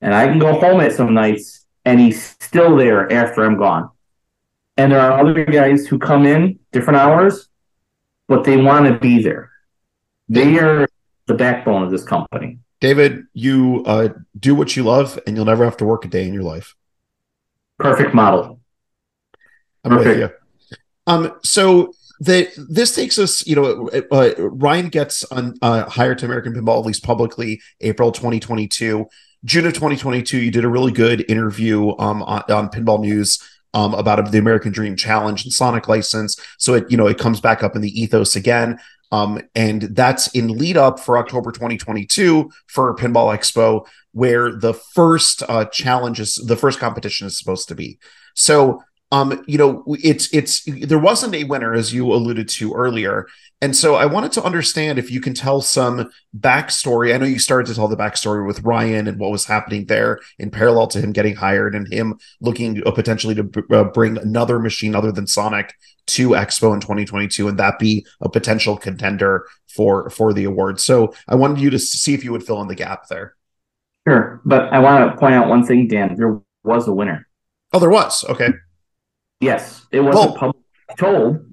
And 0.00 0.12
I 0.12 0.26
can 0.26 0.40
go 0.40 0.58
home 0.58 0.80
at 0.80 0.92
some 0.92 1.14
nights 1.14 1.64
and 1.84 2.00
he's 2.00 2.20
still 2.40 2.76
there 2.76 3.12
after 3.12 3.44
I'm 3.44 3.56
gone. 3.56 3.90
And 4.76 4.92
there 4.92 5.00
are 5.00 5.20
other 5.20 5.44
guys 5.44 5.86
who 5.86 5.98
come 5.98 6.26
in 6.26 6.58
different 6.72 6.98
hours, 6.98 7.48
but 8.28 8.44
they 8.44 8.56
want 8.56 8.86
to 8.86 8.98
be 8.98 9.22
there. 9.22 9.50
They 10.28 10.58
are 10.58 10.88
the 11.26 11.34
backbone 11.34 11.82
of 11.82 11.90
this 11.90 12.04
company. 12.04 12.58
David, 12.80 13.24
you 13.32 13.84
uh, 13.86 14.08
do 14.38 14.54
what 14.54 14.74
you 14.74 14.82
love, 14.82 15.18
and 15.26 15.36
you'll 15.36 15.44
never 15.44 15.64
have 15.64 15.76
to 15.78 15.84
work 15.84 16.04
a 16.04 16.08
day 16.08 16.26
in 16.26 16.32
your 16.34 16.42
life. 16.42 16.74
Perfect 17.78 18.14
model. 18.14 18.60
I'm 19.84 19.92
Perfect. 19.92 20.20
with 20.20 20.30
you. 20.30 20.78
Um, 21.06 21.38
so 21.42 21.92
the 22.20 22.48
this 22.56 22.94
takes 22.94 23.18
us, 23.18 23.46
you 23.46 23.56
know, 23.56 23.90
uh, 24.10 24.30
Ryan 24.38 24.88
gets 24.88 25.24
on, 25.24 25.54
uh, 25.60 25.88
hired 25.88 26.18
to 26.18 26.26
American 26.26 26.54
Pinball 26.54 26.80
at 26.80 26.86
least 26.86 27.02
publicly 27.02 27.60
April 27.80 28.12
2022. 28.12 29.06
June 29.44 29.66
of 29.66 29.72
2022, 29.72 30.38
you 30.38 30.50
did 30.52 30.64
a 30.64 30.68
really 30.68 30.92
good 30.92 31.28
interview 31.28 31.96
um, 31.98 32.22
on, 32.22 32.42
on 32.48 32.68
Pinball 32.68 33.00
News 33.00 33.40
um, 33.74 33.94
about 33.94 34.30
the 34.30 34.38
American 34.38 34.72
Dream 34.72 34.96
Challenge 34.96 35.44
and 35.44 35.52
Sonic 35.52 35.88
license. 35.88 36.38
So 36.58 36.74
it, 36.74 36.90
you 36.90 36.96
know, 36.96 37.06
it 37.06 37.18
comes 37.18 37.40
back 37.40 37.62
up 37.62 37.74
in 37.74 37.82
the 37.82 38.00
ethos 38.00 38.36
again. 38.36 38.78
Um, 39.10 39.42
and 39.54 39.82
that's 39.82 40.28
in 40.28 40.56
lead 40.56 40.78
up 40.78 40.98
for 40.98 41.18
October 41.18 41.52
2022 41.52 42.50
for 42.66 42.96
Pinball 42.96 43.36
Expo, 43.36 43.86
where 44.12 44.56
the 44.56 44.72
first 44.72 45.42
uh, 45.48 45.66
challenge 45.66 46.18
is 46.18 46.36
the 46.36 46.56
first 46.56 46.78
competition 46.78 47.26
is 47.26 47.38
supposed 47.38 47.68
to 47.68 47.74
be. 47.74 47.98
So 48.34 48.82
um, 49.12 49.44
you 49.46 49.58
know, 49.58 49.84
it's 50.02 50.32
it's 50.32 50.64
there 50.64 50.98
wasn't 50.98 51.34
a 51.34 51.44
winner 51.44 51.74
as 51.74 51.92
you 51.92 52.10
alluded 52.10 52.48
to 52.48 52.72
earlier, 52.72 53.26
and 53.60 53.76
so 53.76 53.94
I 53.94 54.06
wanted 54.06 54.32
to 54.32 54.42
understand 54.42 54.98
if 54.98 55.10
you 55.10 55.20
can 55.20 55.34
tell 55.34 55.60
some 55.60 56.10
backstory. 56.36 57.14
I 57.14 57.18
know 57.18 57.26
you 57.26 57.38
started 57.38 57.66
to 57.66 57.74
tell 57.74 57.88
the 57.88 57.96
backstory 57.96 58.46
with 58.46 58.62
Ryan 58.62 59.06
and 59.06 59.18
what 59.18 59.30
was 59.30 59.44
happening 59.44 59.84
there 59.84 60.18
in 60.38 60.50
parallel 60.50 60.86
to 60.88 61.00
him 61.00 61.12
getting 61.12 61.36
hired 61.36 61.74
and 61.74 61.92
him 61.92 62.18
looking 62.40 62.82
uh, 62.86 62.90
potentially 62.90 63.34
to 63.34 63.42
b- 63.42 63.60
uh, 63.70 63.84
bring 63.84 64.16
another 64.16 64.58
machine 64.58 64.94
other 64.94 65.12
than 65.12 65.26
Sonic 65.26 65.74
to 66.06 66.30
Expo 66.30 66.72
in 66.72 66.80
2022, 66.80 67.48
and 67.48 67.58
that 67.58 67.78
be 67.78 68.06
a 68.22 68.30
potential 68.30 68.78
contender 68.78 69.46
for 69.68 70.08
for 70.08 70.32
the 70.32 70.44
award. 70.44 70.80
So 70.80 71.14
I 71.28 71.34
wanted 71.34 71.60
you 71.60 71.68
to 71.68 71.78
see 71.78 72.14
if 72.14 72.24
you 72.24 72.32
would 72.32 72.44
fill 72.44 72.62
in 72.62 72.68
the 72.68 72.74
gap 72.74 73.08
there. 73.08 73.36
Sure, 74.08 74.40
but 74.46 74.72
I 74.72 74.78
want 74.78 75.12
to 75.12 75.18
point 75.18 75.34
out 75.34 75.48
one 75.48 75.66
thing, 75.66 75.86
Dan. 75.86 76.16
There 76.16 76.40
was 76.64 76.88
a 76.88 76.94
winner. 76.94 77.28
Oh, 77.74 77.78
there 77.78 77.90
was. 77.90 78.24
Okay. 78.24 78.48
Yes, 79.42 79.86
it 79.90 80.00
wasn't 80.00 80.36
public 80.36 80.56
told. 80.96 81.44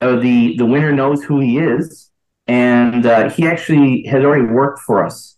Uh, 0.00 0.16
the 0.16 0.56
the 0.56 0.64
winner 0.64 0.92
knows 0.92 1.22
who 1.24 1.40
he 1.40 1.58
is, 1.58 2.10
and 2.46 3.04
uh, 3.04 3.28
he 3.28 3.46
actually 3.46 4.04
has 4.04 4.24
already 4.24 4.46
worked 4.46 4.80
for 4.80 5.04
us 5.04 5.36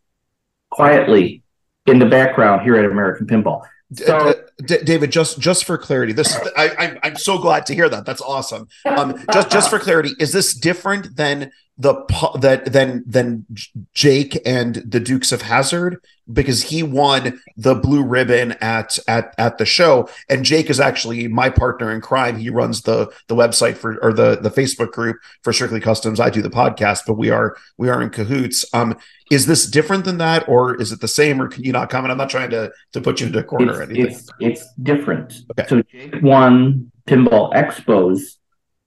quietly 0.71 1.43
in 1.87 1.99
the 1.99 2.07
background 2.07 2.63
here 2.63 2.77
at 2.77 2.85
American 2.85 3.27
Pinball. 3.27 3.63
So, 3.95 4.35
D- 4.65 4.83
David, 4.85 5.11
just 5.11 5.39
just 5.39 5.65
for 5.65 5.79
clarity, 5.79 6.13
this 6.13 6.39
I, 6.57 6.71
I'm 6.79 6.99
I'm 7.03 7.17
so 7.17 7.39
glad 7.39 7.65
to 7.67 7.75
hear 7.75 7.89
that. 7.89 8.05
That's 8.05 8.23
awesome. 8.23 8.69
Um, 8.85 9.25
just 9.33 9.51
just 9.51 9.71
for 9.71 9.79
clarity, 9.79 10.11
is 10.19 10.33
this 10.33 10.55
different 10.55 11.17
than 11.17 11.51
the 11.79 11.95
that 12.41 12.73
than 12.73 13.05
than 13.07 13.47
Jake 13.95 14.39
and 14.45 14.77
the 14.77 15.01
Dukes 15.01 15.33
of 15.33 15.43
Hazzard 15.43 16.03
because 16.33 16.63
he 16.63 16.83
won 16.83 17.41
the 17.57 17.75
blue 17.75 18.03
ribbon 18.03 18.53
at 18.61 18.99
at 19.09 19.35
at 19.39 19.59
the 19.59 19.67
show. 19.67 20.09
And 20.29 20.45
Jake 20.45 20.71
is 20.71 20.81
actually 20.81 21.29
my 21.29 21.51
partner 21.51 21.93
in 21.93 22.01
crime. 22.01 22.39
He 22.39 22.51
runs 22.51 22.83
the 22.83 23.13
the 23.29 23.35
website 23.35 23.77
for 23.77 24.03
or 24.03 24.13
the 24.13 24.37
the 24.37 24.51
Facebook 24.51 24.93
group 24.93 25.17
for 25.43 25.53
Strictly 25.53 25.81
Customs. 25.81 26.21
I 26.21 26.31
do 26.31 26.43
the 26.43 26.51
podcast 26.51 27.03
but 27.07 27.15
we 27.15 27.31
are 27.31 27.57
we 27.79 27.89
are 27.89 28.03
in 28.03 28.11
cahoots. 28.11 28.65
Um 28.73 28.97
is 29.31 29.47
this 29.47 29.67
different 29.67 30.05
than 30.05 30.19
that 30.19 30.49
or 30.49 30.81
is 30.81 30.93
it 30.93 31.01
the 31.01 31.09
same 31.09 31.41
or 31.41 31.49
can 31.49 31.65
you 31.65 31.73
not 31.73 31.91
comment? 31.91 32.13
I'm 32.13 32.19
not 32.19 32.31
trying 32.31 32.51
to 32.51 32.73
to 32.93 33.01
put 33.01 33.21
you 33.21 33.27
into 33.27 33.39
a 33.39 33.45
corner 33.45 33.71
it's, 33.71 33.79
or 33.79 33.83
anything. 33.83 34.07
it's, 34.07 34.29
it's 34.41 34.75
different. 34.83 35.35
Okay. 35.59 35.69
so 35.69 35.83
Jake 35.83 36.23
won 36.23 36.91
Pinball 37.07 37.53
Expo's 37.53 38.39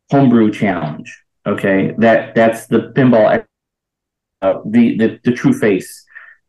homebrew 0.09 0.51
challenge 0.51 1.23
Okay, 1.47 1.95
that 1.97 2.35
that's 2.35 2.67
the 2.67 2.91
pinball, 2.93 3.45
uh, 4.41 4.53
the, 4.65 4.97
the 4.97 5.19
the 5.23 5.31
true 5.31 5.53
face. 5.53 6.05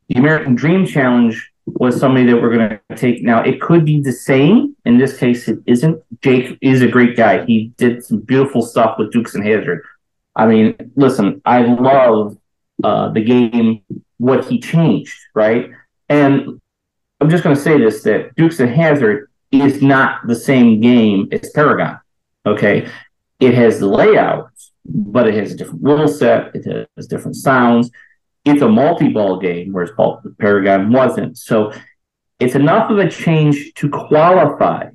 The 0.09 0.19
American 0.19 0.55
Dream 0.55 0.87
Challenge 0.87 1.51
was 1.67 1.99
somebody 2.01 2.27
that 2.27 2.41
we're 2.41 2.55
going 2.55 2.79
to 2.91 2.97
take 2.97 3.23
now. 3.23 3.43
It 3.43 3.61
could 3.61 3.85
be 3.85 4.01
the 4.01 4.13
same. 4.13 4.75
In 4.85 4.99
this 4.99 5.17
case, 5.19 5.49
it 5.49 5.59
isn't. 5.67 6.03
Jake 6.23 6.57
is 6.61 6.83
a 6.83 6.89
great 6.89 7.17
guy. 7.17 7.45
He 7.45 7.73
did 7.77 8.05
some 8.05 8.21
beautiful 8.21 8.63
stuff 8.63 8.99
with 8.99 9.13
Dukes 9.13 9.35
and 9.35 9.45
Hazzard. 9.45 9.85
I 10.35 10.47
mean, 10.47 10.93
listen, 10.97 11.43
I 11.45 11.63
love 11.63 12.39
uh, 12.83 13.11
the 13.11 13.23
game. 13.23 13.83
What 14.19 14.47
he 14.47 14.61
changed, 14.61 15.17
right? 15.35 15.71
And 16.09 16.61
I'm 17.21 17.31
just 17.31 17.45
going 17.45 17.55
to 17.55 17.63
say 17.63 17.79
this 17.79 18.03
that 18.03 18.35
Dukes 18.35 18.61
and 18.61 18.71
Hazzard 18.71 19.31
is 19.53 19.83
not 19.83 20.27
the 20.27 20.35
same 20.35 20.81
game 20.81 21.29
as 21.33 21.51
Paragon. 21.51 22.01
Okay, 22.47 22.89
it 23.41 23.55
has 23.55 23.79
the 23.79 23.87
layout, 23.87 24.51
but 24.85 25.29
it 25.29 25.35
has 25.35 25.53
a 25.53 25.57
different 25.57 25.83
rule 25.83 26.09
set. 26.09 26.55
It 26.55 26.89
has 26.97 27.07
different 27.07 27.37
sounds. 27.37 27.91
It's 28.49 28.63
a 28.63 28.69
multi-ball 28.69 29.41
game, 29.41 29.73
whereas 29.73 29.91
Paragon 30.39 30.91
wasn't. 30.93 31.37
So 31.39 31.73
it's 32.41 32.55
enough 32.55 32.91
of 32.91 32.99
a 32.99 33.11
change 33.11 33.73
to 33.75 33.89
qualify 33.89 34.89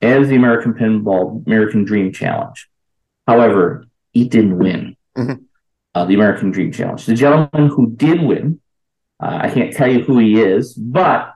as 0.00 0.28
the 0.28 0.36
American 0.36 0.74
Pinball 0.74 1.46
American 1.46 1.84
Dream 1.84 2.12
Challenge. 2.12 2.68
However, 3.26 3.86
it 4.14 4.30
didn't 4.30 4.58
win 4.58 4.96
Mhm. 5.16 5.44
uh, 5.94 6.04
the 6.04 6.14
American 6.14 6.50
Dream 6.50 6.72
Challenge. 6.72 7.04
The 7.06 7.14
gentleman 7.14 7.68
who 7.68 7.90
did 7.90 8.22
win, 8.22 8.60
uh, 9.22 9.38
I 9.42 9.48
can't 9.50 9.72
tell 9.72 9.90
you 9.90 10.00
who 10.02 10.18
he 10.18 10.40
is, 10.40 10.74
but 10.74 11.32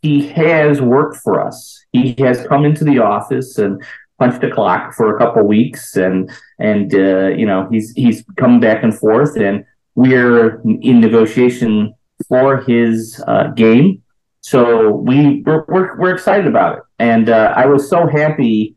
he 0.00 0.28
has 0.28 0.80
worked 0.80 1.16
for 1.16 1.40
us. 1.40 1.84
He 1.92 2.14
has 2.18 2.46
come 2.46 2.64
into 2.64 2.84
the 2.84 2.98
office 3.00 3.58
and 3.58 3.82
punched 4.18 4.40
the 4.42 4.50
clock 4.50 4.94
for 4.94 5.14
a 5.14 5.18
couple 5.18 5.42
weeks, 5.42 5.96
and 5.96 6.30
and 6.58 6.94
uh, 6.94 7.28
you 7.28 7.46
know 7.46 7.66
he's 7.70 7.92
he's 7.92 8.24
come 8.36 8.60
back 8.60 8.82
and 8.84 8.94
forth, 8.94 9.36
and 9.36 9.64
we're 9.94 10.60
in 10.62 11.00
negotiation 11.00 11.94
for 12.28 12.58
his 12.58 13.22
uh, 13.26 13.48
game. 13.48 14.02
So 14.40 14.90
we 14.90 15.42
we're, 15.42 15.64
we're, 15.68 15.98
we're 15.98 16.14
excited 16.14 16.46
about 16.46 16.78
it, 16.78 16.84
and 16.98 17.30
uh, 17.30 17.54
I 17.56 17.66
was 17.66 17.88
so 17.88 18.06
happy 18.06 18.76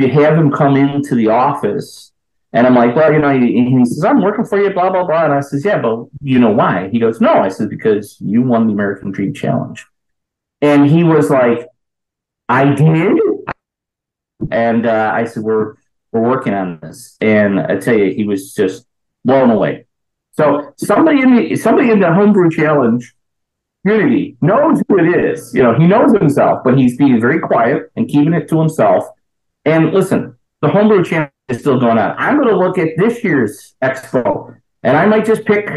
to 0.00 0.08
have 0.08 0.36
him 0.36 0.50
come 0.50 0.76
into 0.76 1.14
the 1.14 1.28
office. 1.28 2.12
And 2.52 2.66
I'm 2.66 2.74
like, 2.74 2.96
well, 2.96 3.12
you 3.12 3.18
know, 3.18 3.38
he, 3.38 3.84
says, 3.84 4.04
I'm 4.04 4.22
working 4.22 4.44
for 4.44 4.58
you, 4.58 4.70
blah, 4.70 4.88
blah, 4.88 5.04
blah. 5.04 5.24
And 5.24 5.32
I 5.34 5.40
says, 5.40 5.62
yeah, 5.64 5.78
but 5.78 6.06
you 6.22 6.38
know 6.38 6.52
why? 6.52 6.88
He 6.90 6.98
goes, 6.98 7.20
no. 7.20 7.34
I 7.34 7.48
said, 7.48 7.68
because 7.68 8.16
you 8.20 8.40
won 8.40 8.66
the 8.66 8.72
American 8.72 9.10
Dream 9.10 9.34
Challenge. 9.34 9.84
And 10.62 10.88
he 10.88 11.04
was 11.04 11.28
like, 11.28 11.66
I 12.48 12.72
did. 12.72 13.18
And 14.50 14.86
uh, 14.86 15.10
I 15.12 15.24
said, 15.24 15.42
we're 15.42 15.74
we're 16.12 16.22
working 16.22 16.54
on 16.54 16.78
this. 16.80 17.16
And 17.20 17.60
I 17.60 17.76
tell 17.76 17.96
you, 17.96 18.14
he 18.14 18.24
was 18.24 18.54
just 18.54 18.86
blown 19.24 19.50
away. 19.50 19.85
So 20.36 20.74
somebody 20.76 21.22
in 21.22 21.34
the 21.34 21.56
somebody 21.56 21.90
in 21.90 22.00
the 22.00 22.12
homebrew 22.12 22.50
challenge 22.50 23.14
community 23.82 24.36
knows 24.40 24.82
who 24.88 24.98
it 24.98 25.24
is. 25.24 25.54
You 25.54 25.62
know, 25.62 25.78
he 25.78 25.86
knows 25.86 26.12
himself, 26.12 26.62
but 26.64 26.76
he's 26.76 26.96
being 26.96 27.20
very 27.20 27.38
quiet 27.38 27.90
and 27.96 28.08
keeping 28.08 28.34
it 28.34 28.48
to 28.48 28.60
himself. 28.60 29.04
And 29.64 29.92
listen, 29.92 30.36
the 30.60 30.68
homebrew 30.68 31.04
challenge 31.04 31.32
is 31.48 31.60
still 31.60 31.78
going 31.78 31.98
on. 31.98 32.14
I'm 32.18 32.36
going 32.36 32.48
to 32.48 32.58
look 32.58 32.78
at 32.78 32.90
this 32.96 33.22
year's 33.24 33.74
expo, 33.82 34.56
and 34.82 34.96
I 34.96 35.06
might 35.06 35.24
just 35.24 35.44
pick 35.44 35.70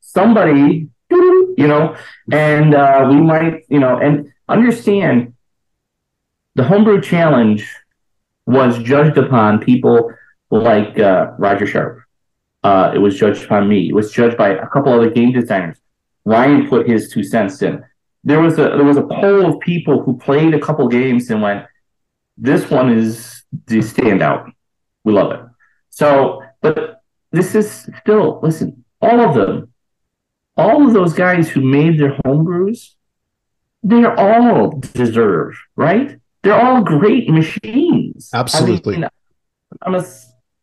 somebody, 0.00 0.88
you 1.10 1.54
know, 1.56 1.96
and 2.30 2.74
uh, 2.74 3.06
we 3.08 3.16
might, 3.16 3.64
you 3.68 3.78
know, 3.78 3.98
and 3.98 4.32
understand 4.48 5.34
the 6.54 6.64
homebrew 6.64 7.00
challenge 7.00 7.68
was 8.46 8.78
judged 8.82 9.16
upon 9.16 9.60
people 9.60 10.12
like 10.50 10.98
uh, 10.98 11.32
Roger 11.38 11.66
Sharp. 11.66 12.03
Uh, 12.64 12.90
it 12.94 12.98
was 12.98 13.18
judged 13.18 13.44
upon 13.44 13.68
me. 13.68 13.88
It 13.90 13.94
was 13.94 14.10
judged 14.10 14.38
by 14.38 14.48
a 14.48 14.66
couple 14.68 14.90
other 14.90 15.10
game 15.10 15.32
designers. 15.32 15.76
Ryan 16.24 16.66
put 16.66 16.88
his 16.88 17.10
two 17.10 17.22
cents 17.22 17.60
in. 17.60 17.84
There 18.24 18.40
was 18.40 18.54
a 18.54 18.62
there 18.76 18.84
was 18.84 18.96
a 18.96 19.02
poll 19.02 19.44
of 19.44 19.60
people 19.60 20.02
who 20.02 20.16
played 20.16 20.54
a 20.54 20.58
couple 20.58 20.88
games 20.88 21.28
and 21.28 21.42
went, 21.42 21.66
"This 22.38 22.70
one 22.70 22.90
is 22.90 23.44
the 23.66 23.80
standout. 23.80 24.50
We 25.04 25.12
love 25.12 25.32
it." 25.32 25.40
So, 25.90 26.42
but 26.62 27.02
this 27.32 27.54
is 27.54 27.86
still 28.00 28.40
listen. 28.42 28.82
All 29.02 29.20
of 29.20 29.34
them, 29.34 29.70
all 30.56 30.86
of 30.86 30.94
those 30.94 31.12
guys 31.12 31.50
who 31.50 31.60
made 31.60 32.00
their 32.00 32.16
homebrews, 32.24 32.94
they're 33.82 34.18
all 34.18 34.70
deserve 34.70 35.52
right. 35.76 36.18
They're 36.42 36.58
all 36.58 36.82
great 36.82 37.28
machines. 37.28 38.30
Absolutely. 38.32 38.96
I 38.96 38.98
mean, 39.00 39.08
I'm 39.82 39.94
a, 39.96 40.04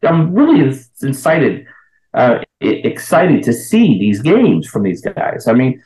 I'm 0.04 0.34
really 0.34 0.76
excited 1.04 1.68
uh, 2.14 2.40
excited 2.60 3.44
to 3.44 3.54
see 3.54 3.98
these 3.98 4.22
games 4.22 4.68
from 4.68 4.84
these 4.84 5.02
guys. 5.02 5.48
I 5.48 5.54
mean, 5.54 5.82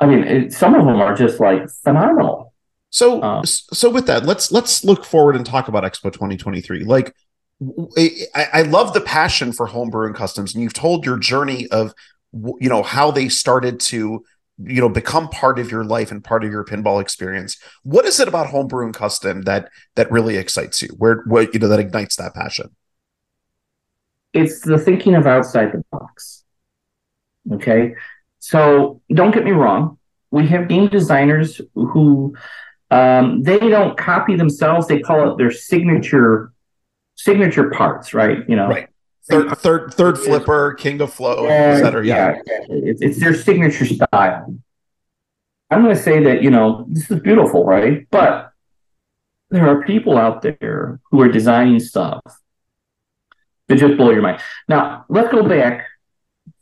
I 0.00 0.06
mean, 0.06 0.24
it, 0.24 0.52
some 0.52 0.74
of 0.74 0.84
them 0.84 1.00
are 1.00 1.14
just 1.14 1.38
like 1.38 1.68
phenomenal. 1.84 2.52
So, 2.90 3.22
Um, 3.22 3.46
so 3.46 3.88
with 3.88 4.06
that, 4.06 4.26
let's 4.26 4.52
let's 4.52 4.84
look 4.84 5.04
forward 5.04 5.36
and 5.36 5.46
talk 5.46 5.68
about 5.68 5.84
Expo 5.84 6.12
2023. 6.12 6.84
Like, 6.84 7.14
I, 7.96 8.48
I 8.52 8.62
love 8.62 8.92
the 8.92 9.00
passion 9.00 9.52
for 9.52 9.66
homebrew 9.66 10.06
and 10.06 10.14
customs, 10.14 10.54
and 10.54 10.62
you've 10.62 10.74
told 10.74 11.06
your 11.06 11.16
journey 11.16 11.68
of, 11.68 11.94
you 12.32 12.68
know, 12.68 12.82
how 12.82 13.10
they 13.10 13.28
started 13.28 13.80
to, 13.80 14.24
you 14.58 14.80
know, 14.80 14.88
become 14.88 15.28
part 15.28 15.58
of 15.58 15.70
your 15.70 15.84
life 15.84 16.10
and 16.10 16.22
part 16.22 16.44
of 16.44 16.50
your 16.50 16.64
pinball 16.64 17.00
experience. 17.00 17.56
What 17.84 18.04
is 18.04 18.20
it 18.20 18.28
about 18.28 18.48
homebrew 18.48 18.84
and 18.84 18.94
custom 18.94 19.42
that 19.42 19.70
that 19.94 20.10
really 20.10 20.36
excites 20.36 20.82
you? 20.82 20.88
Where, 20.98 21.22
what 21.26 21.54
you 21.54 21.60
know, 21.60 21.68
that 21.68 21.80
ignites 21.80 22.16
that 22.16 22.34
passion? 22.34 22.74
It's 24.32 24.60
the 24.60 24.78
thinking 24.78 25.14
of 25.14 25.26
outside 25.26 25.72
the 25.72 25.84
box. 25.90 26.44
Okay, 27.52 27.94
so 28.38 29.00
don't 29.12 29.32
get 29.34 29.44
me 29.44 29.50
wrong. 29.50 29.98
We 30.30 30.46
have 30.48 30.68
game 30.68 30.88
designers 30.88 31.60
who 31.74 32.34
um, 32.90 33.42
they 33.42 33.58
don't 33.58 33.96
copy 33.98 34.36
themselves; 34.36 34.86
they 34.86 35.00
call 35.00 35.32
it 35.32 35.38
their 35.38 35.50
signature 35.50 36.52
signature 37.16 37.70
parts, 37.70 38.14
right? 38.14 38.38
You 38.48 38.56
know, 38.56 38.68
Right. 38.68 38.88
Third, 39.30 39.56
third, 39.58 39.94
third 39.94 40.18
flipper, 40.18 40.74
king 40.74 41.00
of 41.00 41.12
flow, 41.14 41.44
Yeah, 41.46 41.74
etc. 41.74 42.04
Yeah. 42.04 42.30
exactly. 42.30 42.78
It's, 42.88 43.02
it's 43.02 43.20
their 43.20 43.34
signature 43.34 43.86
style. 43.86 44.56
I'm 45.70 45.82
going 45.82 45.94
to 45.94 46.02
say 46.02 46.22
that, 46.24 46.42
you 46.42 46.50
know, 46.50 46.86
this 46.88 47.08
is 47.08 47.20
beautiful, 47.20 47.64
right? 47.64 48.04
But 48.10 48.50
there 49.50 49.68
are 49.68 49.84
people 49.84 50.18
out 50.18 50.42
there 50.42 50.98
who 51.10 51.20
are 51.20 51.28
designing 51.28 51.78
stuff 51.78 52.20
that 53.68 53.76
just 53.76 53.96
blow 53.96 54.10
your 54.10 54.22
mind. 54.22 54.40
Now, 54.68 55.04
let's 55.08 55.30
go 55.30 55.42
back, 55.46 55.86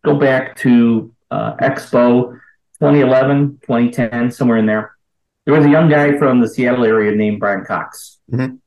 go 0.05 0.15
back 0.17 0.57
to 0.59 1.13
uh, 1.31 1.57
Expo 1.57 2.33
2011, 2.81 3.59
2010, 3.63 4.31
somewhere 4.31 4.59
in 4.59 4.67
there. 4.67 4.97
There 5.45 5.55
was 5.55 5.65
a 5.65 5.71
young 5.71 5.89
guy 5.89 6.17
from 6.19 6.41
the 6.41 6.49
Seattle 6.49 6.85
area 6.85 7.15
named 7.17 7.41
Brian 7.41 7.65
Cox. 7.65 8.19
Mhm. 8.31 8.59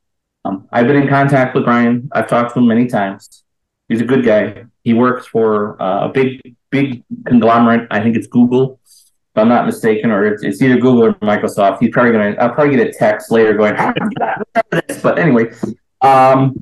Um, 0.46 0.68
I've 0.72 0.88
been 0.88 0.98
in 0.98 1.08
contact 1.08 1.56
with 1.56 1.64
Brian. 1.64 2.10
I've 2.12 2.28
talked 2.28 2.54
to 2.54 2.60
him 2.60 2.68
many 2.68 2.88
times. 2.88 3.44
He's 3.88 4.02
a 4.02 4.06
good 4.06 4.26
guy. 4.26 4.66
He 4.84 4.94
works 4.94 5.26
for 5.28 5.82
uh, 5.82 6.08
a 6.08 6.10
big, 6.10 6.56
big 6.70 7.04
conglomerate. 7.26 7.88
I 7.92 8.02
think 8.02 8.18
it's 8.18 8.28
Google, 8.28 8.80
if 8.86 9.38
I'm 9.42 9.48
not 9.48 9.66
mistaken, 9.66 10.12
or 10.12 10.26
it's, 10.26 10.44
it's 10.44 10.62
either 10.62 10.76
Google 10.76 11.06
or 11.06 11.14
Microsoft. 11.16 11.80
He's 11.80 11.92
probably 11.92 12.12
gonna. 12.12 12.36
I'll 12.40 12.54
probably 12.54 12.76
get 12.76 12.88
a 12.88 12.92
text 12.92 13.32
later 13.32 13.54
going. 13.54 13.76
But 15.02 15.20
anyway, 15.20 15.52
um, 16.02 16.56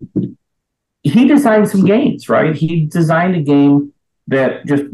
he 1.04 1.28
designed 1.28 1.70
some 1.70 1.86
games. 1.86 2.30
Right? 2.30 2.56
He 2.56 2.86
designed 2.86 3.36
a 3.36 3.42
game 3.42 3.94
that 4.28 4.66
just 4.66 4.86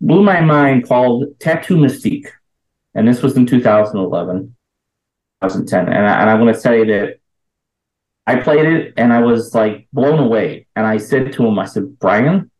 blew 0.00 0.22
my 0.22 0.40
mind 0.40 0.86
called 0.86 1.38
Tattoo 1.40 1.76
Mystique, 1.76 2.28
and 2.94 3.06
this 3.06 3.22
was 3.22 3.36
in 3.36 3.46
2011, 3.46 4.56
2010. 5.42 5.88
And 5.88 6.06
I, 6.06 6.20
and 6.20 6.30
I 6.30 6.34
want 6.34 6.54
to 6.54 6.60
say 6.60 6.84
that 6.84 7.18
I 8.26 8.36
played 8.36 8.66
it 8.66 8.94
and 8.96 9.12
I 9.12 9.20
was 9.20 9.54
like 9.54 9.86
blown 9.92 10.18
away. 10.18 10.66
And 10.74 10.86
I 10.86 10.96
said 10.96 11.32
to 11.34 11.46
him, 11.46 11.58
I 11.58 11.66
said, 11.66 11.98
Brian, 11.98 12.50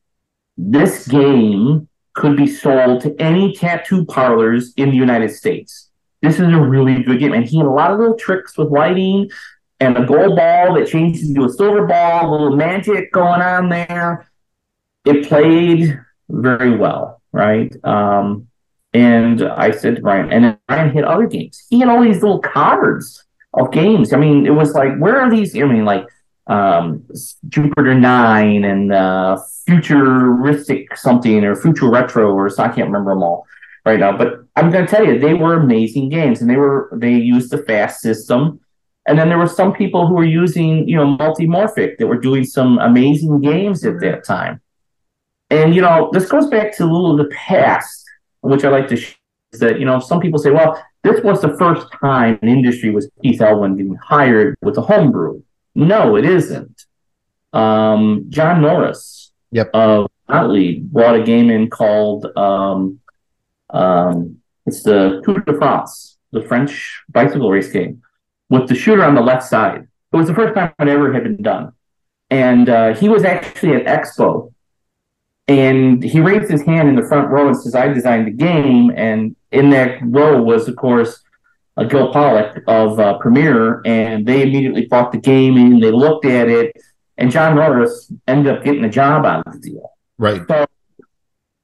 this 0.56 1.08
game 1.08 1.88
could 2.14 2.36
be 2.36 2.46
sold 2.46 3.02
to 3.02 3.14
any 3.20 3.52
tattoo 3.52 4.04
parlors 4.06 4.72
in 4.76 4.90
the 4.90 4.96
United 4.96 5.30
States. 5.30 5.90
This 6.22 6.36
is 6.36 6.48
a 6.48 6.60
really 6.60 7.02
good 7.02 7.18
game. 7.18 7.32
And 7.32 7.44
he 7.44 7.58
had 7.58 7.66
a 7.66 7.70
lot 7.70 7.92
of 7.92 7.98
little 7.98 8.16
tricks 8.16 8.56
with 8.56 8.70
lighting 8.70 9.28
and 9.80 9.96
a 9.96 10.06
gold 10.06 10.36
ball 10.36 10.74
that 10.74 10.88
changes 10.88 11.28
into 11.28 11.44
a 11.44 11.50
silver 11.50 11.86
ball, 11.86 12.28
a 12.28 12.30
little 12.30 12.56
magic 12.56 13.12
going 13.12 13.42
on 13.42 13.68
there. 13.68 14.30
It 15.04 15.28
played 15.28 15.98
very 16.28 16.76
well, 16.76 17.20
right? 17.32 17.74
Um, 17.84 18.48
and 18.92 19.42
I 19.42 19.72
said 19.72 19.96
to 19.96 20.02
Brian, 20.02 20.32
and 20.32 20.44
then 20.44 20.58
Brian 20.66 20.94
had 20.94 21.04
other 21.04 21.26
games. 21.26 21.64
He 21.68 21.80
had 21.80 21.88
all 21.88 22.02
these 22.02 22.22
little 22.22 22.40
cards 22.40 23.22
of 23.52 23.70
games. 23.70 24.12
I 24.12 24.16
mean, 24.16 24.46
it 24.46 24.54
was 24.54 24.72
like, 24.72 24.96
where 24.98 25.20
are 25.20 25.30
these? 25.30 25.54
I 25.56 25.64
mean, 25.64 25.84
like 25.84 26.06
um, 26.46 27.04
Jupiter 27.48 27.94
Nine 27.94 28.64
and 28.64 28.92
uh, 28.92 29.38
Futuristic 29.66 30.96
something 30.96 31.44
or 31.44 31.56
Future 31.56 31.90
Retro 31.90 32.32
or 32.32 32.48
so, 32.48 32.62
I 32.62 32.68
can't 32.68 32.86
remember 32.86 33.10
them 33.10 33.22
all 33.22 33.46
right 33.84 34.00
now. 34.00 34.16
But 34.16 34.44
I'm 34.56 34.70
going 34.70 34.86
to 34.86 34.90
tell 34.90 35.04
you, 35.04 35.18
they 35.18 35.34
were 35.34 35.54
amazing 35.54 36.08
games, 36.08 36.40
and 36.40 36.48
they 36.48 36.56
were 36.56 36.88
they 36.92 37.12
used 37.12 37.50
the 37.50 37.58
fast 37.58 38.00
system. 38.00 38.60
And 39.06 39.18
then 39.18 39.28
there 39.28 39.38
were 39.38 39.46
some 39.46 39.72
people 39.72 40.06
who 40.06 40.14
were 40.14 40.24
using, 40.24 40.88
you 40.88 40.96
know, 40.96 41.16
multimorphic 41.16 41.98
that 41.98 42.06
were 42.06 42.18
doing 42.18 42.44
some 42.44 42.78
amazing 42.78 43.40
games 43.40 43.84
at 43.84 44.00
that 44.00 44.24
time. 44.24 44.60
And 45.50 45.74
you 45.74 45.80
know, 45.82 46.10
this 46.12 46.28
goes 46.28 46.48
back 46.48 46.76
to 46.76 46.84
a 46.84 46.90
little 46.90 47.12
of 47.12 47.18
the 47.18 47.32
past, 47.34 48.04
which 48.40 48.64
I 48.64 48.68
like 48.68 48.88
to. 48.88 48.96
Sh- 48.96 49.14
is 49.52 49.60
that 49.60 49.78
you 49.78 49.84
know, 49.86 50.00
some 50.00 50.20
people 50.20 50.40
say, 50.40 50.50
well, 50.50 50.82
this 51.04 51.22
was 51.22 51.40
the 51.40 51.56
first 51.56 51.86
time 52.00 52.36
in 52.42 52.48
industry 52.48 52.90
was 52.90 53.08
Keith 53.22 53.40
Elwin 53.40 53.76
getting 53.76 53.94
hired 53.94 54.56
with 54.60 54.76
a 54.76 54.82
homebrew. 54.82 55.40
No, 55.76 56.16
it 56.16 56.24
isn't. 56.24 56.84
Um, 57.52 58.26
John 58.28 58.60
Norris 58.60 59.32
Yep. 59.52 59.70
of 59.72 60.10
Motley 60.28 60.80
brought 60.80 61.14
a 61.14 61.22
game 61.22 61.48
in 61.50 61.70
called 61.70 62.26
um, 62.36 62.98
um, 63.70 64.38
it's 64.66 64.82
the 64.82 65.22
Tour 65.24 65.38
de 65.40 65.56
France. 65.56 66.18
the 66.32 66.42
French 66.42 67.02
bicycle 67.08 67.50
race 67.50 67.70
game, 67.70 68.02
with 68.48 68.68
the 68.68 68.74
shooter 68.74 69.04
on 69.04 69.14
the 69.14 69.20
left 69.20 69.44
side. 69.44 69.88
It 70.12 70.16
was 70.16 70.28
the 70.28 70.34
first 70.34 70.54
time 70.54 70.72
it 70.78 70.88
ever 70.88 71.12
had 71.12 71.24
been 71.24 71.42
done, 71.42 71.72
and 72.30 72.68
uh, 72.68 72.94
he 72.94 73.08
was 73.08 73.24
actually 73.24 73.74
at 73.74 73.86
Expo, 73.86 74.52
and 75.48 76.02
he 76.02 76.20
raised 76.20 76.50
his 76.50 76.62
hand 76.62 76.88
in 76.88 76.96
the 76.96 77.06
front 77.06 77.28
row 77.30 77.48
and 77.48 77.56
says, 77.56 77.74
"I 77.74 77.88
designed 77.88 78.26
the 78.26 78.32
game," 78.32 78.92
and 78.96 79.36
in 79.52 79.70
that 79.70 79.98
row 80.02 80.42
was, 80.42 80.68
of 80.68 80.76
course. 80.76 81.22
Uh, 81.78 81.84
Gil 81.84 82.10
Pollock 82.10 82.62
of 82.68 82.98
uh, 82.98 83.18
Premier, 83.18 83.82
and 83.84 84.24
they 84.24 84.40
immediately 84.40 84.86
bought 84.86 85.12
the 85.12 85.18
game 85.18 85.58
and 85.58 85.82
they 85.82 85.90
looked 85.90 86.24
at 86.24 86.48
it, 86.48 86.74
and 87.18 87.30
John 87.30 87.56
Norris 87.56 88.10
ended 88.26 88.56
up 88.56 88.64
getting 88.64 88.84
a 88.84 88.88
job 88.88 89.26
out 89.26 89.46
of 89.46 89.52
the 89.52 89.58
deal. 89.58 89.90
Right. 90.18 90.42
So, 90.48 90.66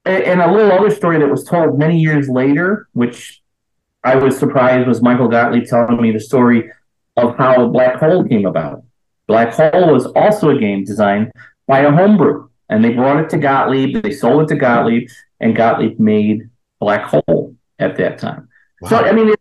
and 0.04 0.40
a 0.40 0.52
little 0.52 0.72
other 0.72 0.90
story 0.90 1.18
that 1.18 1.28
was 1.28 1.44
told 1.44 1.78
many 1.78 1.98
years 1.98 2.28
later, 2.28 2.88
which 2.92 3.41
I 4.04 4.16
was 4.16 4.38
surprised, 4.38 4.88
was 4.88 5.02
Michael 5.02 5.28
Gottlieb 5.28 5.66
telling 5.66 6.00
me 6.00 6.10
the 6.10 6.20
story 6.20 6.70
of 7.16 7.36
how 7.36 7.68
Black 7.68 7.96
Hole 7.96 8.24
came 8.24 8.46
about. 8.46 8.82
Black 9.28 9.54
Hole 9.54 9.92
was 9.92 10.06
also 10.06 10.50
a 10.50 10.58
game 10.58 10.84
designed 10.84 11.30
by 11.66 11.80
a 11.80 11.92
homebrew, 11.92 12.48
and 12.68 12.84
they 12.84 12.90
brought 12.90 13.22
it 13.22 13.30
to 13.30 13.38
Gottlieb, 13.38 14.02
they 14.02 14.10
sold 14.10 14.42
it 14.42 14.48
to 14.48 14.56
Gottlieb, 14.56 15.08
and 15.40 15.56
Gottlieb 15.56 16.00
made 16.00 16.48
Black 16.80 17.04
Hole 17.04 17.54
at 17.78 17.96
that 17.98 18.18
time. 18.18 18.48
Wow. 18.80 18.88
So, 18.88 18.96
I 18.96 19.12
mean, 19.12 19.34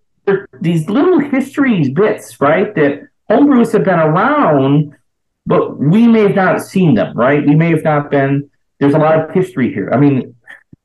these 0.62 0.88
little 0.89 1.20
histories 1.20 1.89
bits, 1.89 2.39
right, 2.39 2.74
that 2.76 3.07
homebrews 3.30 3.74
have 3.74 3.84
been 3.84 3.99
around, 3.99 4.95
but 5.45 5.80
we 5.80 6.07
may 6.07 6.22
have 6.22 6.36
not 6.36 6.62
seen 6.62 6.93
them, 6.93 7.18
right? 7.18 7.45
We 7.45 7.55
may 7.55 7.72
have 7.72 7.84
not 7.84 8.12
been, 8.12 8.49
there's 8.80 8.93
a 8.93 8.99
lot 8.99 9.20
of 9.20 9.32
history 9.34 9.74
here. 9.74 9.89
I 9.91 9.97
mean, 9.97 10.36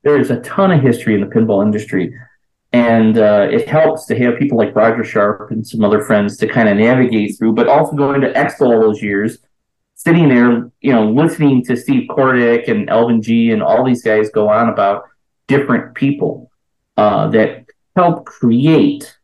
there's 0.03 0.31
a 0.31 0.39
ton 0.41 0.71
of 0.71 0.81
history 0.81 1.13
in 1.13 1.21
the 1.21 1.27
pinball 1.27 1.63
industry. 1.63 2.13
And 2.73 3.17
uh, 3.17 3.47
it 3.49 3.67
helps 3.67 4.05
to 4.07 4.17
have 4.17 4.37
people 4.37 4.57
like 4.57 4.75
Roger 4.75 5.03
Sharp 5.03 5.51
and 5.51 5.65
some 5.65 5.83
other 5.83 6.01
friends 6.01 6.37
to 6.37 6.47
kind 6.47 6.67
of 6.67 6.77
navigate 6.77 7.37
through, 7.37 7.53
but 7.53 7.67
also 7.67 7.95
going 7.95 8.21
to 8.21 8.33
Expo 8.33 8.61
all 8.61 8.81
those 8.81 9.01
years, 9.01 9.37
sitting 9.95 10.27
there, 10.27 10.69
you 10.81 10.91
know, 10.91 11.09
listening 11.09 11.63
to 11.65 11.77
Steve 11.77 12.09
Kordek 12.09 12.67
and 12.67 12.89
Alvin 12.89 13.21
G 13.21 13.51
and 13.51 13.63
all 13.63 13.85
these 13.85 14.03
guys 14.03 14.29
go 14.29 14.49
on 14.49 14.69
about 14.69 15.03
different 15.47 15.95
people 15.95 16.51
uh, 16.97 17.29
that 17.29 17.65
help 17.95 18.25
create 18.25 19.17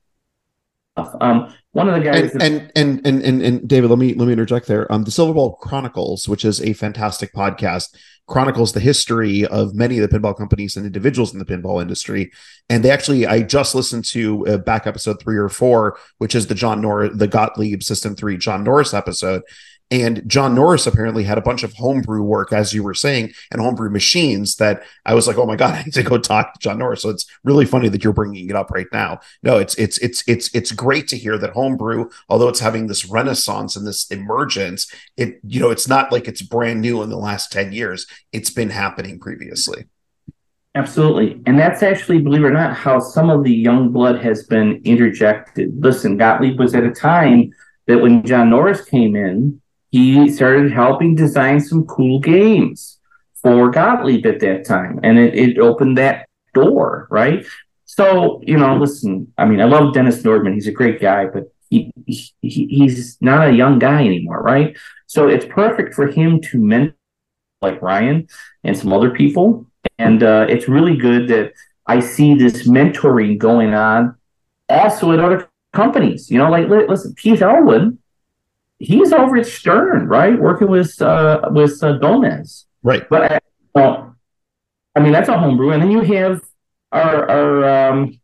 um, 0.95 1.53
one 1.73 1.89
of 1.89 1.95
the 1.95 2.01
guys 2.01 2.31
and, 2.33 2.41
and, 2.43 2.71
and 2.75 3.05
and 3.05 3.23
and 3.23 3.41
and 3.41 3.67
David, 3.67 3.89
let 3.89 3.97
me 3.99 4.13
let 4.13 4.25
me 4.27 4.31
interject 4.31 4.67
there. 4.67 4.89
Um, 4.91 5.03
the 5.03 5.11
Silver 5.11 5.33
Ball 5.33 5.55
Chronicles, 5.55 6.27
which 6.29 6.45
is 6.45 6.61
a 6.61 6.73
fantastic 6.73 7.33
podcast, 7.33 7.95
chronicles 8.27 8.73
the 8.73 8.79
history 8.79 9.45
of 9.47 9.73
many 9.73 9.97
of 9.97 10.07
the 10.07 10.19
pinball 10.19 10.37
companies 10.37 10.77
and 10.77 10.85
individuals 10.85 11.33
in 11.33 11.39
the 11.39 11.45
pinball 11.45 11.81
industry. 11.81 12.31
And 12.69 12.83
they 12.83 12.91
actually, 12.91 13.25
I 13.25 13.41
just 13.41 13.73
listened 13.73 14.05
to 14.05 14.45
a 14.45 14.57
back 14.59 14.85
episode 14.85 15.19
three 15.19 15.37
or 15.37 15.49
four, 15.49 15.97
which 16.19 16.35
is 16.35 16.47
the 16.47 16.55
John 16.55 16.79
Norris, 16.79 17.11
the 17.15 17.27
Gottlieb 17.27 17.81
System 17.81 18.15
Three 18.15 18.37
John 18.37 18.63
Norris 18.63 18.93
episode, 18.93 19.41
and 19.93 20.27
John 20.27 20.55
Norris 20.55 20.87
apparently 20.87 21.23
had 21.23 21.37
a 21.37 21.41
bunch 21.41 21.61
of 21.61 21.73
homebrew 21.73 22.23
work, 22.23 22.51
as 22.51 22.73
you 22.73 22.81
were 22.81 22.95
saying, 22.95 23.31
and 23.51 23.61
homebrew 23.61 23.91
machines 23.91 24.55
that 24.55 24.81
I 25.05 25.13
was 25.13 25.27
like, 25.27 25.37
oh 25.37 25.45
my 25.45 25.55
god, 25.55 25.75
I 25.75 25.83
need 25.83 25.93
to 25.93 26.03
go 26.03 26.17
talk 26.17 26.53
to 26.53 26.59
John 26.59 26.79
Norris. 26.79 27.03
So 27.03 27.09
it's 27.09 27.27
really 27.43 27.65
funny 27.65 27.89
that 27.89 28.03
you're 28.03 28.11
bringing 28.11 28.49
it 28.49 28.55
up 28.55 28.71
right 28.71 28.87
now. 28.91 29.19
No, 29.43 29.57
it's 29.57 29.75
it's 29.75 29.99
it's 29.99 30.23
it's 30.27 30.53
it's 30.55 30.71
great 30.71 31.07
to 31.09 31.17
hear 31.17 31.37
that 31.37 31.51
homebrew, 31.51 32.09
although 32.27 32.49
it's 32.49 32.59
having 32.59 32.87
this 32.87 33.05
renaissance 33.05 33.75
and 33.75 33.85
this 33.85 34.09
emergence, 34.09 34.91
it 35.15 35.39
you 35.45 35.59
know 35.59 35.69
it's 35.69 35.87
not 35.87 36.11
like 36.11 36.27
it's 36.27 36.41
brand 36.41 36.81
new 36.81 37.03
in 37.03 37.09
the 37.09 37.17
last 37.17 37.51
ten 37.51 37.71
years. 37.71 38.07
It's 38.31 38.49
been 38.49 38.71
happening 38.71 39.19
previously. 39.19 39.85
Absolutely. 40.75 41.39
And 41.45 41.59
that's 41.59 41.83
actually, 41.83 42.17
believe 42.17 42.43
it 42.43 42.47
or 42.47 42.51
not, 42.51 42.75
how 42.75 42.99
some 42.99 43.29
of 43.29 43.43
the 43.43 43.53
young 43.53 43.91
blood 43.91 44.19
has 44.23 44.47
been 44.47 44.81
interjected. 44.83 45.71
Listen, 45.77 46.17
Gottlieb 46.17 46.57
was 46.57 46.73
at 46.73 46.83
a 46.83 46.89
time 46.89 47.51
that 47.85 47.99
when 47.99 48.25
John 48.25 48.49
Norris 48.49 48.83
came 48.83 49.15
in, 49.15 49.61
he 49.93 50.27
started 50.31 50.71
helping 50.71 51.13
design 51.13 51.59
some 51.59 51.85
cool 51.85 52.19
games 52.19 52.99
for 53.43 53.69
Gottlieb 53.69 54.25
at 54.25 54.39
that 54.39 54.65
time. 54.65 54.99
And 55.03 55.19
it, 55.19 55.35
it 55.35 55.59
opened 55.59 55.99
that 55.99 56.27
door, 56.55 57.07
right? 57.11 57.45
So, 57.85 58.41
you 58.43 58.57
know, 58.57 58.75
listen, 58.75 59.31
I 59.37 59.45
mean, 59.45 59.61
I 59.61 59.65
love 59.65 59.93
Dennis 59.93 60.23
Nordman. 60.23 60.55
He's 60.55 60.65
a 60.65 60.71
great 60.71 60.99
guy, 60.99 61.27
but 61.27 61.43
he, 61.69 61.91
he 62.07 62.33
he's 62.41 63.19
not 63.21 63.47
a 63.47 63.53
young 63.53 63.77
guy 63.77 64.03
anymore, 64.03 64.41
right? 64.41 64.75
So 65.05 65.27
it's 65.27 65.45
perfect 65.45 65.93
for 65.93 66.07
him 66.07 66.41
to 66.41 66.59
mentor 66.59 66.95
like 67.61 67.79
Ryan 67.79 68.27
and 68.63 68.75
some 68.75 68.91
other 68.91 69.11
people. 69.11 69.67
And 69.99 70.23
uh, 70.23 70.47
it's 70.49 70.67
really 70.67 70.97
good 70.97 71.27
that 71.27 71.53
I 71.85 71.99
see 71.99 72.33
this 72.33 72.67
mentoring 72.67 73.37
going 73.37 73.75
on 73.75 74.15
also 74.69 75.11
at 75.11 75.19
other 75.19 75.47
companies. 75.71 76.31
You 76.31 76.39
know, 76.39 76.49
like 76.49 76.67
listen, 76.67 77.13
Keith 77.15 77.43
Elwin 77.43 77.99
he's 78.83 79.11
over 79.13 79.37
at 79.37 79.47
Stern, 79.47 80.07
right, 80.07 80.39
working 80.39 80.67
with 80.67 81.01
uh, 81.01 81.49
with 81.51 81.83
uh, 81.83 81.93
Gomez, 81.93 82.65
right? 82.83 83.07
But 83.09 83.41
uh, 83.75 84.09
I 84.95 84.99
mean, 84.99 85.11
that's 85.11 85.29
a 85.29 85.37
homebrew, 85.37 85.71
and 85.71 85.81
then 85.81 85.91
you 85.91 86.01
have 86.01 86.41
our 86.91 87.29
our 87.29 87.89
um, 87.89 88.19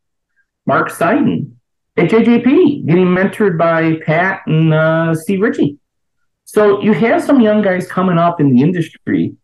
Mark 0.66 0.92
Seiden 0.92 1.54
at 1.98 2.10
JJP 2.10 2.86
getting 2.86 3.08
mentored 3.08 3.58
by 3.58 3.96
Pat 4.06 4.42
and 4.46 4.74
uh, 4.74 5.16
Steve 5.16 5.42
Ritchie. 5.42 5.78
So 6.46 6.82
you 6.82 6.94
have 6.94 7.24
some 7.24 7.42
young 7.42 7.62
guys 7.62 7.88
coming 7.88 8.18
up 8.18 8.40
in 8.40 8.54
the 8.54 8.62
industry, 8.62 9.36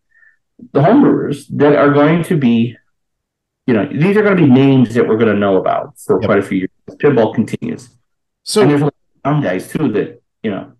the 0.72 0.80
homebrewers 0.80 1.46
that 1.50 1.76
are 1.76 1.92
going 1.92 2.24
to 2.24 2.36
be, 2.36 2.76
you 3.66 3.74
know, 3.74 3.86
these 3.86 4.16
are 4.16 4.22
going 4.22 4.36
to 4.36 4.42
be 4.42 4.50
names 4.50 4.94
that 4.94 5.06
we're 5.06 5.16
going 5.16 5.32
to 5.32 5.38
know 5.38 5.56
about 5.56 5.98
for 5.98 6.20
yep. 6.20 6.26
quite 6.26 6.38
a 6.38 6.42
few 6.42 6.58
years. 6.58 6.70
Pinball 6.98 7.34
continues. 7.34 7.90
So 8.42 8.62
and 8.62 8.70
there's 8.70 8.82
a 8.82 8.84
lot 8.84 8.94
of 8.94 9.32
young 9.32 9.42
guys 9.42 9.68
too 9.68 9.92
that 9.92 10.22
you 10.42 10.50
know 10.52 10.75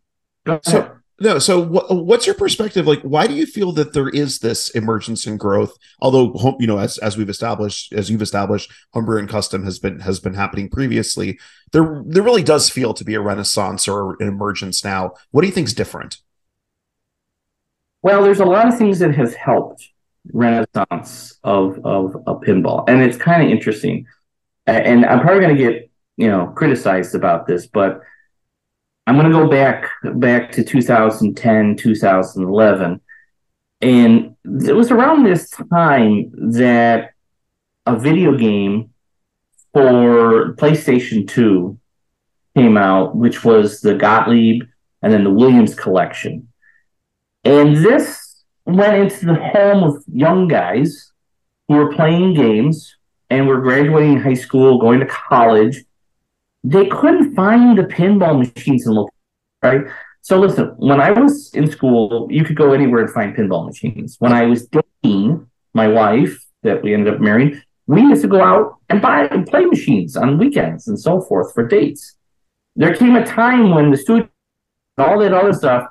so 0.63 0.97
no 1.21 1.39
so 1.39 1.63
what's 1.63 2.27
your 2.27 2.35
perspective? 2.35 2.87
Like 2.87 3.01
why 3.03 3.27
do 3.27 3.35
you 3.35 3.47
feel 3.47 3.73
that 3.73 3.93
there 3.93 4.09
is 4.09 4.41
this 4.41 4.71
emergence 4.71 5.27
and 5.27 5.39
growth? 5.39 5.77
Although 6.01 6.57
you 6.59 6.67
know 6.67 6.79
as, 6.79 6.99
as 6.99 7.17
we've 7.17 7.31
established 7.31 7.93
as 7.93 8.11
you've 8.11 8.23
established 8.23 8.71
homebrew 8.93 9.19
and 9.19 9.29
custom 9.29 9.65
has 9.65 9.79
been 9.79 10.01
has 10.01 10.21
been 10.21 10.35
happening 10.35 10.69
previously. 10.69 11.39
There 11.73 12.03
there 12.07 12.23
really 12.23 12.43
does 12.43 12.69
feel 12.69 12.95
to 12.95 13.05
be 13.05 13.15
a 13.15 13.21
renaissance 13.21 13.89
or 13.89 14.17
an 14.21 14.29
emergence 14.29 14.85
now. 14.85 15.13
What 15.31 15.43
do 15.43 15.47
you 15.47 15.55
think 15.55 15.69
is 15.69 15.75
different? 15.75 16.19
Well 18.03 18.23
there's 18.23 18.41
a 18.41 18.45
lot 18.45 18.69
of 18.69 18.77
things 18.77 18.99
that 18.99 19.15
have 19.15 19.35
helped 19.35 19.89
renaissance 20.33 21.39
of 21.45 21.79
of, 21.85 22.15
a 22.27 22.35
pinball 22.35 22.85
and 22.89 23.03
it's 23.03 23.17
kind 23.17 23.43
of 23.43 23.51
interesting 23.51 24.07
and 24.67 25.05
i'm 25.07 25.21
probably 25.21 25.41
going 25.41 25.57
to 25.57 25.63
get 25.63 25.91
you 26.17 26.29
know 26.29 26.49
criticized 26.57 27.15
about 27.15 27.47
this 27.47 27.67
but 27.67 28.01
I'm 29.07 29.15
going 29.15 29.31
to 29.31 29.39
go 29.39 29.49
back 29.49 29.89
back 30.17 30.51
to 30.53 30.65
2010, 30.65 31.77
2011, 31.77 33.01
and 33.81 34.37
it 34.45 34.75
was 34.75 34.91
around 34.91 35.25
this 35.25 35.51
time 35.51 36.33
that 36.53 37.11
a 37.87 37.97
video 37.97 38.37
game 38.37 38.91
for 39.73 40.55
PlayStation 40.55 41.29
2 41.29 41.79
came 42.57 42.77
out, 42.77 43.15
which 43.15 43.45
was 43.45 43.81
the 43.81 43.95
Gottlieb 43.95 44.65
and 45.03 45.13
then 45.13 45.23
the 45.23 45.31
Williams 45.31 45.75
collection. 45.75 46.49
And 47.45 47.77
this 47.77 48.43
went 48.65 48.97
into 48.97 49.27
the 49.27 49.35
home 49.35 49.85
of 49.85 50.03
young 50.13 50.49
guys 50.49 51.13
who 51.69 51.75
were 51.75 51.95
playing 51.95 52.35
games 52.35 52.97
and 53.31 53.47
were 53.47 53.61
graduating 53.61 54.21
high 54.21 54.35
school, 54.35 54.81
going 54.81 55.01
to 55.01 55.07
college, 55.07 55.85
they 56.67 56.87
couldn't 56.87 57.35
find 57.35 57.79
the 57.79 57.85
pinball 57.85 58.39
machines 58.39 58.87
in 58.87 58.93
local, 58.93 59.15
right? 59.63 59.83
So 60.23 60.41
listen, 60.41 60.75
when 60.79 61.01
I 61.01 61.13
was 61.13 61.55
in 61.55 61.71
school, 61.71 62.27
you 62.29 62.45
could 62.45 62.57
go 62.57 62.73
anywhere 62.73 63.05
and 63.05 63.11
find 63.11 63.37
pinball 63.37 63.67
machines. 63.67 64.17
When 64.19 64.33
I 64.33 64.47
was 64.47 64.67
dating 64.67 65.47
my 65.75 65.87
wife, 65.87 66.37
that 66.65 66.83
we 66.83 66.93
ended 66.93 67.15
up 67.15 67.21
marrying, 67.21 67.63
we 67.87 68.01
used 68.01 68.23
to 68.23 68.29
go 68.29 68.43
out 68.43 68.79
and 68.89 69.01
buy 69.01 69.27
and 69.29 69.47
play 69.47 69.65
machines 69.65 70.17
on 70.17 70.39
weekends 70.39 70.89
and 70.89 70.99
so 70.99 71.21
forth 71.21 71.55
for 71.55 71.65
dates. 71.69 72.17
There 72.75 72.97
came 72.97 73.15
a 73.15 73.25
time 73.25 73.71
when 73.71 73.93
the 73.93 73.97
studio, 73.97 74.29
all 74.99 75.21
that 75.21 75.33
other 75.33 75.53
stuff, 75.53 75.87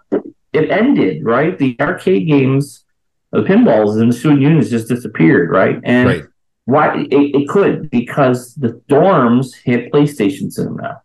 it 0.51 0.69
ended, 0.69 1.23
right? 1.23 1.57
The 1.57 1.78
arcade 1.80 2.28
games, 2.28 2.84
the 3.32 3.43
pinballs 3.43 4.01
and 4.01 4.11
the 4.11 4.15
student 4.17 4.41
units 4.41 4.69
just 4.69 4.89
disappeared, 4.89 5.49
right? 5.49 5.80
And 5.86 6.09
right. 6.09 6.23
Why 6.66 6.97
it, 6.97 7.11
it 7.11 7.47
could 7.47 7.89
because 7.89 8.55
the 8.55 8.82
dorms 8.89 9.53
had 9.66 9.91
PlayStation 9.91 10.51
Cinema. 10.51 11.01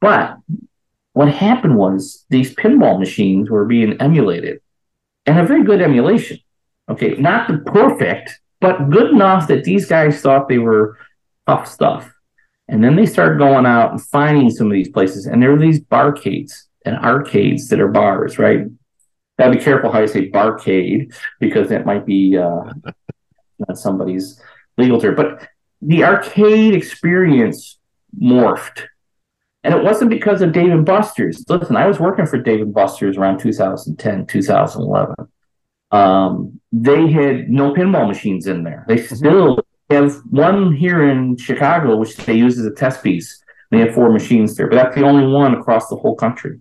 But 0.00 0.36
what 1.12 1.32
happened 1.32 1.76
was 1.76 2.24
these 2.30 2.54
pinball 2.54 2.98
machines 2.98 3.50
were 3.50 3.64
being 3.64 3.94
emulated, 4.00 4.60
and 5.26 5.38
a 5.38 5.46
very 5.46 5.64
good 5.64 5.80
emulation. 5.80 6.38
Okay, 6.88 7.16
not 7.16 7.48
the 7.48 7.58
perfect, 7.58 8.40
but 8.60 8.90
good 8.90 9.10
enough 9.10 9.48
that 9.48 9.64
these 9.64 9.86
guys 9.86 10.20
thought 10.20 10.48
they 10.48 10.58
were 10.58 10.98
tough 11.46 11.68
stuff. 11.68 12.10
And 12.68 12.84
then 12.84 12.96
they 12.96 13.06
started 13.06 13.38
going 13.38 13.66
out 13.66 13.92
and 13.92 14.02
finding 14.06 14.50
some 14.50 14.66
of 14.66 14.72
these 14.72 14.90
places, 14.90 15.26
and 15.26 15.42
there 15.42 15.52
are 15.52 15.58
these 15.58 15.80
barcades 15.80 16.64
and 16.84 16.96
arcades 16.96 17.68
that 17.68 17.80
are 17.80 17.88
bars, 17.88 18.38
right? 18.38 18.66
Gotta 19.38 19.56
be 19.56 19.62
careful 19.62 19.92
how 19.92 20.00
you 20.00 20.08
say 20.08 20.30
barcade 20.30 21.14
because 21.38 21.68
that 21.68 21.86
might 21.86 22.04
be 22.04 22.36
uh, 22.36 22.72
not 23.58 23.78
somebody's 23.78 24.40
legal 24.78 25.00
term, 25.00 25.14
but 25.16 25.48
the 25.82 26.04
arcade 26.04 26.74
experience 26.74 27.78
morphed 28.20 28.86
And 29.64 29.74
it 29.74 29.82
wasn't 29.84 30.10
because 30.10 30.40
of 30.40 30.52
Dave 30.52 30.70
and 30.70 30.86
Buster's. 30.86 31.44
Listen, 31.48 31.76
I 31.76 31.86
was 31.86 31.98
working 32.00 32.26
for 32.26 32.38
Dave 32.40 32.60
and 32.62 32.72
Buster's 32.72 33.16
around 33.18 33.38
2010, 33.40 34.26
2011. 34.26 35.14
Um, 35.90 36.60
they 36.72 37.10
had 37.10 37.48
no 37.50 37.72
pinball 37.74 38.06
machines 38.08 38.46
in 38.46 38.62
there. 38.64 38.84
They 38.88 38.96
Mm-hmm. 38.96 39.14
still 39.16 39.60
have 39.90 40.14
one 40.30 40.74
here 40.74 41.08
in 41.08 41.36
Chicago, 41.36 41.96
which 41.96 42.16
they 42.16 42.34
use 42.34 42.58
as 42.58 42.66
a 42.66 42.74
test 42.74 43.02
piece. 43.02 43.42
They 43.70 43.80
have 43.80 43.94
four 43.94 44.10
machines 44.10 44.54
there, 44.56 44.68
but 44.68 44.76
that's 44.76 44.94
the 44.94 45.02
only 45.02 45.26
one 45.26 45.54
across 45.54 45.88
the 45.88 45.96
whole 45.96 46.14
country. 46.16 46.60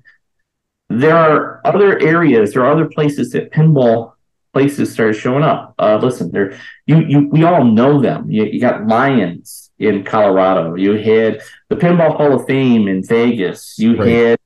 There 0.90 1.16
are 1.16 1.62
other 1.66 2.00
areas, 2.00 2.54
there 2.54 2.64
are 2.66 2.72
other 2.72 2.88
places 2.88 3.32
that 3.32 3.52
pinball 3.52 4.14
places 4.58 4.92
started 4.94 5.14
showing 5.14 5.44
up. 5.44 5.62
Uh, 5.78 5.98
listen, 6.02 6.32
there 6.32 6.50
you 6.90 6.98
you 7.12 7.20
we 7.36 7.44
all 7.44 7.64
know 7.80 8.02
them. 8.08 8.22
You, 8.36 8.44
you 8.54 8.60
got 8.60 8.88
Lyons 8.88 9.72
in 9.80 10.04
Colorado. 10.04 10.64
You 10.76 10.94
had 11.12 11.32
the 11.70 11.76
Pinball 11.84 12.16
Hall 12.18 12.34
of 12.38 12.46
Fame 12.48 12.88
in 12.88 13.00
Vegas. 13.04 13.60
You 13.78 13.92
Right. 13.98 14.10
had 14.22 14.38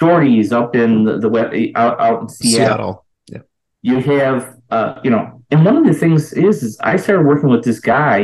Shorties 0.00 0.52
up 0.52 0.76
in 0.76 0.90
the, 1.04 1.14
the 1.18 1.72
out, 1.74 1.98
out 2.06 2.18
in 2.22 2.28
Seattle 2.28 2.66
Seattle. 2.66 2.94
Yeah. 3.32 3.42
you 3.88 3.96
have 4.12 4.38
uh, 4.70 5.00
you 5.04 5.10
know 5.14 5.24
and 5.50 5.64
one 5.64 5.76
of 5.80 5.84
the 5.90 5.94
things 6.02 6.32
is, 6.32 6.62
is 6.62 6.78
i 6.92 6.96
started 6.96 7.24
working 7.26 7.48
with 7.54 7.64
this 7.64 7.80
guy 7.80 8.18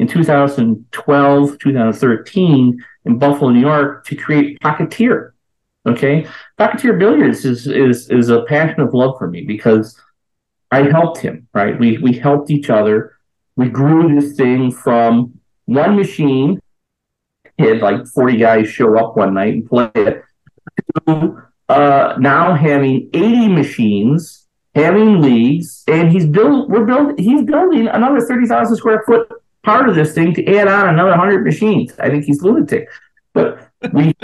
in 0.00 0.06
2012 0.08 1.58
2013 1.58 2.84
in 3.04 3.18
buffalo 3.18 3.50
new 3.50 3.60
york 3.60 4.04
to 4.06 4.16
create 4.16 4.58
pocketeer 4.60 5.32
okay 5.86 6.26
pocketeer 6.58 6.98
billiards 6.98 7.44
is 7.44 7.66
is 7.66 8.08
is 8.18 8.28
a 8.30 8.42
passion 8.54 8.80
of 8.80 8.94
love 8.94 9.14
for 9.18 9.28
me 9.34 9.40
because 9.54 9.86
i 10.72 10.82
helped 10.82 11.18
him 11.18 11.46
right 11.54 11.78
we 11.78 11.98
we 11.98 12.12
helped 12.12 12.50
each 12.50 12.70
other 12.70 13.16
we 13.56 13.68
grew 13.68 14.14
this 14.14 14.36
thing 14.36 14.70
from 14.70 15.38
one 15.66 15.96
machine 15.96 16.60
had 17.58 17.78
like 17.78 18.06
40 18.06 18.36
guys 18.38 18.68
show 18.68 18.98
up 18.98 19.16
one 19.16 19.34
night 19.34 19.54
and 19.54 19.68
play 19.68 19.90
it 19.94 20.22
to 21.06 21.42
uh, 21.68 22.16
now 22.18 22.54
having 22.54 23.08
80 23.12 23.48
machines, 23.48 24.46
having 24.74 25.20
leagues, 25.20 25.84
and 25.88 26.10
he's 26.10 26.26
build 26.26 26.70
we're 26.70 26.84
build 26.84 27.18
he's 27.18 27.42
building 27.42 27.88
another 27.88 28.20
30,000 28.20 28.76
square 28.76 29.02
foot 29.06 29.28
part 29.62 29.88
of 29.88 29.94
this 29.94 30.12
thing 30.12 30.34
to 30.34 30.56
add 30.56 30.68
on 30.68 30.88
another 30.88 31.10
100 31.10 31.44
machines. 31.44 31.92
I 31.98 32.10
think 32.10 32.24
he's 32.24 32.42
lunatic. 32.42 32.88
But 33.32 33.70
we 33.92 34.14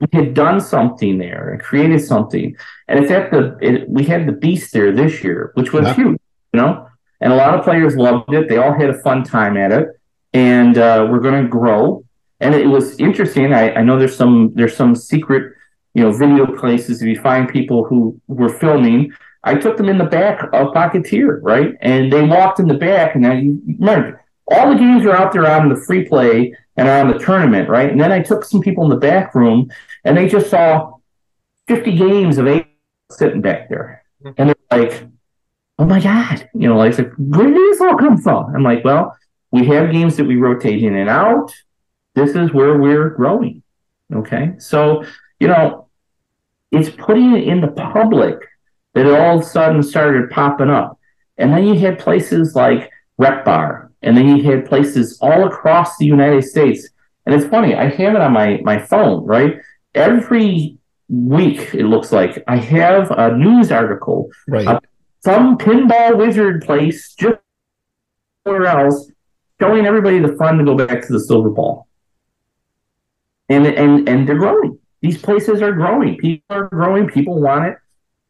we 0.00 0.08
had 0.12 0.34
done 0.34 0.60
something 0.60 1.18
there 1.18 1.50
and 1.50 1.62
created 1.62 2.00
something. 2.00 2.56
And 2.88 2.98
it's 2.98 3.10
at 3.10 3.30
the 3.30 3.56
it, 3.60 3.88
we 3.88 4.04
had 4.04 4.26
the 4.26 4.32
beast 4.32 4.72
there 4.72 4.92
this 4.92 5.22
year, 5.22 5.52
which 5.54 5.72
was 5.72 5.94
huge, 5.96 6.18
you 6.52 6.60
know. 6.60 6.88
And 7.20 7.32
a 7.32 7.36
lot 7.36 7.54
of 7.54 7.64
players 7.64 7.96
loved 7.96 8.32
it. 8.34 8.48
They 8.48 8.58
all 8.58 8.74
had 8.74 8.90
a 8.90 9.00
fun 9.02 9.24
time 9.24 9.56
at 9.56 9.72
it. 9.72 9.88
And 10.32 10.76
uh, 10.76 11.06
we're 11.10 11.20
going 11.20 11.42
to 11.42 11.48
grow. 11.48 12.04
And 12.40 12.54
it 12.54 12.66
was 12.66 12.98
interesting. 12.98 13.54
I, 13.54 13.74
I 13.74 13.82
know 13.82 13.98
there's 13.98 14.16
some 14.16 14.52
there's 14.54 14.76
some 14.76 14.94
secret 14.94 15.54
you 15.94 16.02
know, 16.02 16.12
video 16.12 16.46
places, 16.46 17.00
if 17.00 17.08
you 17.08 17.20
find 17.20 17.48
people 17.48 17.84
who 17.84 18.20
were 18.26 18.48
filming, 18.48 19.12
I 19.44 19.54
took 19.54 19.76
them 19.76 19.88
in 19.88 19.98
the 19.98 20.04
back 20.04 20.42
of 20.52 20.74
Pocketeer, 20.74 21.38
right? 21.42 21.74
And 21.80 22.12
they 22.12 22.22
walked 22.22 22.58
in 22.58 22.66
the 22.66 22.74
back, 22.74 23.14
and 23.14 23.22
now 23.22 23.32
you 23.32 23.62
remember 23.78 24.20
all 24.48 24.70
the 24.70 24.78
games 24.78 25.06
are 25.06 25.14
out 25.14 25.32
there 25.32 25.46
on 25.50 25.68
the 25.68 25.76
free 25.76 26.06
play 26.06 26.54
and 26.76 26.88
are 26.88 27.00
on 27.00 27.12
the 27.12 27.18
tournament, 27.18 27.68
right? 27.68 27.90
And 27.90 28.00
then 28.00 28.12
I 28.12 28.20
took 28.20 28.44
some 28.44 28.60
people 28.60 28.84
in 28.84 28.90
the 28.90 28.96
back 28.96 29.34
room, 29.34 29.70
and 30.04 30.16
they 30.16 30.28
just 30.28 30.50
saw 30.50 30.94
50 31.68 31.96
games 31.96 32.38
of 32.38 32.46
eight 32.46 32.66
sitting 33.10 33.40
back 33.40 33.68
there. 33.68 34.04
Mm-hmm. 34.24 34.34
And 34.40 34.48
they're 34.48 34.78
like, 34.78 35.06
oh 35.78 35.84
my 35.84 36.00
God, 36.00 36.48
you 36.54 36.68
know, 36.68 36.76
like, 36.76 36.96
where 36.96 37.46
did 37.46 37.56
this 37.56 37.80
all 37.80 37.96
come 37.96 38.18
from? 38.18 38.54
I'm 38.54 38.62
like, 38.62 38.84
well, 38.84 39.16
we 39.50 39.66
have 39.66 39.92
games 39.92 40.16
that 40.16 40.24
we 40.24 40.36
rotate 40.36 40.82
in 40.82 40.96
and 40.96 41.08
out. 41.08 41.52
This 42.14 42.34
is 42.34 42.52
where 42.52 42.78
we're 42.78 43.10
growing. 43.10 43.62
Okay. 44.12 44.54
So, 44.58 45.04
you 45.40 45.48
know, 45.48 45.88
it's 46.70 46.90
putting 46.90 47.36
it 47.36 47.44
in 47.44 47.60
the 47.60 47.68
public 47.68 48.38
that 48.94 49.06
it 49.06 49.12
all 49.12 49.38
of 49.38 49.44
a 49.44 49.46
sudden 49.46 49.82
started 49.82 50.30
popping 50.30 50.70
up. 50.70 50.98
And 51.36 51.52
then 51.52 51.66
you 51.66 51.78
had 51.78 51.98
places 51.98 52.54
like 52.54 52.90
Rep 53.18 53.44
Bar, 53.44 53.83
and 54.04 54.16
then 54.16 54.36
he 54.36 54.42
had 54.42 54.66
places 54.66 55.18
all 55.20 55.46
across 55.46 55.96
the 55.96 56.06
United 56.06 56.44
States. 56.44 56.88
And 57.26 57.34
it's 57.34 57.46
funny, 57.46 57.74
I 57.74 57.88
have 57.88 58.14
it 58.14 58.20
on 58.20 58.32
my, 58.32 58.60
my 58.62 58.78
phone, 58.78 59.24
right? 59.24 59.56
Every 59.94 60.78
week, 61.08 61.74
it 61.74 61.86
looks 61.86 62.12
like, 62.12 62.42
I 62.46 62.56
have 62.56 63.10
a 63.10 63.36
news 63.36 63.72
article 63.72 64.30
Right. 64.46 64.66
Uh, 64.66 64.80
some 65.24 65.56
pinball 65.56 66.18
wizard 66.18 66.62
place 66.62 67.14
just 67.14 67.38
somewhere 68.44 68.66
else 68.66 69.10
showing 69.60 69.86
everybody 69.86 70.18
the 70.18 70.36
fun 70.36 70.58
to 70.58 70.64
go 70.64 70.76
back 70.76 71.00
to 71.06 71.12
the 71.12 71.20
silver 71.20 71.48
ball 71.48 71.88
and 73.48 73.66
and 73.66 74.08
and 74.08 74.28
they're 74.28 74.38
growing 74.38 74.78
these 75.00 75.20
places 75.20 75.62
are 75.62 75.72
growing 75.72 76.16
people 76.18 76.44
are 76.50 76.68
growing 76.68 77.08
people 77.08 77.40
want 77.40 77.64
it 77.64 77.76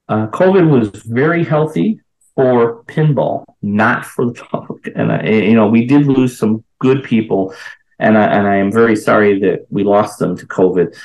uh, 0.08 0.26
covid 0.28 0.68
was 0.70 1.02
very 1.02 1.44
healthy 1.44 2.00
for 2.36 2.84
pinball 2.84 3.44
not 3.62 4.04
for 4.04 4.26
the 4.26 4.32
public 4.50 4.90
and 4.94 5.12
I, 5.12 5.24
you 5.24 5.54
know 5.54 5.68
we 5.68 5.86
did 5.86 6.06
lose 6.06 6.38
some 6.38 6.64
good 6.78 7.02
people 7.04 7.54
and 7.98 8.18
I, 8.18 8.24
and 8.24 8.46
I 8.46 8.56
am 8.56 8.72
very 8.72 8.96
sorry 8.96 9.38
that 9.40 9.66
we 9.70 9.84
lost 9.84 10.18
them 10.18 10.36
to 10.36 10.46
covid 10.46 10.96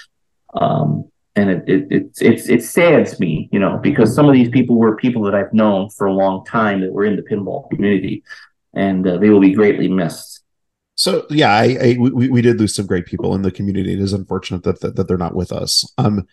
um, 0.54 1.10
and 1.36 1.50
it, 1.50 1.64
it 1.68 1.88
it 1.92 2.12
it's 2.22 2.50
it 2.50 2.64
saddens 2.64 3.20
me, 3.20 3.50
you 3.52 3.60
know, 3.60 3.78
because 3.78 4.14
some 4.14 4.28
of 4.28 4.34
these 4.34 4.50
people 4.50 4.78
were 4.78 4.96
people 4.96 5.24
that 5.24 5.36
I've 5.36 5.54
known 5.54 5.90
for 5.90 6.08
a 6.08 6.14
long 6.14 6.44
time 6.46 6.82
that 6.82 6.92
were 6.92 7.06
in 7.06 7.16
the 7.16 7.22
pinball 7.22 7.70
community, 7.70 8.24
and 8.74 9.08
uh, 9.08 9.18
they 9.18 9.30
will 9.30 9.40
be 9.40 9.54
greatly 9.54 9.88
missed. 9.88 10.42
So 10.96 11.26
yeah, 11.30 11.52
I, 11.52 11.78
I 11.82 11.98
we, 12.00 12.30
we 12.30 12.42
did 12.42 12.60
lose 12.60 12.76
some 12.76 12.88
great 12.88 13.06
people 13.06 13.36
in 13.36 13.42
the 13.42 13.52
community. 13.52 13.94
It 13.94 14.00
is 14.00 14.12
unfortunate 14.12 14.64
that 14.64 14.82
that, 14.82 14.96
that 14.96 15.08
they're 15.08 15.18
not 15.18 15.36
with 15.36 15.52
us. 15.52 15.90
Um, 15.98 16.28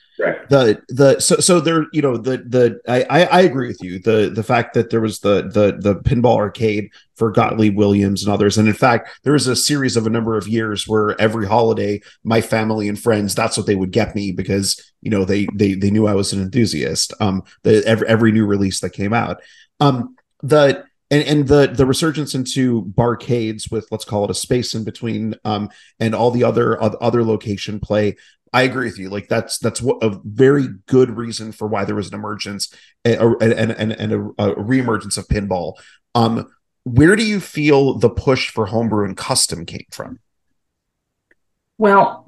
The 0.49 0.83
the 0.89 1.21
so 1.21 1.37
so 1.37 1.61
there 1.61 1.87
you 1.93 2.03
know 2.03 2.17
the 2.17 2.39
the 2.39 2.81
I, 2.89 3.03
I 3.09 3.25
I 3.25 3.41
agree 3.43 3.69
with 3.69 3.83
you. 3.83 3.99
The 3.99 4.31
the 4.35 4.43
fact 4.43 4.75
that 4.75 4.91
there 4.91 5.01
was 5.01 5.21
the 5.21 5.43
the 5.43 5.77
the 5.79 6.01
pinball 6.01 6.37
arcade 6.37 6.91
for 7.15 7.31
Gottlieb 7.31 7.77
Williams 7.77 8.25
and 8.25 8.33
others, 8.33 8.59
and 8.59 8.69
in 8.69 8.75
fact 8.75 9.11
there 9.25 9.33
was 9.33 9.47
a 9.47 9.57
series 9.57 9.97
of 9.97 10.07
a 10.07 10.11
number 10.11 10.37
of 10.37 10.49
years 10.49 10.87
where 10.87 11.21
every 11.21 11.47
holiday 11.47 12.01
my 12.25 12.41
family 12.41 12.89
and 12.89 12.99
friends 12.99 13.35
that's 13.35 13.57
what 13.57 13.67
they 13.67 13.77
would 13.77 13.93
get 13.93 14.15
me 14.15 14.33
because 14.33 14.93
you 15.03 15.11
know 15.11 15.25
they 15.25 15.47
they 15.55 15.75
they 15.75 15.91
knew 15.91 16.07
I 16.07 16.15
was 16.15 16.33
an 16.33 16.43
enthusiast. 16.43 17.15
Um, 17.21 17.43
the 17.63 17.83
every 17.87 18.07
every 18.09 18.33
new 18.33 18.47
release 18.47 18.81
that 18.81 18.91
came 18.91 19.13
out. 19.13 19.41
Um, 19.81 20.17
the 20.43 20.85
and 21.11 21.23
and 21.23 21.49
the 21.49 21.69
the 21.69 21.87
resurgence 21.87 22.35
into 22.35 22.83
barcades 22.83 23.71
with 23.71 23.87
let's 23.91 24.05
call 24.05 24.25
it 24.25 24.31
a 24.31 24.35
space 24.35 24.75
in 24.75 24.85
between 24.85 25.35
um 25.45 25.71
and 26.01 26.15
all 26.15 26.31
the 26.31 26.45
other 26.45 26.81
other 26.83 27.25
location 27.25 27.81
play 27.81 28.17
i 28.57 28.63
agree 28.63 28.87
with 28.87 28.99
you 28.99 29.09
like 29.09 29.29
that's 29.29 29.59
that's 29.59 29.81
what 29.83 29.99
a 30.03 30.19
very 30.25 30.69
good 30.87 31.11
reason 31.11 31.53
for 31.53 31.67
why 31.69 31.85
there 31.85 31.95
was 31.95 32.09
an 32.09 32.15
emergence 32.15 32.73
a- 33.05 33.17
a- 33.17 33.39
and 33.39 33.71
and 33.73 33.93
and 33.93 34.13
a, 34.13 34.21
a 34.45 34.55
reemergence 34.57 35.17
of 35.19 35.27
pinball 35.29 35.75
um 36.15 36.47
where 36.85 37.17
do 37.17 37.25
you 37.25 37.41
feel 37.41 37.99
the 37.99 38.11
push 38.11 38.51
for 38.51 38.67
homebrew 38.67 39.05
and 39.05 39.17
custom 39.17 39.65
came 39.67 39.87
from 39.91 40.19
Well, 41.79 42.25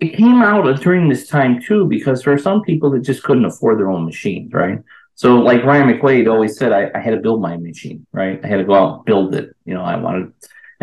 it 0.00 0.16
came 0.16 0.42
out 0.42 0.80
during 0.80 1.08
this 1.08 1.28
time 1.28 1.60
too 1.62 1.86
because 1.86 2.22
there 2.22 2.34
are 2.34 2.38
some 2.38 2.62
people 2.62 2.90
that 2.90 3.00
just 3.00 3.22
couldn't 3.22 3.44
afford 3.44 3.78
their 3.78 3.90
own 3.90 4.04
machines, 4.04 4.52
right? 4.52 4.78
So, 5.16 5.36
like 5.36 5.62
Ryan 5.64 5.88
McQuaid 5.88 6.30
always 6.30 6.56
said, 6.56 6.72
I, 6.72 6.90
I 6.94 7.00
had 7.00 7.12
to 7.12 7.18
build 7.20 7.40
my 7.40 7.56
machine, 7.56 8.06
right? 8.12 8.40
I 8.42 8.46
had 8.48 8.56
to 8.58 8.64
go 8.64 8.74
out 8.74 8.96
and 8.96 9.04
build 9.04 9.34
it. 9.34 9.54
You 9.64 9.74
know, 9.74 9.82
I 9.82 9.96
wanted, 9.96 10.32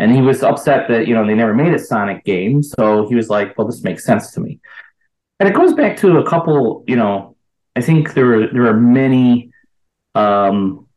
and 0.02 0.12
he 0.12 0.20
was 0.20 0.42
upset 0.42 0.88
that 0.88 1.06
you 1.06 1.14
know 1.14 1.24
they 1.24 1.34
never 1.34 1.54
made 1.54 1.72
a 1.72 1.78
Sonic 1.78 2.24
game, 2.24 2.60
so 2.60 3.08
he 3.08 3.14
was 3.14 3.28
like, 3.30 3.56
"Well, 3.56 3.68
this 3.68 3.84
makes 3.84 4.04
sense 4.04 4.32
to 4.32 4.40
me." 4.40 4.58
And 5.38 5.48
it 5.48 5.54
goes 5.54 5.74
back 5.74 5.96
to 5.98 6.18
a 6.18 6.28
couple, 6.28 6.82
you 6.88 6.96
know, 6.96 7.36
I 7.76 7.82
think 7.82 8.12
there 8.14 8.34
are 8.34 8.52
there 8.52 8.66
are 8.66 8.76
many, 8.76 9.52
um, 10.16 10.88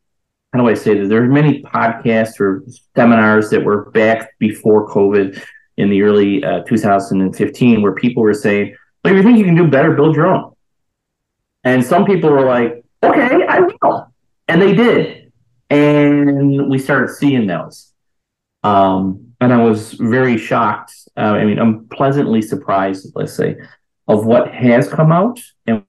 how 0.52 0.60
do 0.60 0.68
I 0.68 0.74
say 0.74 0.98
that? 0.98 1.08
There 1.08 1.22
are 1.22 1.28
many 1.28 1.62
podcasts 1.62 2.40
or 2.40 2.64
seminars 2.96 3.48
that 3.50 3.64
were 3.64 3.90
back 3.92 4.36
before 4.40 4.88
COVID 4.88 5.40
in 5.76 5.88
the 5.88 6.02
early 6.02 6.42
uh, 6.42 6.62
2015 6.64 7.82
where 7.82 7.94
people 7.94 8.24
were 8.24 8.34
saying, 8.34 8.74
well, 9.04 9.14
if 9.14 9.18
you 9.18 9.22
think 9.22 9.38
you 9.38 9.44
can 9.44 9.54
do 9.54 9.68
better, 9.68 9.94
build 9.94 10.16
your 10.16 10.26
own. 10.26 10.52
And 11.62 11.84
some 11.84 12.04
people 12.06 12.30
were 12.30 12.44
like, 12.44 12.84
okay, 13.04 13.46
I 13.46 13.60
will. 13.60 14.12
And 14.48 14.60
they 14.60 14.74
did. 14.74 15.32
And 15.70 16.68
we 16.68 16.78
started 16.78 17.14
seeing 17.14 17.46
those. 17.46 17.92
Um, 18.66 19.34
and 19.40 19.52
I 19.52 19.62
was 19.62 19.92
very 19.94 20.38
shocked. 20.38 20.92
Uh, 21.16 21.34
I 21.40 21.44
mean, 21.44 21.58
I'm 21.58 21.86
pleasantly 21.88 22.42
surprised, 22.42 23.12
let's 23.14 23.34
say, 23.34 23.56
of 24.08 24.26
what 24.26 24.52
has 24.52 24.88
come 24.88 25.12
out 25.12 25.38
and 25.66 25.84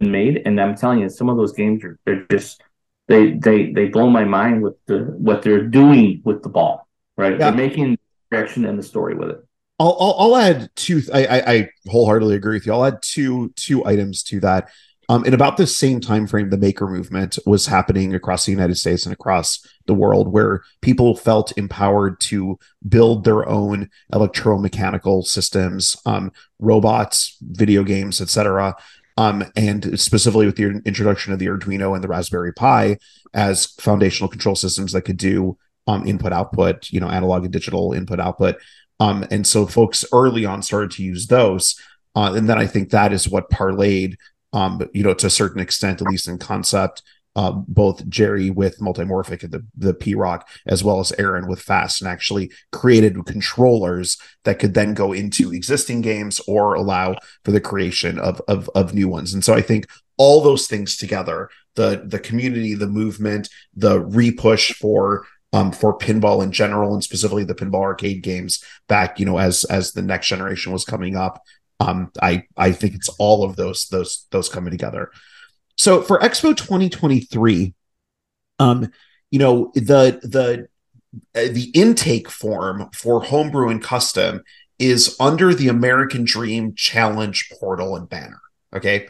made. 0.00 0.42
And 0.44 0.60
I'm 0.60 0.74
telling 0.74 1.00
you, 1.00 1.08
some 1.08 1.28
of 1.28 1.36
those 1.36 1.52
games 1.52 1.84
are 1.84 1.98
they're 2.04 2.26
just 2.30 2.62
they 3.08 3.32
they 3.32 3.72
they 3.72 3.86
blow 3.88 4.08
my 4.10 4.24
mind 4.24 4.62
with 4.62 4.74
the 4.86 4.98
what 5.28 5.42
they're 5.42 5.66
doing 5.66 6.22
with 6.24 6.42
the 6.42 6.48
ball. 6.48 6.88
Right? 7.16 7.32
Yeah. 7.32 7.50
They're 7.50 7.68
making 7.68 7.98
direction 8.30 8.64
and 8.64 8.78
the 8.78 8.82
story 8.82 9.14
with 9.14 9.30
it. 9.30 9.40
I'll, 9.78 9.96
I'll, 10.00 10.16
I'll 10.18 10.36
add 10.36 10.70
two. 10.74 11.02
I, 11.12 11.26
I, 11.26 11.52
I 11.52 11.68
wholeheartedly 11.86 12.36
agree 12.36 12.56
with 12.56 12.66
you. 12.66 12.72
I'll 12.72 12.84
add 12.84 13.02
two 13.02 13.52
two 13.56 13.84
items 13.84 14.22
to 14.24 14.40
that. 14.40 14.70
Um, 15.08 15.24
in 15.24 15.34
about 15.34 15.56
the 15.56 15.66
same 15.66 16.00
time 16.00 16.26
frame, 16.26 16.50
the 16.50 16.56
maker 16.56 16.88
movement 16.88 17.38
was 17.46 17.66
happening 17.66 18.14
across 18.14 18.44
the 18.44 18.52
United 18.52 18.76
States 18.76 19.06
and 19.06 19.12
across 19.12 19.64
the 19.86 19.94
world, 19.94 20.32
where 20.32 20.62
people 20.80 21.14
felt 21.14 21.56
empowered 21.56 22.18
to 22.20 22.58
build 22.88 23.24
their 23.24 23.48
own 23.48 23.88
electromechanical 24.12 25.24
systems, 25.24 25.96
um, 26.06 26.32
robots, 26.58 27.36
video 27.40 27.84
games, 27.84 28.20
etc. 28.20 28.74
Um, 29.16 29.44
and 29.54 29.98
specifically 29.98 30.46
with 30.46 30.56
the 30.56 30.82
introduction 30.84 31.32
of 31.32 31.38
the 31.38 31.46
Arduino 31.46 31.94
and 31.94 32.02
the 32.02 32.08
Raspberry 32.08 32.52
Pi 32.52 32.98
as 33.32 33.66
foundational 33.66 34.28
control 34.28 34.56
systems 34.56 34.92
that 34.92 35.02
could 35.02 35.16
do 35.16 35.56
um, 35.86 36.06
input 36.06 36.32
output, 36.32 36.90
you 36.90 37.00
know, 37.00 37.08
analog 37.08 37.44
and 37.44 37.52
digital 37.52 37.92
input 37.92 38.18
output. 38.18 38.56
Um, 38.98 39.24
and 39.30 39.46
so 39.46 39.66
folks 39.66 40.04
early 40.12 40.44
on 40.44 40.62
started 40.62 40.90
to 40.92 41.02
use 41.02 41.26
those. 41.28 41.80
Uh, 42.14 42.32
and 42.34 42.48
then 42.48 42.58
I 42.58 42.66
think 42.66 42.90
that 42.90 43.12
is 43.12 43.28
what 43.28 43.50
parlayed 43.50 44.16
um, 44.52 44.80
you 44.92 45.02
know, 45.02 45.14
to 45.14 45.26
a 45.26 45.30
certain 45.30 45.60
extent, 45.60 46.00
at 46.00 46.08
least 46.08 46.28
in 46.28 46.38
concept, 46.38 47.02
uh, 47.36 47.52
both 47.52 48.08
Gerry 48.08 48.48
with 48.50 48.78
Multimorphic 48.78 49.42
and 49.42 49.52
the, 49.52 49.66
the 49.76 49.92
P-ROC, 49.92 50.48
as 50.66 50.82
well 50.82 51.00
as 51.00 51.12
Aaron 51.18 51.46
with 51.46 51.60
Fast, 51.60 52.00
and 52.00 52.08
actually 52.08 52.50
created 52.72 53.26
controllers 53.26 54.16
that 54.44 54.58
could 54.58 54.72
then 54.72 54.94
go 54.94 55.12
into 55.12 55.52
existing 55.52 56.00
games 56.00 56.40
or 56.48 56.74
allow 56.74 57.14
for 57.44 57.50
the 57.50 57.60
creation 57.60 58.18
of, 58.18 58.40
of, 58.48 58.70
of 58.74 58.94
new 58.94 59.08
ones. 59.08 59.34
And 59.34 59.44
so 59.44 59.52
I 59.52 59.60
think 59.60 59.86
all 60.16 60.40
those 60.40 60.66
things 60.66 60.96
together, 60.96 61.50
the 61.74 62.02
the 62.06 62.18
community, 62.18 62.74
the 62.74 62.86
movement, 62.86 63.50
the 63.74 64.00
repush 64.00 64.74
for 64.74 65.26
um, 65.52 65.72
for 65.72 65.96
pinball 65.96 66.42
in 66.42 66.52
general, 66.52 66.94
and 66.94 67.04
specifically 67.04 67.44
the 67.44 67.54
pinball 67.54 67.82
arcade 67.82 68.22
games 68.22 68.62
back, 68.88 69.20
you 69.20 69.26
know, 69.26 69.38
as 69.38 69.64
as 69.64 69.92
the 69.92 70.02
next 70.02 70.28
generation 70.28 70.72
was 70.72 70.84
coming 70.84 71.16
up, 71.16 71.42
um, 71.80 72.10
I 72.22 72.44
I 72.56 72.72
think 72.72 72.94
it's 72.94 73.08
all 73.18 73.44
of 73.44 73.56
those 73.56 73.88
those 73.88 74.26
those 74.30 74.48
coming 74.48 74.70
together. 74.70 75.10
So 75.76 76.00
for 76.00 76.18
Expo 76.20 76.56
2023, 76.56 77.74
um, 78.58 78.90
you 79.30 79.38
know 79.38 79.72
the 79.74 80.20
the 80.22 80.68
uh, 81.34 81.52
the 81.52 81.70
intake 81.74 82.30
form 82.30 82.90
for 82.94 83.22
homebrew 83.22 83.68
and 83.68 83.82
custom 83.82 84.42
is 84.78 85.16
under 85.20 85.54
the 85.54 85.68
American 85.68 86.24
Dream 86.24 86.74
Challenge 86.74 87.50
portal 87.58 87.96
and 87.96 88.08
banner. 88.08 88.40
Okay, 88.74 89.08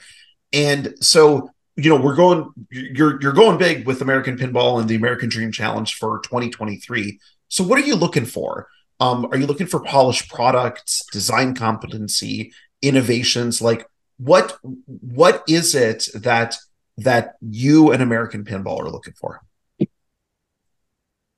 and 0.53 0.95
so 1.01 1.51
you 1.77 1.91
know 1.91 2.01
we're 2.01 2.17
going 2.17 2.51
you're 2.71 3.21
you're 3.23 3.33
going 3.33 3.59
big 3.59 3.87
with 3.87 4.03
American 4.03 4.37
Pinball 4.37 4.81
and 4.81 4.89
the 4.89 4.97
American 4.97 5.29
Dream 5.29 5.53
Challenge 5.53 5.95
for 5.95 6.21
2023. 6.21 7.21
So 7.49 7.63
what 7.63 7.79
are 7.79 7.87
you 7.87 7.95
looking 7.95 8.27
for? 8.27 8.69
Um, 8.99 9.27
are 9.31 9.37
you 9.37 9.47
looking 9.47 9.67
for 9.67 9.81
polished 9.81 10.31
products, 10.31 11.05
design 11.13 11.55
competency, 11.55 12.53
innovations? 12.83 13.61
Like 13.61 13.87
what 14.19 14.59
what 14.63 15.43
is 15.49 15.75
it 15.75 16.09
that 16.15 16.57
that 16.97 17.35
you 17.41 17.93
and 17.93 18.03
American 18.03 18.45
Pinball 18.45 18.81
are 18.81 18.91
looking 18.91 19.15
for? 19.15 19.43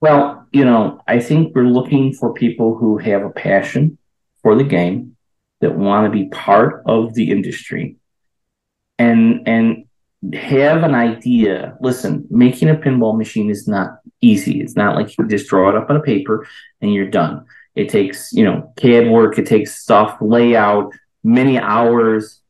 Well, 0.01 0.47
you 0.53 0.65
know, 0.65 1.01
I 1.09 1.19
think 1.19 1.55
we're 1.55 1.65
looking 1.65 2.13
for 2.13 2.33
people 2.33 2.77
who 2.77 2.99
have 2.99 3.25
a 3.25 3.31
passion 3.31 3.99
for 4.43 4.55
the 4.55 4.63
game, 4.63 5.17
that 5.61 5.77
want 5.77 6.07
to 6.07 6.11
be 6.11 6.29
part 6.29 6.83
of 6.87 7.15
the 7.15 7.31
industry, 7.31 7.97
and 8.99 9.47
and 9.49 9.85
have 10.33 10.83
an 10.83 10.95
idea. 10.95 11.77
Listen, 11.81 12.27
making 12.31 12.69
a 12.69 12.75
pinball 12.75 13.17
machine 13.17 13.51
is 13.51 13.67
not 13.67 13.98
easy. 14.21 14.61
It's 14.61 14.77
not 14.77 14.97
like 14.97 15.17
you 15.17 15.27
just 15.27 15.49
draw 15.49 15.69
it 15.69 15.77
up 15.77 15.91
on 15.91 15.97
a 15.97 16.03
paper 16.03 16.47
and 16.81 16.93
you're 16.93 17.11
done. 17.11 17.47
It 17.75 17.89
takes, 17.89 18.33
you 18.33 18.45
know, 18.45 18.73
CAD 18.77 19.09
work, 19.09 19.39
it 19.39 19.47
takes 19.47 19.81
stuff, 19.81 20.17
layout, 20.21 20.93
many 21.23 21.59
hours. 21.59 22.41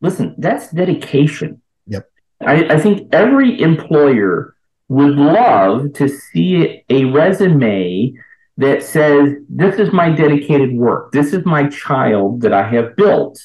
Listen, 0.00 0.34
that's 0.38 0.70
dedication. 0.70 1.62
Yep. 1.86 2.10
I, 2.40 2.64
I 2.74 2.78
think 2.78 3.14
every 3.14 3.60
employer 3.60 4.54
would 4.88 5.14
love 5.16 5.92
to 5.94 6.08
see 6.08 6.84
a 6.90 7.04
resume 7.06 8.12
that 8.56 8.82
says, 8.82 9.34
This 9.48 9.78
is 9.78 9.92
my 9.92 10.10
dedicated 10.10 10.74
work. 10.74 11.12
This 11.12 11.32
is 11.32 11.44
my 11.44 11.68
child 11.68 12.42
that 12.42 12.52
I 12.52 12.68
have 12.68 12.96
built. 12.96 13.40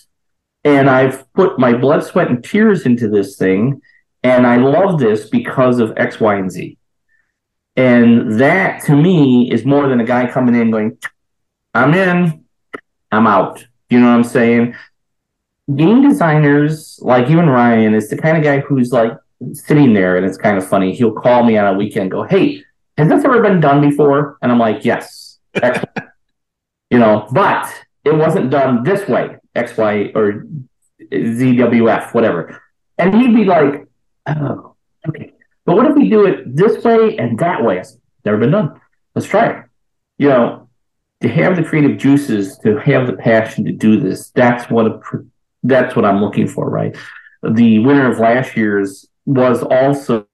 And 0.63 0.89
I've 0.89 1.31
put 1.33 1.57
my 1.57 1.73
blood, 1.73 2.03
sweat, 2.03 2.27
and 2.27 2.43
tears 2.43 2.85
into 2.85 3.07
this 3.07 3.37
thing. 3.37 3.81
And 4.23 4.45
I 4.45 4.57
love 4.57 4.99
this 4.99 5.29
because 5.29 5.79
of 5.79 5.93
X, 5.95 6.19
Y, 6.19 6.35
and 6.35 6.51
Z. 6.51 6.77
And 7.79 8.37
that 8.41 8.83
to 8.87 8.93
me 8.93 9.49
is 9.49 9.63
more 9.63 9.87
than 9.87 10.01
a 10.01 10.03
guy 10.03 10.29
coming 10.29 10.53
in 10.53 10.69
going, 10.69 10.97
I'm 11.73 11.93
in, 11.93 12.43
I'm 13.09 13.25
out. 13.25 13.65
You 13.89 14.01
know 14.01 14.07
what 14.07 14.15
I'm 14.15 14.25
saying? 14.25 14.75
Game 15.73 16.01
designers, 16.01 16.99
like 17.01 17.29
you 17.29 17.39
and 17.39 17.49
Ryan, 17.49 17.93
is 17.93 18.09
the 18.09 18.17
kind 18.17 18.35
of 18.35 18.43
guy 18.43 18.59
who's 18.59 18.91
like 18.91 19.13
sitting 19.53 19.93
there 19.93 20.17
and 20.17 20.25
it's 20.25 20.37
kind 20.37 20.57
of 20.57 20.67
funny. 20.67 20.93
He'll 20.93 21.13
call 21.13 21.45
me 21.45 21.57
on 21.57 21.73
a 21.73 21.77
weekend, 21.77 22.11
go, 22.11 22.23
Hey, 22.23 22.65
has 22.97 23.07
this 23.07 23.23
ever 23.23 23.41
been 23.41 23.61
done 23.61 23.79
before? 23.79 24.37
And 24.41 24.51
I'm 24.51 24.59
like, 24.59 24.83
Yes. 24.83 25.39
you 26.89 26.99
know, 26.99 27.29
but 27.31 27.73
it 28.03 28.13
wasn't 28.13 28.49
done 28.49 28.83
this 28.83 29.07
way, 29.07 29.37
X, 29.55 29.77
Y, 29.77 30.11
or 30.15 30.45
ZWF, 31.13 32.13
whatever. 32.13 32.61
And 32.97 33.15
he'd 33.15 33.33
be 33.33 33.45
like, 33.45 33.87
Oh, 34.27 34.75
okay. 35.07 35.31
But 35.69 35.75
what 35.75 35.85
if 35.85 35.95
we 35.95 36.09
do 36.09 36.25
it 36.25 36.55
this 36.55 36.83
way 36.83 37.15
and 37.19 37.37
that 37.37 37.63
way? 37.63 37.77
It's 37.77 37.95
never 38.25 38.39
been 38.39 38.49
done. 38.49 38.81
Let's 39.13 39.27
try 39.27 39.49
it. 39.51 39.65
You 40.17 40.29
know, 40.29 40.69
to 41.21 41.29
have 41.29 41.55
the 41.55 41.63
creative 41.63 41.99
juices, 41.99 42.57
to 42.63 42.77
have 42.77 43.05
the 43.05 43.13
passion 43.13 43.65
to 43.65 43.71
do 43.71 43.99
this, 43.99 44.31
that's 44.31 44.67
what 44.71 44.87
a, 44.87 44.99
that's 45.61 45.95
what 45.95 46.05
I'm 46.05 46.21
looking 46.21 46.47
for, 46.47 46.67
right? 46.67 46.97
The 47.43 47.77
winner 47.85 48.11
of 48.11 48.17
last 48.17 48.57
year's 48.57 49.07
was 49.27 49.61
also 49.61 50.25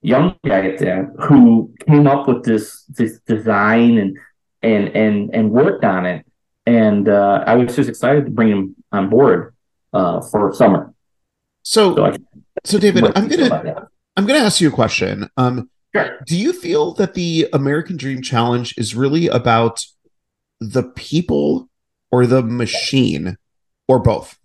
young 0.00 0.36
guy 0.46 0.68
at 0.68 0.78
that 0.78 1.12
who 1.18 1.70
came 1.86 2.06
up 2.06 2.26
with 2.26 2.44
this 2.44 2.84
this 2.84 3.20
design 3.26 3.98
and 3.98 4.18
and 4.62 4.88
and 4.96 5.34
and 5.34 5.50
worked 5.50 5.84
on 5.84 6.06
it. 6.06 6.24
And 6.64 7.10
uh, 7.10 7.44
I 7.46 7.56
was 7.56 7.76
just 7.76 7.90
excited 7.90 8.24
to 8.24 8.30
bring 8.30 8.48
him 8.48 8.74
on 8.90 9.10
board 9.10 9.54
uh, 9.92 10.22
for 10.22 10.54
summer. 10.54 10.94
So, 11.62 11.94
so, 11.94 12.14
so 12.64 12.78
David, 12.78 13.04
I'm 13.14 13.28
gonna 13.28 13.88
I'm 14.18 14.26
going 14.26 14.40
to 14.40 14.44
ask 14.44 14.60
you 14.60 14.66
a 14.66 14.72
question. 14.72 15.30
Um, 15.36 15.70
sure. 15.94 16.18
Do 16.26 16.36
you 16.36 16.52
feel 16.52 16.92
that 16.94 17.14
the 17.14 17.48
American 17.52 17.96
Dream 17.96 18.20
Challenge 18.20 18.74
is 18.76 18.96
really 18.96 19.28
about 19.28 19.84
the 20.58 20.82
people 20.82 21.68
or 22.10 22.26
the 22.26 22.42
machine 22.42 23.36
or 23.86 24.00
both? 24.00 24.36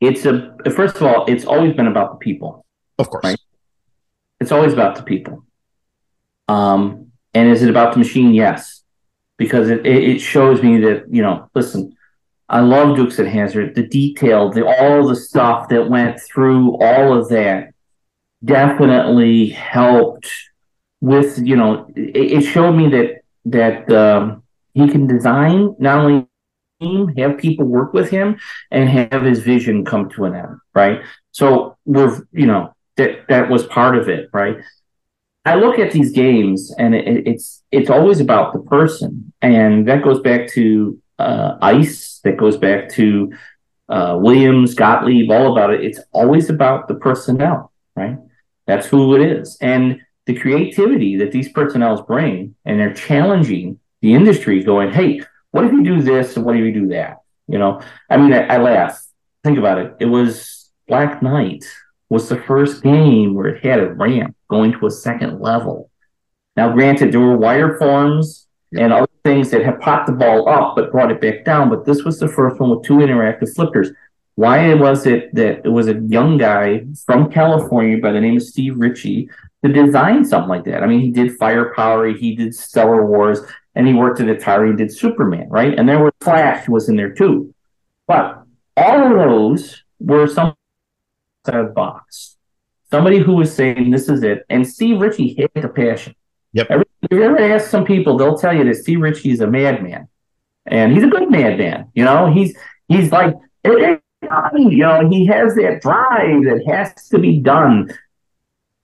It's 0.00 0.26
a 0.26 0.56
first 0.74 0.96
of 0.96 1.04
all, 1.04 1.26
it's 1.26 1.44
always 1.44 1.76
been 1.76 1.86
about 1.86 2.10
the 2.10 2.16
people. 2.16 2.66
Of 2.98 3.08
course. 3.08 3.22
Right? 3.22 3.38
It's 4.40 4.50
always 4.50 4.72
about 4.72 4.96
the 4.96 5.04
people. 5.04 5.44
Um, 6.48 7.12
and 7.32 7.48
is 7.48 7.62
it 7.62 7.70
about 7.70 7.92
the 7.92 8.00
machine? 8.00 8.34
Yes. 8.34 8.82
Because 9.36 9.70
it, 9.70 9.86
it 9.86 10.18
shows 10.18 10.60
me 10.60 10.80
that, 10.80 11.04
you 11.08 11.22
know, 11.22 11.48
listen, 11.54 11.96
I 12.48 12.58
love 12.58 12.96
Dukes 12.96 13.20
at 13.20 13.28
Hazzard, 13.28 13.76
the 13.76 13.86
detail, 13.86 14.50
the 14.50 14.66
all 14.66 15.06
the 15.06 15.14
stuff 15.14 15.68
that 15.68 15.88
went 15.88 16.20
through 16.20 16.76
all 16.82 17.16
of 17.16 17.28
that 17.28 17.69
definitely 18.44 19.48
helped 19.48 20.30
with 21.00 21.38
you 21.38 21.56
know 21.56 21.86
it, 21.96 22.32
it 22.32 22.40
showed 22.42 22.72
me 22.72 22.88
that 22.88 23.20
that 23.44 23.90
um, 23.92 24.42
he 24.74 24.88
can 24.88 25.06
design 25.06 25.74
not 25.78 26.04
only 26.04 26.26
have 27.18 27.36
people 27.38 27.66
work 27.66 27.92
with 27.92 28.10
him 28.10 28.38
and 28.70 28.88
have 28.88 29.22
his 29.22 29.40
vision 29.40 29.84
come 29.84 30.08
to 30.10 30.24
an 30.24 30.34
end 30.34 30.58
right? 30.74 31.00
So 31.32 31.76
we're 31.84 32.26
you 32.32 32.46
know 32.46 32.74
that 32.96 33.28
that 33.28 33.50
was 33.50 33.66
part 33.66 33.96
of 33.96 34.08
it 34.08 34.28
right? 34.32 34.56
I 35.44 35.54
look 35.54 35.78
at 35.78 35.92
these 35.92 36.12
games 36.12 36.74
and 36.78 36.94
it, 36.94 37.26
it's 37.26 37.62
it's 37.70 37.90
always 37.90 38.20
about 38.20 38.52
the 38.52 38.60
person. 38.60 39.32
And 39.40 39.88
that 39.88 40.02
goes 40.02 40.20
back 40.20 40.48
to 40.52 41.00
uh, 41.18 41.56
ice 41.62 42.20
that 42.24 42.36
goes 42.36 42.56
back 42.56 42.90
to 42.90 43.32
uh, 43.88 44.16
williams 44.20 44.74
gottlieb 44.74 45.30
all 45.30 45.52
about 45.52 45.72
it. 45.72 45.84
It's 45.84 46.00
always 46.12 46.48
about 46.50 46.88
the 46.88 46.94
personnel 46.94 47.72
right 47.96 48.16
that's 48.70 48.86
who 48.86 49.16
it 49.16 49.22
is. 49.22 49.58
And 49.60 50.00
the 50.26 50.38
creativity 50.38 51.16
that 51.16 51.32
these 51.32 51.48
personnel 51.48 52.00
bring, 52.02 52.54
and 52.64 52.78
they're 52.78 52.94
challenging 52.94 53.80
the 54.00 54.14
industry, 54.14 54.62
going, 54.62 54.92
hey, 54.92 55.22
what 55.50 55.64
if 55.64 55.72
you 55.72 55.82
do 55.82 56.00
this 56.00 56.36
and 56.36 56.46
what 56.46 56.54
if 56.54 56.64
you 56.64 56.72
do 56.72 56.86
that? 56.88 57.18
You 57.48 57.58
know, 57.58 57.80
I 58.08 58.16
mean, 58.16 58.32
I, 58.32 58.46
I 58.46 58.56
laugh. 58.58 59.02
Think 59.42 59.58
about 59.58 59.78
it. 59.78 59.96
It 59.98 60.06
was 60.06 60.70
Black 60.86 61.20
Knight 61.20 61.64
was 62.10 62.28
the 62.28 62.36
first 62.42 62.82
game 62.84 63.34
where 63.34 63.48
it 63.48 63.64
had 63.64 63.80
a 63.80 63.92
ramp 63.92 64.36
going 64.48 64.72
to 64.72 64.86
a 64.86 64.90
second 64.90 65.40
level. 65.40 65.90
Now, 66.56 66.72
granted, 66.72 67.10
there 67.10 67.20
were 67.20 67.36
wire 67.36 67.76
forms 67.76 68.46
and 68.78 68.92
other 68.92 69.08
things 69.24 69.50
that 69.50 69.64
had 69.64 69.80
popped 69.80 70.06
the 70.06 70.12
ball 70.12 70.48
up 70.48 70.76
but 70.76 70.92
brought 70.92 71.10
it 71.10 71.20
back 71.20 71.44
down, 71.44 71.70
but 71.70 71.84
this 71.84 72.04
was 72.04 72.20
the 72.20 72.28
first 72.28 72.60
one 72.60 72.70
with 72.70 72.84
two 72.84 72.98
interactive 72.98 73.52
flippers. 73.52 73.90
Why 74.40 74.72
was 74.72 75.04
it 75.04 75.34
that 75.34 75.66
it 75.66 75.68
was 75.68 75.88
a 75.88 76.00
young 76.00 76.38
guy 76.38 76.86
from 77.04 77.30
California 77.30 77.98
by 77.98 78.10
the 78.12 78.22
name 78.22 78.38
of 78.38 78.42
Steve 78.42 78.78
Ritchie 78.78 79.28
to 79.62 79.70
design 79.70 80.24
something 80.24 80.48
like 80.48 80.64
that? 80.64 80.82
I 80.82 80.86
mean, 80.86 81.00
he 81.00 81.10
did 81.10 81.36
Firepower, 81.36 82.06
he 82.14 82.34
did 82.34 82.54
Stellar 82.54 83.04
Wars, 83.04 83.40
and 83.74 83.86
he 83.86 83.92
worked 83.92 84.18
at 84.18 84.34
Atari 84.34 84.70
and 84.70 84.78
did 84.78 84.96
Superman, 84.96 85.50
right? 85.50 85.78
And 85.78 85.86
there 85.86 86.02
was 86.02 86.14
Flash 86.22 86.66
was 86.70 86.88
in 86.88 86.96
there 86.96 87.12
too. 87.12 87.54
But 88.06 88.42
all 88.78 89.12
of 89.12 89.28
those 89.28 89.84
were 89.98 90.26
some 90.26 90.56
outside 91.46 91.60
of 91.60 91.66
the 91.66 91.72
box. 91.74 92.38
Somebody 92.90 93.18
who 93.18 93.34
was 93.34 93.54
saying 93.54 93.90
this 93.90 94.08
is 94.08 94.22
it. 94.22 94.46
And 94.48 94.66
Steve 94.66 95.02
Ritchie 95.02 95.34
had 95.34 95.50
the 95.62 95.68
passion. 95.68 96.14
Yep. 96.54 96.66
Every, 96.70 96.86
if 97.02 97.12
you 97.12 97.22
ever 97.24 97.36
ask 97.36 97.68
some 97.68 97.84
people, 97.84 98.16
they'll 98.16 98.38
tell 98.38 98.56
you 98.56 98.64
that 98.64 98.76
Steve 98.76 99.02
Ritchie 99.02 99.32
is 99.32 99.42
a 99.42 99.46
madman. 99.46 100.08
And 100.64 100.94
he's 100.94 101.04
a 101.04 101.08
good 101.08 101.30
madman. 101.30 101.90
You 101.92 102.06
know, 102.06 102.32
he's 102.32 102.56
he's 102.88 103.12
like 103.12 103.34
you 104.54 104.78
know, 104.78 105.08
he 105.08 105.26
has 105.26 105.54
that 105.56 105.80
drive 105.82 106.44
that 106.44 106.62
has 106.68 106.94
to 107.08 107.18
be 107.18 107.40
done. 107.40 107.90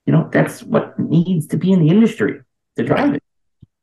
You 0.06 0.12
know, 0.12 0.28
that's 0.32 0.62
what 0.62 0.98
needs 0.98 1.46
to 1.48 1.56
be 1.56 1.72
in 1.72 1.80
the 1.80 1.88
industry 1.88 2.40
to 2.76 2.84
drive 2.84 3.14
it. 3.14 3.22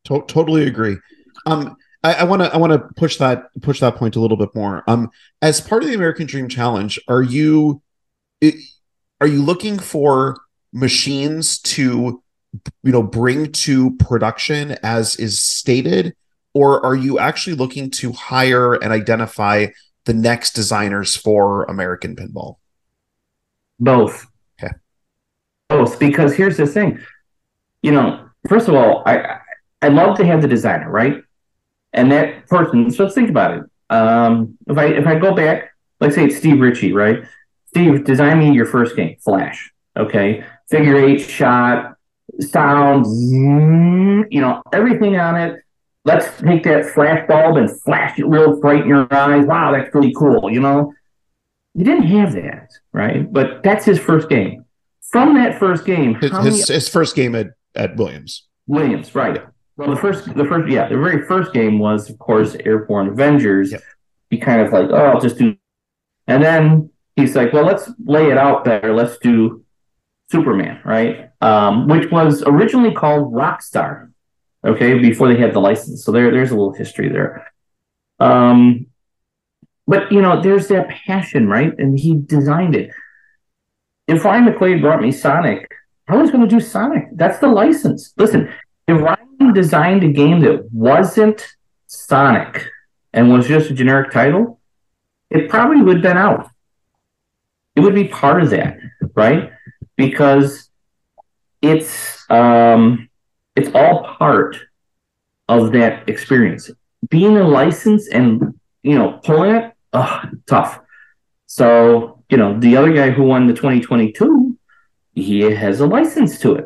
To- 0.05 0.23
totally 0.27 0.67
agree. 0.67 0.97
Um, 1.45 1.75
I 2.05 2.25
want 2.25 2.41
to 2.41 2.53
I 2.53 2.57
want 2.57 2.73
to 2.73 2.79
push 2.97 3.15
that 3.17 3.45
push 3.61 3.79
that 3.79 3.95
point 3.95 4.17
a 4.17 4.19
little 4.19 4.35
bit 4.35 4.53
more. 4.53 4.83
Um, 4.87 5.09
as 5.41 5.61
part 5.61 5.83
of 5.83 5.89
the 5.89 5.95
American 5.95 6.27
Dream 6.27 6.49
Challenge, 6.49 6.99
are 7.07 7.21
you 7.21 7.81
are 9.21 9.27
you 9.27 9.41
looking 9.41 9.79
for 9.79 10.41
machines 10.73 11.59
to 11.59 12.21
you 12.83 12.91
know 12.91 13.03
bring 13.03 13.53
to 13.53 13.95
production 13.95 14.71
as 14.83 15.15
is 15.15 15.41
stated, 15.41 16.13
or 16.53 16.85
are 16.85 16.95
you 16.95 17.19
actually 17.19 17.55
looking 17.55 17.89
to 17.91 18.11
hire 18.11 18.73
and 18.73 18.91
identify 18.91 19.67
the 20.05 20.13
next 20.13 20.51
designers 20.51 21.15
for 21.15 21.63
American 21.63 22.15
Pinball? 22.15 22.57
Both. 23.79 24.27
Okay. 24.61 24.73
Both, 25.69 25.99
because 25.99 26.35
here's 26.35 26.57
the 26.57 26.67
thing. 26.67 26.99
You 27.81 27.91
know, 27.91 28.29
first 28.47 28.67
of 28.67 28.75
all, 28.75 29.03
I 29.05 29.39
I 29.81 29.89
love 29.89 30.17
to 30.17 30.25
have 30.25 30.41
the 30.41 30.47
designer, 30.47 30.89
right? 30.89 31.21
And 31.91 32.11
that 32.11 32.47
person, 32.47 32.89
so 32.89 33.09
think 33.09 33.29
about 33.29 33.57
it. 33.57 33.63
Um, 33.89 34.57
if 34.67 34.77
I 34.77 34.85
if 34.85 35.05
I 35.05 35.19
go 35.19 35.33
back, 35.35 35.71
let's 35.99 36.15
say 36.15 36.25
it's 36.25 36.37
Steve 36.37 36.59
Ritchie, 36.59 36.93
right? 36.93 37.23
Steve, 37.67 38.05
design 38.05 38.39
me 38.39 38.53
your 38.53 38.65
first 38.65 38.95
game, 38.95 39.17
Flash. 39.19 39.71
Okay, 39.97 40.43
figure 40.69 40.97
eight 40.97 41.19
shot, 41.19 41.95
sound, 42.39 43.05
you 44.31 44.41
know, 44.41 44.61
everything 44.71 45.17
on 45.17 45.35
it. 45.35 45.59
Let's 46.05 46.25
take 46.41 46.63
that 46.63 46.85
flash 46.87 47.27
bulb 47.27 47.57
and 47.57 47.81
flash 47.81 48.19
it 48.19 48.25
real 48.25 48.59
bright 48.59 48.81
in 48.81 48.87
your 48.87 49.13
eyes. 49.13 49.45
Wow, 49.45 49.71
that's 49.71 49.93
really 49.95 50.13
cool. 50.13 50.51
You 50.51 50.59
know, 50.59 50.93
he 51.73 51.83
didn't 51.83 52.07
have 52.07 52.33
that, 52.33 52.69
right? 52.91 53.31
But 53.31 53.63
that's 53.63 53.85
his 53.85 53.99
first 53.99 54.27
game. 54.29 54.65
From 55.11 55.35
that 55.35 55.59
first 55.59 55.85
game, 55.85 56.15
his, 56.15 56.31
his, 56.39 56.67
his 56.67 56.89
first 56.89 57.15
game 57.15 57.35
at, 57.35 57.51
at 57.75 57.95
Williams. 57.95 58.47
Williams, 58.67 59.15
right? 59.15 59.43
Well, 59.77 59.89
the 59.89 59.95
first, 59.95 60.25
the 60.35 60.45
first, 60.45 60.71
yeah, 60.71 60.87
the 60.89 60.97
very 60.97 61.25
first 61.25 61.53
game 61.53 61.79
was, 61.79 62.09
of 62.09 62.19
course, 62.19 62.55
Airborne 62.65 63.07
Avengers. 63.09 63.71
Yep. 63.71 63.81
He 64.29 64.37
kind 64.39 64.61
of 64.61 64.73
like, 64.73 64.89
oh, 64.89 64.95
I'll 64.95 65.21
just 65.21 65.37
do, 65.37 65.55
and 66.27 66.43
then 66.43 66.89
he's 67.15 67.35
like, 67.35 67.53
well, 67.53 67.65
let's 67.65 67.89
lay 68.03 68.31
it 68.31 68.37
out 68.37 68.65
better. 68.65 68.93
Let's 68.93 69.17
do 69.19 69.63
Superman, 70.31 70.79
right? 70.83 71.29
Um, 71.41 71.87
which 71.87 72.09
was 72.11 72.43
originally 72.45 72.93
called 72.93 73.33
Rockstar, 73.33 74.11
okay, 74.65 74.97
before 74.99 75.27
they 75.31 75.39
had 75.39 75.53
the 75.53 75.59
license. 75.59 76.03
So 76.03 76.11
there, 76.11 76.31
there's 76.31 76.51
a 76.51 76.55
little 76.55 76.73
history 76.73 77.09
there. 77.09 77.51
Um, 78.19 78.87
but 79.87 80.11
you 80.11 80.21
know, 80.21 80.41
there's 80.41 80.67
that 80.67 80.89
passion, 80.89 81.47
right? 81.47 81.73
And 81.77 81.99
he 81.99 82.15
designed 82.15 82.75
it. 82.75 82.91
If 84.07 84.23
Ryan 84.23 84.45
McQuaid 84.45 84.81
brought 84.81 85.01
me 85.01 85.11
Sonic, 85.11 85.71
I 86.07 86.15
was 86.17 86.31
going 86.31 86.47
to 86.47 86.55
do 86.55 86.59
Sonic. 86.59 87.05
That's 87.13 87.39
the 87.39 87.47
license. 87.47 88.13
Listen, 88.17 88.51
if 88.87 89.01
Ryan 89.01 89.53
designed 89.53 90.03
a 90.03 90.11
game 90.11 90.41
that 90.41 90.69
wasn't 90.71 91.45
Sonic 91.87 92.65
and 93.13 93.31
was 93.31 93.47
just 93.47 93.69
a 93.69 93.73
generic 93.73 94.11
title, 94.11 94.59
it 95.29 95.49
probably 95.49 95.81
would 95.81 95.97
have 95.97 96.03
been 96.03 96.17
out. 96.17 96.49
It 97.75 97.81
would 97.81 97.95
be 97.95 98.07
part 98.07 98.43
of 98.43 98.49
that, 98.51 98.77
right? 99.15 99.51
Because 99.95 100.69
it's 101.61 102.29
um, 102.29 103.09
it's 103.55 103.69
all 103.73 104.03
part 104.03 104.57
of 105.47 105.71
that 105.73 106.07
experience. 106.09 106.71
Being 107.09 107.37
a 107.37 107.47
license 107.47 108.07
and 108.07 108.59
you 108.81 108.97
know 108.97 109.19
pulling 109.23 109.55
it, 109.55 109.73
oh, 109.93 110.21
tough. 110.47 110.79
So 111.45 112.23
you 112.29 112.37
know 112.37 112.59
the 112.59 112.77
other 112.77 112.93
guy 112.93 113.11
who 113.11 113.23
won 113.23 113.47
the 113.47 113.53
2022, 113.53 114.57
he 115.13 115.41
has 115.41 115.79
a 115.79 115.87
license 115.87 116.39
to 116.39 116.55
it. 116.55 116.65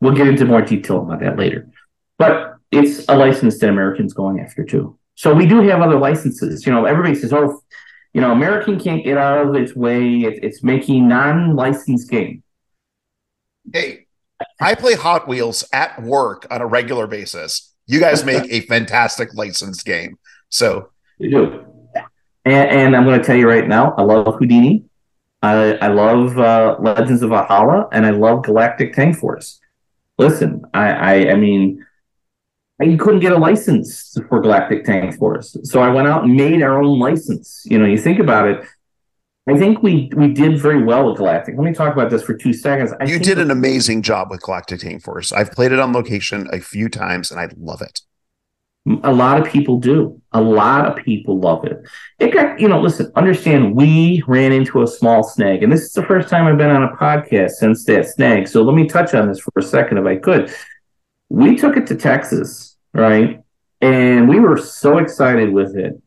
We'll 0.00 0.14
get 0.14 0.26
into 0.26 0.46
more 0.46 0.62
detail 0.62 1.02
about 1.02 1.20
that 1.20 1.38
later. 1.38 1.68
But 2.16 2.56
it's 2.70 3.06
a 3.08 3.16
license 3.16 3.58
that 3.58 3.68
Americans 3.68 4.14
going 4.14 4.40
after 4.40 4.64
too. 4.64 4.98
So 5.14 5.34
we 5.34 5.46
do 5.46 5.60
have 5.62 5.80
other 5.82 5.98
licenses. 5.98 6.64
You 6.64 6.72
know, 6.72 6.86
everybody 6.86 7.14
says, 7.14 7.32
"Oh, 7.32 7.60
you 8.14 8.20
know, 8.20 8.32
American 8.32 8.80
can't 8.80 9.04
get 9.04 9.18
out 9.18 9.46
of 9.46 9.54
its 9.54 9.76
way. 9.76 10.20
It, 10.20 10.42
it's 10.42 10.62
making 10.62 11.08
non-licensed 11.08 12.10
game." 12.10 12.42
Hey, 13.72 14.06
I 14.60 14.74
play 14.74 14.94
Hot 14.94 15.28
Wheels 15.28 15.64
at 15.72 16.02
work 16.02 16.46
on 16.50 16.60
a 16.60 16.66
regular 16.66 17.06
basis. 17.06 17.72
You 17.86 18.00
guys 18.00 18.24
make 18.24 18.44
a 18.50 18.60
fantastic 18.62 19.34
licensed 19.34 19.84
game. 19.84 20.18
So 20.48 20.90
you 21.18 21.30
do. 21.30 21.64
And, 22.44 22.70
and 22.70 22.96
I'm 22.96 23.04
going 23.04 23.18
to 23.18 23.24
tell 23.24 23.36
you 23.36 23.48
right 23.48 23.66
now, 23.66 23.94
I 23.98 24.02
love 24.02 24.34
Houdini. 24.38 24.84
I, 25.42 25.72
I 25.74 25.88
love 25.88 26.38
uh, 26.38 26.76
Legends 26.80 27.22
of 27.22 27.30
Valhalla, 27.30 27.88
and 27.92 28.06
I 28.06 28.10
love 28.10 28.44
Galactic 28.44 28.94
Tank 28.94 29.16
Force 29.16 29.60
listen, 30.20 30.62
I, 30.74 30.90
I, 30.90 31.30
I 31.32 31.34
mean, 31.34 31.84
I 32.80 32.96
couldn't 32.96 33.20
get 33.20 33.32
a 33.32 33.38
license 33.38 34.16
for 34.28 34.40
Galactic 34.40 34.84
Tank 34.84 35.16
Force, 35.18 35.56
so 35.64 35.80
I 35.80 35.88
went 35.88 36.08
out 36.08 36.24
and 36.24 36.34
made 36.34 36.62
our 36.62 36.82
own 36.82 36.98
license. 36.98 37.62
You 37.66 37.78
know, 37.78 37.86
you 37.86 37.98
think 37.98 38.20
about 38.20 38.48
it. 38.48 38.64
I 39.48 39.56
think 39.58 39.82
we 39.82 40.10
we 40.14 40.28
did 40.28 40.60
very 40.60 40.82
well 40.82 41.08
with 41.08 41.16
Galactic. 41.16 41.56
Let 41.56 41.64
me 41.64 41.72
talk 41.72 41.92
about 41.92 42.10
this 42.10 42.22
for 42.22 42.34
two 42.34 42.52
seconds. 42.52 42.92
I 43.00 43.04
you 43.04 43.18
did 43.18 43.38
an 43.38 43.50
amazing 43.50 44.02
job 44.02 44.30
with 44.30 44.42
Galactic 44.42 44.80
Tank 44.80 45.02
Force. 45.02 45.32
I've 45.32 45.50
played 45.52 45.72
it 45.72 45.78
on 45.78 45.92
location 45.92 46.48
a 46.52 46.60
few 46.60 46.88
times, 46.88 47.30
and 47.30 47.40
I 47.40 47.48
love 47.56 47.80
it. 47.80 48.02
A 49.02 49.12
lot 49.12 49.38
of 49.40 49.50
people 49.50 49.78
do. 49.78 50.20
A 50.32 50.40
lot 50.40 50.86
of 50.86 51.04
people 51.04 51.38
love 51.38 51.64
it. 51.64 51.82
It 52.18 52.32
got, 52.32 52.58
you 52.58 52.66
know, 52.66 52.80
listen, 52.80 53.12
understand 53.14 53.74
we 53.74 54.22
ran 54.26 54.52
into 54.52 54.82
a 54.82 54.86
small 54.86 55.22
snag, 55.22 55.62
and 55.62 55.72
this 55.72 55.82
is 55.82 55.92
the 55.92 56.02
first 56.04 56.28
time 56.28 56.46
I've 56.46 56.58
been 56.58 56.70
on 56.70 56.84
a 56.84 56.96
podcast 56.96 57.50
since 57.52 57.84
that 57.84 58.06
snag. 58.06 58.48
So 58.48 58.62
let 58.62 58.74
me 58.74 58.86
touch 58.86 59.14
on 59.14 59.28
this 59.28 59.40
for 59.40 59.52
a 59.56 59.62
second 59.62 59.98
if 59.98 60.06
I 60.06 60.16
could. 60.16 60.54
We 61.28 61.56
took 61.56 61.76
it 61.76 61.86
to 61.88 61.96
Texas, 61.96 62.76
right? 62.94 63.40
And 63.80 64.28
we 64.28 64.40
were 64.40 64.56
so 64.56 64.98
excited 64.98 65.52
with 65.52 65.76
it. 65.76 66.00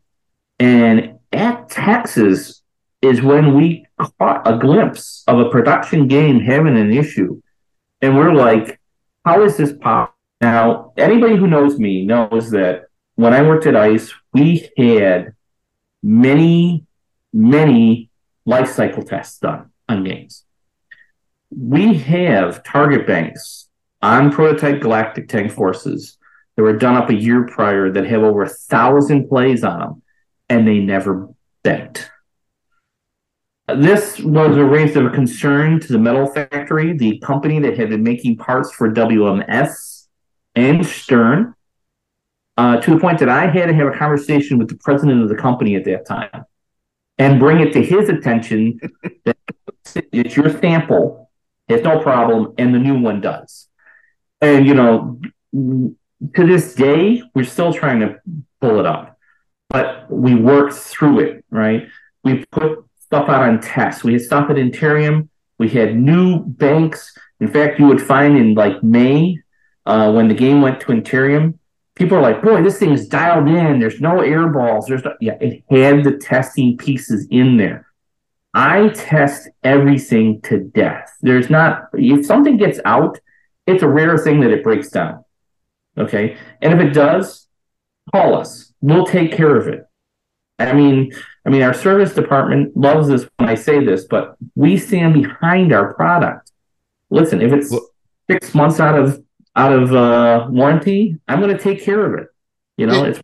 And 0.58 1.18
at 1.32 1.68
Texas 1.68 2.63
is 3.04 3.22
when 3.22 3.54
we 3.54 3.84
caught 4.18 4.42
a 4.46 4.56
glimpse 4.56 5.24
of 5.26 5.38
a 5.38 5.50
production 5.50 6.08
game 6.08 6.40
having 6.40 6.78
an 6.78 6.92
issue. 6.92 7.40
And 8.00 8.16
we're 8.16 8.32
like, 8.32 8.80
how 9.24 9.42
is 9.42 9.56
this 9.56 9.72
possible? 9.72 10.14
Now, 10.40 10.92
anybody 10.96 11.36
who 11.36 11.46
knows 11.46 11.78
me 11.78 12.04
knows 12.04 12.50
that 12.50 12.86
when 13.14 13.32
I 13.32 13.42
worked 13.42 13.66
at 13.66 13.76
ICE, 13.76 14.12
we 14.32 14.68
had 14.76 15.34
many, 16.02 16.84
many 17.32 18.10
life 18.44 18.70
cycle 18.70 19.02
tests 19.02 19.38
done 19.38 19.70
on 19.88 20.04
games. 20.04 20.44
We 21.50 21.94
have 21.98 22.64
target 22.64 23.06
banks 23.06 23.68
on 24.02 24.32
prototype 24.32 24.80
Galactic 24.80 25.28
Tank 25.28 25.52
Forces 25.52 26.18
that 26.56 26.62
were 26.62 26.76
done 26.76 26.96
up 26.96 27.10
a 27.10 27.14
year 27.14 27.46
prior 27.46 27.90
that 27.90 28.06
have 28.06 28.22
over 28.22 28.42
a 28.42 28.48
thousand 28.48 29.28
plays 29.28 29.62
on 29.62 29.78
them, 29.78 30.02
and 30.48 30.66
they 30.66 30.78
never 30.78 31.28
bent. 31.62 32.10
This 33.66 34.20
was 34.20 34.56
a 34.58 34.64
raise 34.64 34.94
of 34.94 35.10
concern 35.12 35.80
to 35.80 35.92
the 35.92 35.98
Metal 35.98 36.26
Factory, 36.26 36.92
the 36.92 37.18
company 37.20 37.58
that 37.60 37.78
had 37.78 37.88
been 37.88 38.02
making 38.02 38.36
parts 38.36 38.70
for 38.70 38.92
WMS 38.92 40.06
and 40.54 40.84
Stern 40.84 41.54
uh, 42.58 42.76
to 42.80 42.90
the 42.90 42.98
point 42.98 43.18
that 43.20 43.30
I 43.30 43.46
had 43.46 43.66
to 43.66 43.74
have 43.74 43.86
a 43.86 43.96
conversation 43.96 44.58
with 44.58 44.68
the 44.68 44.76
president 44.76 45.22
of 45.22 45.30
the 45.30 45.34
company 45.34 45.76
at 45.76 45.84
that 45.84 46.06
time 46.06 46.44
and 47.16 47.40
bring 47.40 47.60
it 47.60 47.72
to 47.72 47.82
his 47.82 48.10
attention 48.10 48.78
that 49.24 49.36
it's 50.12 50.36
your 50.36 50.50
sample, 50.60 51.30
it's 51.66 51.84
no 51.84 52.00
problem, 52.00 52.52
and 52.58 52.74
the 52.74 52.78
new 52.78 52.98
one 52.98 53.22
does. 53.22 53.68
And, 54.42 54.66
you 54.66 54.74
know, 54.74 55.20
to 55.54 56.46
this 56.46 56.74
day, 56.74 57.22
we're 57.34 57.44
still 57.44 57.72
trying 57.72 58.00
to 58.00 58.20
pull 58.60 58.78
it 58.78 58.84
up, 58.84 59.18
but 59.70 60.10
we 60.10 60.34
worked 60.34 60.74
through 60.74 61.20
it, 61.20 61.44
right? 61.50 61.88
We 62.22 62.44
put 62.50 62.83
stuff 63.06 63.28
out 63.28 63.42
on 63.42 63.60
tests. 63.60 64.02
We 64.04 64.14
had 64.14 64.22
stuff 64.22 64.50
at 64.50 64.56
Interium. 64.56 65.28
We 65.58 65.68
had 65.68 65.96
new 65.96 66.44
banks. 66.44 67.16
In 67.40 67.48
fact, 67.48 67.78
you 67.78 67.86
would 67.86 68.00
find 68.00 68.36
in 68.36 68.54
like 68.54 68.82
May 68.82 69.38
uh, 69.86 70.12
when 70.12 70.28
the 70.28 70.34
game 70.34 70.62
went 70.62 70.80
to 70.80 70.92
Interium, 70.92 71.58
people 71.94 72.18
are 72.18 72.22
like, 72.22 72.42
boy, 72.42 72.62
this 72.62 72.78
thing's 72.78 73.06
dialed 73.06 73.48
in. 73.48 73.78
There's 73.78 74.00
no 74.00 74.20
air 74.20 74.48
balls. 74.48 74.86
There's 74.86 75.04
no, 75.04 75.14
yeah, 75.20 75.36
it 75.40 75.62
had 75.70 76.04
the 76.04 76.16
testing 76.16 76.76
pieces 76.76 77.26
in 77.30 77.56
there. 77.56 77.86
I 78.54 78.88
test 78.88 79.48
everything 79.62 80.40
to 80.42 80.60
death. 80.60 81.12
There's 81.20 81.50
not, 81.50 81.88
if 81.92 82.24
something 82.24 82.56
gets 82.56 82.80
out, 82.84 83.18
it's 83.66 83.82
a 83.82 83.88
rare 83.88 84.16
thing 84.16 84.40
that 84.40 84.50
it 84.50 84.62
breaks 84.62 84.90
down. 84.90 85.24
Okay. 85.98 86.36
And 86.62 86.72
if 86.72 86.80
it 86.80 86.92
does, 86.92 87.48
call 88.12 88.36
us. 88.36 88.72
We'll 88.80 89.06
take 89.06 89.32
care 89.32 89.56
of 89.56 89.66
it. 89.68 89.84
I 90.58 90.72
mean, 90.72 91.12
I 91.44 91.50
mean, 91.50 91.62
our 91.62 91.74
service 91.74 92.14
department 92.14 92.76
loves 92.76 93.08
this 93.08 93.26
when 93.36 93.48
I 93.48 93.54
say 93.54 93.84
this, 93.84 94.04
but 94.04 94.36
we 94.54 94.76
stand 94.76 95.14
behind 95.14 95.72
our 95.72 95.94
product. 95.94 96.52
Listen, 97.10 97.40
if 97.42 97.52
it's 97.52 97.74
six 98.30 98.54
months 98.54 98.80
out 98.80 98.98
of 98.98 99.22
out 99.56 99.72
of 99.72 99.94
uh, 99.94 100.46
warranty, 100.50 101.18
I'm 101.28 101.40
going 101.40 101.56
to 101.56 101.62
take 101.62 101.82
care 101.82 102.04
of 102.06 102.20
it. 102.20 102.28
You 102.76 102.86
know, 102.86 103.04
it's 103.04 103.20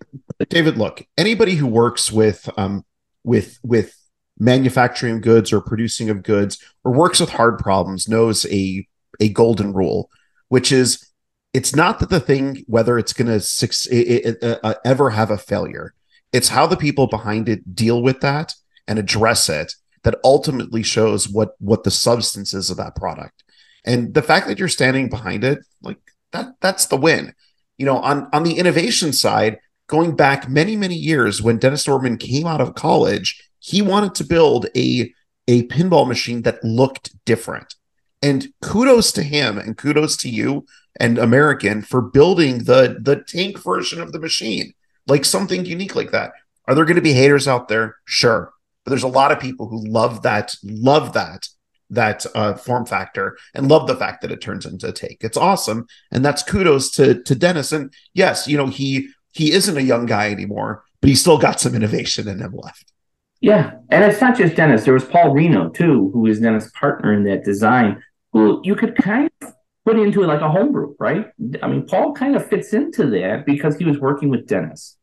David. 0.49 0.77
Look, 0.77 1.07
anybody 1.19 1.57
who 1.57 1.67
works 1.67 2.13
with 2.13 2.49
um 2.57 2.85
with 3.25 3.59
with 3.63 3.97
manufacturing 4.39 5.21
goods 5.21 5.53
or 5.53 5.61
producing 5.61 6.09
of 6.09 6.23
goods 6.23 6.63
or 6.85 6.93
works 6.93 7.21
with 7.21 7.31
hard 7.31 7.59
problems 7.59 8.09
knows 8.09 8.47
a 8.47 8.87
a 9.19 9.29
golden 9.29 9.73
rule, 9.73 10.09
which 10.49 10.71
is 10.71 11.05
it's 11.53 11.75
not 11.75 11.99
that 11.99 12.11
the 12.11 12.21
thing 12.21 12.65
whether 12.67 12.97
it's 12.97 13.13
going 13.13 13.27
to 13.27 14.61
uh, 14.63 14.75
ever 14.85 15.11
have 15.11 15.31
a 15.31 15.39
failure. 15.39 15.95
It's 16.33 16.49
how 16.49 16.67
the 16.67 16.77
people 16.77 17.07
behind 17.07 17.49
it 17.49 17.75
deal 17.75 18.03
with 18.03 18.21
that 18.21 18.55
and 18.87 18.99
address 18.99 19.49
it 19.49 19.75
that 20.03 20.19
ultimately 20.25 20.83
shows 20.83 21.29
what 21.29 21.51
what 21.59 21.85
the 21.85 21.91
substance 21.91 22.55
is 22.55 22.71
of 22.71 22.77
that 22.79 22.97
product. 22.97 23.45
And 23.85 24.15
the 24.15 24.23
fact 24.23 24.47
that 24.47 24.59
you're 24.59 24.69
standing 24.69 25.09
behind 25.09 25.45
it, 25.45 25.61
like 25.83 25.99
that 26.33 26.55
that's 26.61 26.87
the 26.87 26.97
win. 26.97 27.35
You 27.79 27.87
know, 27.87 27.99
on 27.99 28.29
on 28.33 28.43
the 28.43 28.59
innovation 28.59 29.13
side, 29.13 29.59
going 29.87 30.17
back 30.17 30.49
many 30.49 30.77
many 30.77 30.95
years 30.95 31.43
when 31.43 31.59
Dennis 31.59 31.87
Nordman 31.87 32.19
came 32.19 32.47
out 32.47 32.61
of 32.61 32.75
college, 32.75 33.51
he 33.59 33.83
wanted 33.83 34.15
to 34.17 34.25
build 34.25 34.67
a 34.77 35.13
a 35.49 35.67
pinball 35.69 36.07
machine 36.07 36.43
that 36.43 36.63
looked 36.63 37.13
different. 37.25 37.75
And 38.23 38.49
kudos 38.63 39.13
to 39.13 39.23
him 39.23 39.59
and 39.59 39.77
kudos 39.77 40.17
to 40.19 40.29
you 40.29 40.67
and 40.99 41.19
American 41.19 41.83
for 41.83 42.03
building 42.03 42.65
the 42.65 42.99
the 43.01 43.17
tank 43.17 43.63
version 43.63 44.01
of 44.01 44.13
the 44.13 44.21
machine, 44.21 44.75
like 45.11 45.25
something 45.25 45.67
unique 45.67 45.97
like 45.97 46.13
that. 46.13 46.33
Are 46.67 46.75
there 46.75 46.85
going 46.85 46.97
to 46.97 47.03
be 47.03 47.13
haters 47.13 47.49
out 47.49 47.69
there? 47.69 47.97
Sure. 48.05 48.53
But 48.85 48.91
there's 48.91 49.03
a 49.03 49.09
lot 49.09 49.33
of 49.33 49.41
people 49.41 49.69
who 49.69 49.85
love 49.87 50.23
that, 50.23 50.55
love 50.63 51.13
that 51.13 51.49
that 51.91 52.25
uh, 52.35 52.55
form 52.55 52.87
factor 52.87 53.37
and 53.55 53.69
love 53.69 53.87
the 53.87 53.97
fact 53.97 54.23
that 54.23 54.31
it 54.31 54.41
turns 54.41 54.65
into 54.65 54.89
a 54.89 54.93
take. 54.93 55.19
It's 55.23 55.37
awesome, 55.37 55.87
and 56.11 56.25
that's 56.25 56.43
kudos 56.43 56.91
to 56.93 57.23
to 57.23 57.35
Dennis. 57.35 57.73
And 57.73 57.93
yes, 58.15 58.47
you 58.49 58.57
know 58.57 58.69
he 58.69 59.09
he 59.33 59.53
isn't 59.53 59.77
a 59.77 59.83
young 59.83 60.07
guy 60.07 60.31
anymore, 60.31 60.85
but 61.01 61.09
he's 61.09 61.21
still 61.21 61.39
got 61.39 61.61
some 61.61 61.75
innovation 61.75 62.29
in 62.29 62.39
him 62.39 62.55
left. 62.55 62.93
Yeah, 63.41 63.73
and 63.91 64.05
it's 64.05 64.21
not 64.21 64.37
just 64.37 64.55
Dennis. 64.55 64.85
There 64.85 64.95
was 64.95 65.05
Paul 65.05 65.33
Reno 65.33 65.71
too, 65.71 66.11
who 66.13 66.27
is 66.27 66.41
Dennis' 66.41 66.71
partner 66.73 67.13
in 67.13 67.25
that 67.25 67.45
design. 67.45 68.03
Who 68.33 68.61
you 68.63 68.77
could 68.77 68.97
kind 68.97 69.31
of 69.43 69.55
put 69.85 69.99
into 69.99 70.23
it 70.23 70.27
like 70.27 70.41
a 70.41 70.51
homebrew, 70.51 70.95
right? 71.01 71.27
I 71.63 71.67
mean, 71.67 71.87
Paul 71.87 72.13
kind 72.13 72.37
of 72.37 72.47
fits 72.47 72.73
into 72.73 73.07
that 73.11 73.45
because 73.47 73.77
he 73.77 73.85
was 73.85 73.99
working 73.99 74.29
with 74.29 74.47
Dennis, 74.47 74.97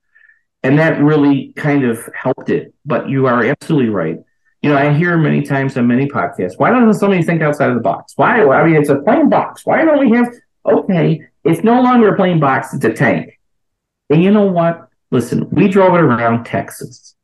and 0.68 0.78
that 0.80 1.02
really 1.02 1.54
kind 1.56 1.84
of 1.84 2.08
helped 2.14 2.50
it. 2.50 2.74
But 2.86 3.10
you 3.10 3.28
are 3.28 3.44
absolutely 3.44 3.90
right 3.90 4.18
you 4.62 4.70
know, 4.70 4.78
I 4.78 4.94
hear 4.94 5.18
many 5.18 5.44
times 5.44 5.78
on 5.78 5.88
many 5.88 6.08
podcasts, 6.08 6.58
why 6.58 6.72
doesn't 6.72 6.96
somebody 6.96 7.22
think 7.22 7.42
outside 7.42 7.70
of 7.70 7.76
the 7.76 7.82
box? 7.82 8.14
Why? 8.16 8.44
I 8.44 8.66
mean, 8.66 8.76
it's 8.76 8.90
a 8.90 9.00
plain 9.02 9.30
box. 9.30 9.66
Why 9.66 9.86
don't 9.86 10.00
we 10.00 10.16
have, 10.18 10.34
okay, 10.66 11.22
it's 11.44 11.64
no 11.64 11.82
longer 11.82 12.14
a 12.14 12.16
plain 12.16 12.40
box, 12.40 12.74
it's 12.74 12.84
a 12.84 12.94
tank. 12.94 13.40
And 14.10 14.24
you 14.24 14.32
know 14.32 14.46
what? 14.46 14.90
Listen, 15.12 15.50
we 15.52 15.68
drove 15.68 15.94
it 15.94 16.02
around 16.02 16.46
Texas. 16.46 17.16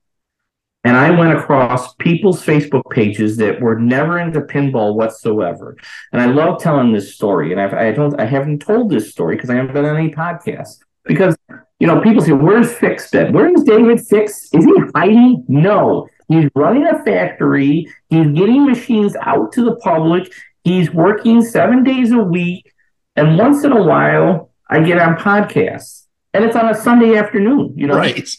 And 0.85 0.97
I 0.97 1.11
went 1.11 1.37
across 1.37 1.95
people's 1.95 2.45
Facebook 2.45 2.83
pages 2.91 3.37
that 3.37 3.61
were 3.61 3.79
never 3.79 4.19
into 4.19 4.41
pinball 4.41 4.95
whatsoever. 4.95 5.77
And 6.11 6.21
I 6.21 6.25
love 6.25 6.61
telling 6.61 6.91
this 6.91 7.15
story. 7.15 7.51
And 7.51 7.59
I've, 7.59 7.73
I 7.73 7.91
don't, 7.91 8.19
I 8.19 8.25
haven't 8.25 8.59
told 8.59 8.89
this 8.89 9.09
story 9.09 9.37
because 9.37 9.49
I 9.49 9.55
haven't 9.55 9.77
on 9.77 9.97
any 9.97 10.11
podcast. 10.11 10.79
Because, 11.05 11.37
you 11.83 11.87
know, 11.87 11.99
people 11.99 12.21
say, 12.21 12.31
where's 12.31 12.71
Fix 12.71 13.09
been? 13.11 13.33
Where 13.33 13.53
is 13.53 13.61
David 13.63 13.99
Fix? 13.99 14.47
Is 14.53 14.63
he 14.63 14.73
hiding? 14.95 15.43
No. 15.49 16.07
He's 16.29 16.49
running 16.55 16.87
a 16.87 17.03
factory. 17.03 17.93
He's 18.09 18.27
getting 18.27 18.65
machines 18.65 19.17
out 19.19 19.51
to 19.51 19.65
the 19.65 19.75
public. 19.75 20.31
He's 20.63 20.91
working 20.91 21.41
seven 21.41 21.83
days 21.83 22.13
a 22.13 22.19
week. 22.19 22.71
And 23.17 23.37
once 23.37 23.65
in 23.65 23.73
a 23.73 23.83
while, 23.83 24.51
I 24.69 24.79
get 24.79 24.97
on 24.97 25.17
podcasts. 25.17 26.05
And 26.33 26.45
it's 26.45 26.55
on 26.55 26.69
a 26.69 26.73
Sunday 26.73 27.17
afternoon, 27.17 27.73
you 27.75 27.87
know? 27.87 27.97
Right. 27.97 28.33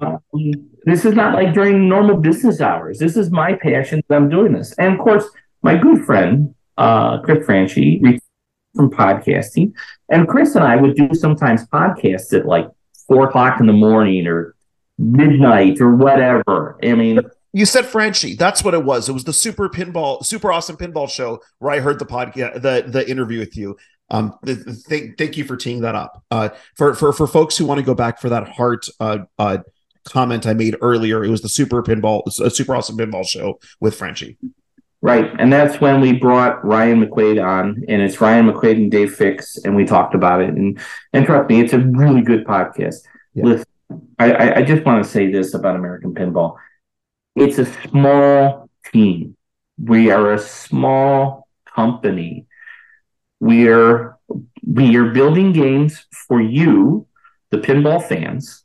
Um, 0.00 0.20
this 0.84 1.04
is 1.04 1.14
not 1.14 1.34
like 1.34 1.52
during 1.52 1.88
normal 1.88 2.16
business 2.16 2.60
hours. 2.60 3.00
This 3.00 3.16
is 3.16 3.32
my 3.32 3.54
passion 3.54 4.04
that 4.06 4.14
I'm 4.14 4.28
doing 4.28 4.52
this. 4.52 4.72
And 4.78 4.94
of 4.94 5.00
course, 5.00 5.24
my 5.62 5.76
good 5.76 6.04
friend, 6.04 6.54
uh, 6.78 7.22
Chris 7.22 7.44
Franchi, 7.44 8.00
from 8.74 8.90
podcasting. 8.90 9.72
And 10.08 10.28
Chris 10.28 10.54
and 10.54 10.64
I 10.64 10.76
would 10.76 10.96
do 10.96 11.14
sometimes 11.14 11.66
podcasts 11.66 12.32
at 12.32 12.46
like 12.46 12.68
four 13.06 13.28
o'clock 13.28 13.60
in 13.60 13.66
the 13.66 13.72
morning 13.72 14.26
or 14.26 14.54
midnight 14.98 15.80
or 15.80 15.94
whatever. 15.94 16.78
I 16.82 16.94
mean, 16.94 17.20
you 17.52 17.66
said 17.66 17.86
Franchi. 17.86 18.34
That's 18.34 18.62
what 18.62 18.74
it 18.74 18.84
was. 18.84 19.08
It 19.08 19.12
was 19.12 19.24
the 19.24 19.32
super 19.32 19.68
pinball, 19.68 20.24
super 20.24 20.52
awesome 20.52 20.76
pinball 20.76 21.10
show 21.10 21.40
where 21.58 21.72
I 21.72 21.80
heard 21.80 21.98
the 21.98 22.06
podcast, 22.06 22.62
the 22.62 22.84
the 22.86 23.08
interview 23.10 23.40
with 23.40 23.56
you. 23.56 23.76
Um, 24.10 24.36
thank 24.44 25.18
thank 25.18 25.36
you 25.36 25.44
for 25.44 25.56
teeing 25.56 25.80
that 25.82 25.94
up. 25.94 26.24
Uh, 26.30 26.50
for 26.76 26.94
for 26.94 27.12
for 27.12 27.26
folks 27.26 27.56
who 27.56 27.66
want 27.66 27.78
to 27.78 27.84
go 27.84 27.94
back 27.94 28.20
for 28.20 28.28
that 28.28 28.48
heart 28.48 28.86
uh 28.98 29.18
uh 29.38 29.58
comment 30.04 30.46
I 30.46 30.54
made 30.54 30.76
earlier, 30.80 31.24
it 31.24 31.30
was 31.30 31.42
the 31.42 31.48
super 31.48 31.82
pinball, 31.82 32.22
a 32.40 32.50
super 32.50 32.74
awesome 32.74 32.96
pinball 32.96 33.26
show 33.26 33.58
with 33.80 33.94
Franchi. 33.96 34.38
Right, 35.02 35.30
and 35.38 35.50
that's 35.50 35.80
when 35.80 36.02
we 36.02 36.12
brought 36.12 36.62
Ryan 36.62 37.02
McQuaid 37.02 37.42
on, 37.42 37.84
and 37.88 38.02
it's 38.02 38.20
Ryan 38.20 38.50
McQuaid 38.50 38.76
and 38.76 38.90
Dave 38.90 39.14
Fix, 39.14 39.56
and 39.56 39.74
we 39.74 39.86
talked 39.86 40.14
about 40.14 40.42
it. 40.42 40.50
And 40.50 40.78
and 41.14 41.24
trust 41.24 41.48
me, 41.48 41.60
it's 41.60 41.72
a 41.72 41.78
really 41.78 42.20
good 42.20 42.44
podcast. 42.44 42.96
Yeah. 43.32 43.44
Listen, 43.44 43.66
I, 44.18 44.54
I 44.56 44.62
just 44.62 44.84
want 44.84 45.02
to 45.02 45.10
say 45.10 45.32
this 45.32 45.54
about 45.54 45.76
American 45.76 46.14
Pinball. 46.14 46.56
It's 47.34 47.58
a 47.58 47.64
small 47.88 48.68
team. 48.92 49.36
We 49.82 50.10
are 50.10 50.34
a 50.34 50.38
small 50.38 51.48
company. 51.74 52.46
We 53.40 53.68
are 53.68 54.18
we 54.66 54.96
are 54.96 55.10
building 55.10 55.52
games 55.52 56.06
for 56.28 56.42
you, 56.42 57.06
the 57.50 57.58
pinball 57.58 58.06
fans, 58.06 58.64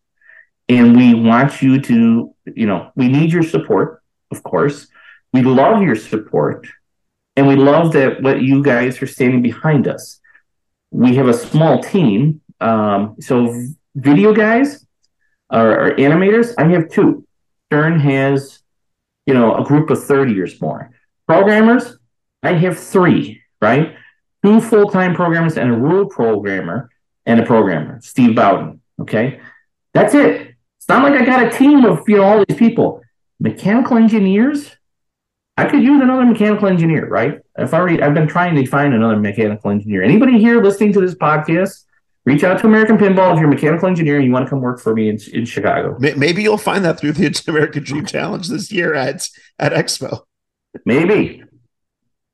and 0.67 0.97
we 0.97 1.13
want 1.13 1.61
you 1.61 1.79
to, 1.79 2.35
you 2.45 2.65
know, 2.65 2.91
we 2.95 3.07
need 3.07 3.31
your 3.31 3.43
support, 3.43 4.03
of 4.31 4.43
course. 4.43 4.87
We 5.35 5.43
love 5.43 5.81
your 5.81 5.97
support, 5.97 6.65
and 7.35 7.45
we 7.45 7.57
love 7.57 7.91
that 7.91 8.21
what 8.23 8.41
you 8.41 8.63
guys 8.63 9.01
are 9.01 9.05
standing 9.05 9.41
behind 9.41 9.85
us. 9.85 10.21
We 10.91 11.17
have 11.17 11.27
a 11.27 11.33
small 11.33 11.83
team, 11.83 12.39
um, 12.61 13.17
so 13.19 13.53
video 13.95 14.33
guys, 14.33 14.85
or, 15.51 15.87
or 15.87 15.95
animators, 15.97 16.53
I 16.57 16.69
have 16.69 16.89
two. 16.89 17.27
Stern 17.65 17.99
has, 17.99 18.61
you 19.25 19.33
know, 19.33 19.57
a 19.57 19.65
group 19.65 19.89
of 19.89 20.01
30 20.01 20.39
or 20.39 20.47
more. 20.61 20.91
Programmers, 21.27 21.97
I 22.41 22.53
have 22.53 22.79
three, 22.79 23.41
right? 23.61 23.93
Two 24.41 24.61
full 24.61 24.89
time 24.89 25.13
programmers 25.15 25.57
and 25.57 25.69
a 25.69 25.75
rule 25.75 26.05
programmer 26.05 26.89
and 27.25 27.41
a 27.41 27.45
programmer, 27.45 27.99
Steve 27.99 28.37
Bowden. 28.37 28.79
Okay. 29.01 29.41
That's 29.93 30.13
it. 30.13 30.55
It's 30.77 30.87
not 30.87 31.03
like 31.03 31.19
I 31.19 31.25
got 31.25 31.45
a 31.45 31.49
team 31.49 31.83
of, 31.83 32.07
you 32.07 32.19
know, 32.19 32.23
all 32.23 32.45
these 32.47 32.57
people. 32.57 33.01
Mechanical 33.41 33.97
engineers, 33.97 34.71
I 35.57 35.65
could 35.65 35.81
use 35.81 36.01
another 36.01 36.25
mechanical 36.25 36.67
engineer, 36.67 37.07
right? 37.07 37.39
If 37.57 37.73
I 37.73 37.77
already, 37.77 38.01
I've 38.01 38.13
been 38.13 38.27
trying 38.27 38.55
to 38.55 38.65
find 38.65 38.93
another 38.93 39.17
mechanical 39.17 39.71
engineer. 39.71 40.03
Anybody 40.03 40.37
here 40.37 40.61
listening 40.61 40.91
to 40.93 41.01
this 41.01 41.15
podcast 41.15 41.83
reach 42.25 42.43
out 42.43 42.59
to 42.59 42.67
American 42.67 42.97
Pinball 42.97 43.33
if 43.33 43.39
you're 43.39 43.47
a 43.47 43.53
mechanical 43.53 43.87
engineer 43.87 44.17
and 44.17 44.25
you 44.25 44.31
want 44.31 44.45
to 44.45 44.49
come 44.49 44.59
work 44.59 44.81
for 44.81 44.93
me 44.93 45.07
in, 45.07 45.17
in 45.31 45.45
Chicago. 45.45 45.95
Maybe 45.99 46.43
you'll 46.43 46.57
find 46.57 46.83
that 46.83 46.99
through 46.99 47.13
the 47.13 47.43
American 47.47 47.83
Dream 47.83 48.05
Challenge 48.05 48.47
this 48.49 48.71
year 48.71 48.93
at 48.93 49.29
at 49.57 49.71
Expo. 49.71 50.21
Maybe. 50.85 51.43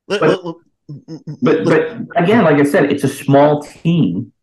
But, 0.07 0.41
but, 1.41 1.63
but 1.63 1.81
again, 2.15 2.43
like 2.43 2.55
I 2.55 2.63
said, 2.63 2.91
it's 2.91 3.03
a 3.03 3.07
small 3.07 3.61
team. 3.61 4.33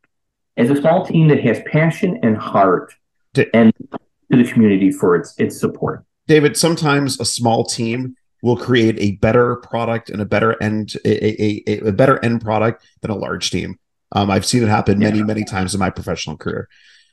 It's 0.56 0.70
a 0.70 0.76
small 0.76 1.04
team 1.04 1.28
that 1.28 1.42
has 1.42 1.60
passion 1.66 2.20
and 2.22 2.36
heart 2.36 2.94
and 3.52 3.72
to 4.30 4.36
the 4.36 4.44
community 4.44 4.92
for 4.92 5.16
its 5.16 5.34
its 5.38 5.58
support. 5.58 6.04
David, 6.28 6.56
sometimes 6.56 7.18
a 7.18 7.24
small 7.24 7.64
team 7.64 8.16
will 8.42 8.56
create 8.56 8.98
a 8.98 9.12
better 9.16 9.56
product 9.56 10.10
and 10.10 10.20
a 10.20 10.24
better 10.24 10.60
end 10.62 10.94
a, 11.04 11.42
a, 11.42 11.62
a, 11.66 11.88
a 11.88 11.92
better 11.92 12.22
end 12.24 12.40
product 12.40 12.84
than 13.00 13.10
a 13.10 13.16
large 13.16 13.50
team. 13.50 13.78
Um, 14.12 14.30
I've 14.30 14.46
seen 14.46 14.62
it 14.62 14.68
happen 14.68 14.98
many, 14.98 15.18
yeah. 15.18 15.24
many 15.24 15.44
times 15.44 15.74
in 15.74 15.80
my 15.80 15.90
professional 15.90 16.36
career. 16.36 16.68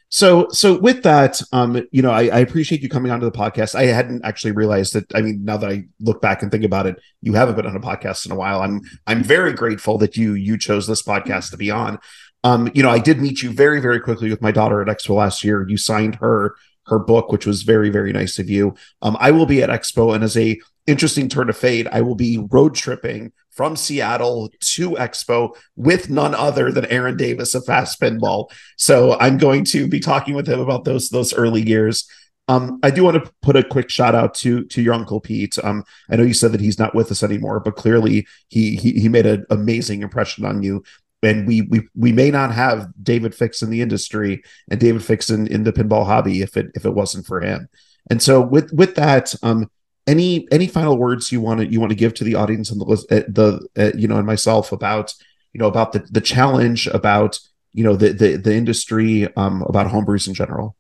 So, 0.10 0.48
so 0.52 0.80
with 0.80 1.04
that, 1.04 1.42
um, 1.52 1.86
you 1.92 2.02
know, 2.02 2.12
I, 2.12 2.28
I, 2.28 2.40
appreciate 2.40 2.82
you 2.82 2.88
coming 2.88 3.12
onto 3.12 3.26
the 3.26 3.38
podcast. 3.38 3.76
I 3.76 3.88
hadn't 3.88 4.24
actually 4.24 4.52
realized 4.52 4.94
that. 4.94 5.14
I 5.16 5.22
mean, 5.22 5.44
now 5.44 5.58
that 5.58 5.70
I 5.70 5.86
look 6.00 6.22
back 6.22 6.42
and 6.42 6.52
think 6.52 6.64
about 6.64 6.86
it, 6.86 7.02
you 7.22 7.34
haven't 7.34 7.56
been 7.56 7.66
on 7.66 7.76
a 7.76 7.82
podcast 7.82 8.26
in 8.26 8.32
a 8.32 8.36
while. 8.36 8.62
I'm, 8.62 8.82
I'm 9.08 9.24
very 9.24 9.52
grateful 9.52 9.98
that 9.98 10.16
you, 10.16 10.36
you 10.36 10.58
chose 10.58 10.88
this 10.88 11.02
podcast 11.02 11.50
to 11.52 11.58
be 11.58 11.72
on. 11.72 12.00
Um, 12.44 12.70
you 12.76 12.84
know, 12.84 12.92
I 12.92 13.00
did 13.00 13.20
meet 13.20 13.42
you 13.42 13.50
very, 13.50 13.82
very 13.82 14.00
quickly 14.00 14.30
with 14.30 14.42
my 14.42 14.52
daughter 14.52 14.80
at 14.80 14.88
Expo 14.88 15.16
last 15.16 15.44
year. 15.44 15.68
You 15.68 15.78
signed 15.78 16.16
her 16.16 16.56
her 16.86 17.00
book, 17.00 17.32
which 17.32 17.48
was 17.48 17.64
very, 17.64 17.90
very 17.90 18.14
nice 18.14 18.38
of 18.38 18.50
you. 18.50 18.76
Um, 19.02 19.18
I 19.20 19.32
will 19.32 19.48
be 19.48 19.64
at 19.64 19.70
Expo, 19.70 20.14
and 20.14 20.24
as 20.24 20.38
a 20.38 20.60
interesting 20.88 21.30
turn 21.30 21.50
of 21.50 21.58
fate, 21.58 21.88
I 21.92 22.02
will 22.02 22.16
be 22.16 22.46
road 22.52 22.76
tripping 22.76 23.32
from 23.52 23.76
Seattle 23.76 24.52
to 24.60 24.92
Expo 24.92 25.56
with 25.76 26.10
none 26.10 26.36
other 26.36 26.72
than 26.72 26.86
Aaron 26.86 27.18
Davis 27.18 27.56
of 27.56 27.66
Fast 27.66 28.00
Pinball. 28.02 28.52
So 28.78 29.18
I'm 29.20 29.38
going 29.38 29.64
to 29.66 29.88
be 29.88 30.00
talking 30.00 30.36
with 30.36 30.48
him 30.48 30.60
about 30.60 30.84
those 30.84 31.10
those 31.10 31.34
early 31.34 31.62
years. 31.62 32.08
Um, 32.48 32.80
I 32.84 32.92
do 32.92 33.04
want 33.04 33.24
to 33.24 33.32
put 33.42 33.56
a 33.56 33.64
quick 33.64 33.90
shout 33.90 34.14
out 34.14 34.36
to 34.36 34.66
to 34.66 34.82
your 34.82 34.94
uncle 34.94 35.20
Pete. 35.20 35.58
Um, 35.64 35.84
I 36.10 36.16
know 36.16 36.24
you 36.24 36.34
said 36.34 36.52
that 36.52 36.62
he's 36.62 36.78
not 36.78 36.94
with 36.94 37.12
us 37.12 37.24
anymore, 37.24 37.60
but 37.60 37.76
clearly 37.76 38.28
he 38.50 38.76
he, 38.76 38.92
he 38.92 39.10
made 39.10 39.26
an 39.26 39.46
amazing 39.50 40.04
impression 40.04 40.46
on 40.46 40.62
you. 40.62 40.84
And 41.24 41.48
we 41.48 41.62
we 41.64 41.88
we 41.96 42.12
may 42.12 42.30
not 42.30 42.54
have 42.54 42.88
David 43.02 43.34
Fix 43.34 43.64
in 43.64 43.72
the 43.72 43.82
industry 43.82 44.44
and 44.70 44.80
David 44.80 45.04
Fix 45.04 45.30
in, 45.30 45.48
in 45.48 45.64
the 45.64 45.74
pinball 45.74 46.06
hobby 46.06 46.42
if 46.42 46.56
it 46.56 46.68
if 46.76 46.86
it 46.86 46.94
wasn't 46.94 47.26
for 47.26 47.42
him. 47.42 47.68
And 48.12 48.22
so 48.22 48.42
with 48.42 48.72
with 48.74 48.94
that, 48.96 49.34
um, 49.42 49.72
any 50.08 50.48
any 50.52 50.68
final 50.68 50.98
words 50.98 51.32
you 51.32 51.42
want 51.42 51.60
to 51.60 51.68
you 51.68 51.80
want 51.80 51.92
to 51.92 51.96
give 51.96 52.14
to 52.16 52.24
the 52.24 52.36
audience 52.36 52.72
and 52.72 52.80
the 52.80 52.86
uh, 52.86 53.24
the 53.28 53.68
uh, 53.78 53.98
you 53.98 54.08
know 54.08 54.18
and 54.18 54.26
myself 54.26 54.72
about 54.72 55.14
you 55.54 55.60
know 55.60 55.68
about 55.68 55.94
the 55.94 56.00
the 56.12 56.22
challenge 56.22 56.88
about 56.88 57.40
you 57.74 57.84
know 57.84 57.96
the 57.96 58.14
the, 58.14 58.36
the 58.36 58.54
industry 58.54 59.34
um, 59.36 59.62
about 59.64 59.88
homebrews 59.88 60.28
in 60.28 60.34
general. 60.34 60.76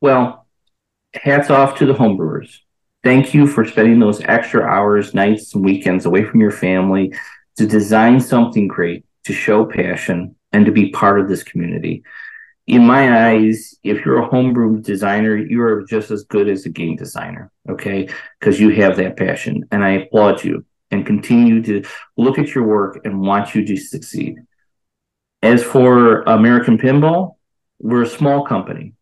Well, 0.00 0.46
hats 1.14 1.50
off 1.50 1.78
to 1.78 1.86
the 1.86 1.94
homebrewers. 1.94 2.58
Thank 3.02 3.34
you 3.34 3.46
for 3.46 3.64
spending 3.64 3.98
those 3.98 4.20
extra 4.22 4.62
hours, 4.62 5.14
nights, 5.14 5.54
and 5.54 5.64
weekends 5.64 6.06
away 6.06 6.24
from 6.24 6.40
your 6.40 6.50
family 6.50 7.14
to 7.56 7.66
design 7.66 8.20
something 8.20 8.66
great, 8.66 9.04
to 9.24 9.32
show 9.32 9.64
passion, 9.64 10.36
and 10.52 10.66
to 10.66 10.72
be 10.72 10.90
part 10.90 11.20
of 11.20 11.28
this 11.28 11.42
community. 11.42 12.02
In 12.66 12.86
my 12.86 13.28
eyes, 13.28 13.74
if 13.82 14.04
you're 14.04 14.22
a 14.22 14.28
homebrew 14.28 14.80
designer, 14.80 15.36
you 15.36 15.60
are 15.62 15.84
just 15.84 16.10
as 16.10 16.24
good 16.24 16.48
as 16.48 16.64
a 16.64 16.70
game 16.70 16.96
designer, 16.96 17.52
okay? 17.68 18.08
Because 18.40 18.58
you 18.58 18.70
have 18.70 18.96
that 18.96 19.18
passion. 19.18 19.64
And 19.70 19.84
I 19.84 19.90
applaud 19.90 20.42
you 20.42 20.64
and 20.90 21.04
continue 21.04 21.62
to 21.62 21.84
look 22.16 22.38
at 22.38 22.54
your 22.54 22.64
work 22.64 23.00
and 23.04 23.20
want 23.20 23.54
you 23.54 23.66
to 23.66 23.76
succeed. 23.76 24.38
As 25.42 25.62
for 25.62 26.22
American 26.22 26.78
Pinball, 26.78 27.36
we're 27.80 28.02
a 28.02 28.08
small 28.08 28.46
company. 28.46 28.94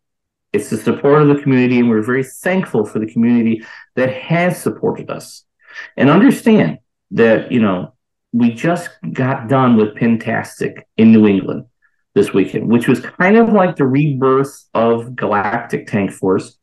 It's 0.52 0.68
the 0.68 0.76
support 0.76 1.22
of 1.22 1.28
the 1.28 1.40
community, 1.40 1.78
and 1.78 1.88
we're 1.88 2.02
very 2.02 2.24
thankful 2.24 2.84
for 2.84 2.98
the 2.98 3.10
community 3.10 3.64
that 3.94 4.12
has 4.12 4.60
supported 4.60 5.08
us. 5.08 5.44
And 5.96 6.10
understand 6.10 6.78
that, 7.12 7.52
you 7.52 7.60
know, 7.60 7.94
we 8.32 8.52
just 8.52 8.90
got 9.12 9.48
done 9.48 9.76
with 9.76 9.94
Pintastic 9.94 10.82
in 10.96 11.12
New 11.12 11.26
England 11.26 11.66
this 12.14 12.32
weekend, 12.32 12.68
which 12.68 12.88
was 12.88 13.00
kind 13.00 13.36
of 13.36 13.52
like 13.52 13.76
the 13.76 13.86
rebirth 13.86 14.64
of 14.74 15.16
Galactic 15.16 15.86
Tank 15.86 16.12
Force. 16.12 16.56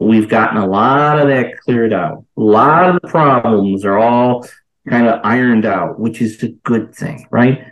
We've 0.00 0.28
gotten 0.28 0.56
a 0.56 0.66
lot 0.66 1.18
of 1.18 1.28
that 1.28 1.58
cleared 1.60 1.92
out. 1.92 2.24
A 2.36 2.40
lot 2.40 2.88
of 2.88 3.00
the 3.00 3.08
problems 3.08 3.84
are 3.84 3.98
all 3.98 4.46
kind 4.88 5.06
of 5.06 5.20
ironed 5.24 5.64
out, 5.64 6.00
which 6.00 6.20
is 6.20 6.42
a 6.42 6.48
good 6.48 6.94
thing, 6.94 7.26
right? 7.30 7.66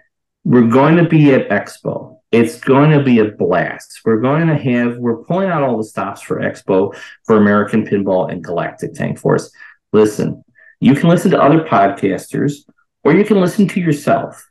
We're 0.45 0.69
going 0.69 0.97
to 0.97 1.09
be 1.09 1.35
at 1.35 1.49
Expo. 1.49 2.19
It's 2.31 2.61
going 2.61 2.91
to 2.91 3.03
be 3.03 3.19
a 3.19 3.25
blast. 3.25 4.01
We're 4.05 4.21
going 4.21 4.47
to 4.47 4.57
have, 4.57 4.99
we're 4.99 5.25
pulling 5.25 5.49
out 5.49 5.63
all 5.63 5.77
the 5.77 5.85
stops 5.85 6.23
for 6.23 6.41
Expo 6.41 6.97
for 7.25 7.37
American 7.37 7.85
Pinball 7.85 8.31
and 8.31 8.45
Galactic 8.45 8.95
Tank 8.95 9.19
Force. 9.19 9.51
Listen, 9.93 10.45
you 10.79 10.95
can 10.95 11.09
listen 11.09 11.33
to 11.33 11.43
other 11.43 11.65
podcasters 11.65 12.59
or 13.03 13.15
you 13.15 13.25
can 13.25 13.41
listen 13.41 13.67
to 13.69 13.81
yourself. 13.81 14.49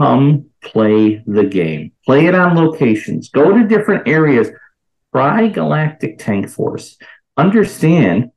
Come 0.00 0.46
play 0.64 1.22
the 1.26 1.44
game, 1.44 1.92
play 2.04 2.26
it 2.26 2.34
on 2.34 2.56
locations, 2.56 3.28
go 3.28 3.52
to 3.52 3.66
different 3.66 4.08
areas, 4.08 4.50
try 5.14 5.48
Galactic 5.48 6.18
Tank 6.18 6.48
Force. 6.48 6.96
Understand 7.36 8.30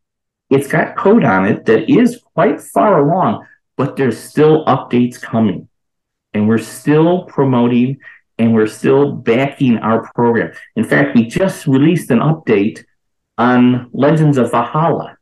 it's 0.49 0.67
got 0.67 0.95
code 0.95 1.23
on 1.23 1.45
it 1.45 1.65
that 1.65 1.89
is 1.89 2.21
quite 2.33 2.61
far 2.61 2.99
along, 2.99 3.45
but 3.75 3.95
there's 3.97 4.17
still 4.17 4.65
updates 4.65 5.21
coming. 5.21 5.67
And 6.33 6.47
we're 6.47 6.57
still 6.57 7.23
promoting 7.23 7.97
and 8.37 8.53
we're 8.53 8.67
still 8.67 9.11
backing 9.11 9.77
our 9.77 10.11
program. 10.13 10.51
In 10.75 10.83
fact, 10.83 11.15
we 11.15 11.25
just 11.25 11.67
released 11.67 12.11
an 12.11 12.19
update 12.19 12.85
on 13.37 13.89
Legends 13.93 14.37
of 14.37 14.51
Valhalla. 14.51 15.17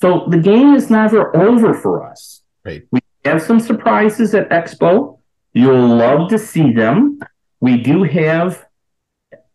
So 0.00 0.26
the 0.28 0.38
game 0.38 0.74
is 0.74 0.90
never 0.90 1.34
over 1.36 1.74
for 1.74 2.06
us. 2.06 2.42
Right. 2.64 2.82
We 2.90 3.00
have 3.24 3.42
some 3.42 3.60
surprises 3.60 4.34
at 4.34 4.48
Expo. 4.50 5.19
You'll 5.52 5.96
love 5.96 6.30
to 6.30 6.38
see 6.38 6.72
them. 6.72 7.20
We 7.60 7.78
do 7.78 8.04
have 8.04 8.66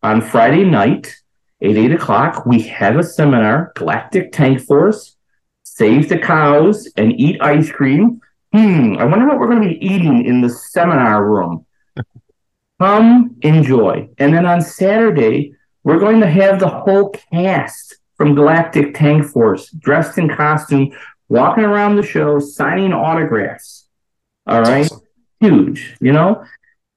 on 0.04 0.22
Friday 0.22 0.64
night 0.64 1.16
at 1.62 1.78
8 1.78 1.94
o'clock, 1.94 2.46
we 2.46 2.62
have 2.64 2.98
a 2.98 3.04
seminar, 3.04 3.72
Galactic 3.76 4.32
Tank 4.32 4.62
Force, 4.62 5.16
Save 5.64 6.10
the 6.10 6.20
Cows 6.20 6.88
and 6.98 7.20
Eat 7.20 7.42
Ice 7.42 7.72
Cream. 7.72 8.22
Hmm, 8.54 8.98
I 9.00 9.06
wonder 9.06 9.28
what 9.28 9.40
we're 9.40 9.48
going 9.48 9.64
to 9.64 9.70
be 9.70 9.86
eating 9.86 10.26
in 10.26 10.42
the 10.42 10.50
seminar 10.50 11.26
room. 11.26 11.66
Come 12.80 13.38
enjoy. 13.42 14.10
And 14.18 14.34
then 14.34 14.46
on 14.46 14.62
Saturday, 14.62 15.54
we're 15.84 16.00
going 16.00 16.20
to 16.22 16.30
have 16.30 16.60
the 16.60 16.70
whole 16.70 17.10
cast 17.10 17.96
from 18.16 18.36
Galactic 18.36 18.94
Tank 18.94 19.26
Force 19.26 19.70
dressed 19.72 20.18
in 20.18 20.30
costume, 20.30 20.92
walking 21.30 21.64
around 21.64 21.96
the 21.96 22.04
show, 22.04 22.40
signing 22.40 22.94
autographs. 22.94 23.88
All 24.46 24.62
right. 24.62 24.86
Awesome. 24.86 25.05
Huge. 25.40 25.96
You 26.00 26.14
know, 26.14 26.44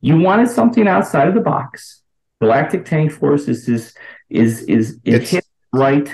you 0.00 0.18
wanted 0.18 0.48
something 0.48 0.86
outside 0.86 1.28
of 1.28 1.34
the 1.34 1.40
box. 1.40 2.02
Galactic 2.40 2.84
Tank 2.84 3.12
Force 3.12 3.48
is 3.48 3.68
is 3.68 3.94
is 4.30 4.62
is, 4.62 4.98
is 5.04 5.30
hit 5.30 5.46
right 5.72 6.12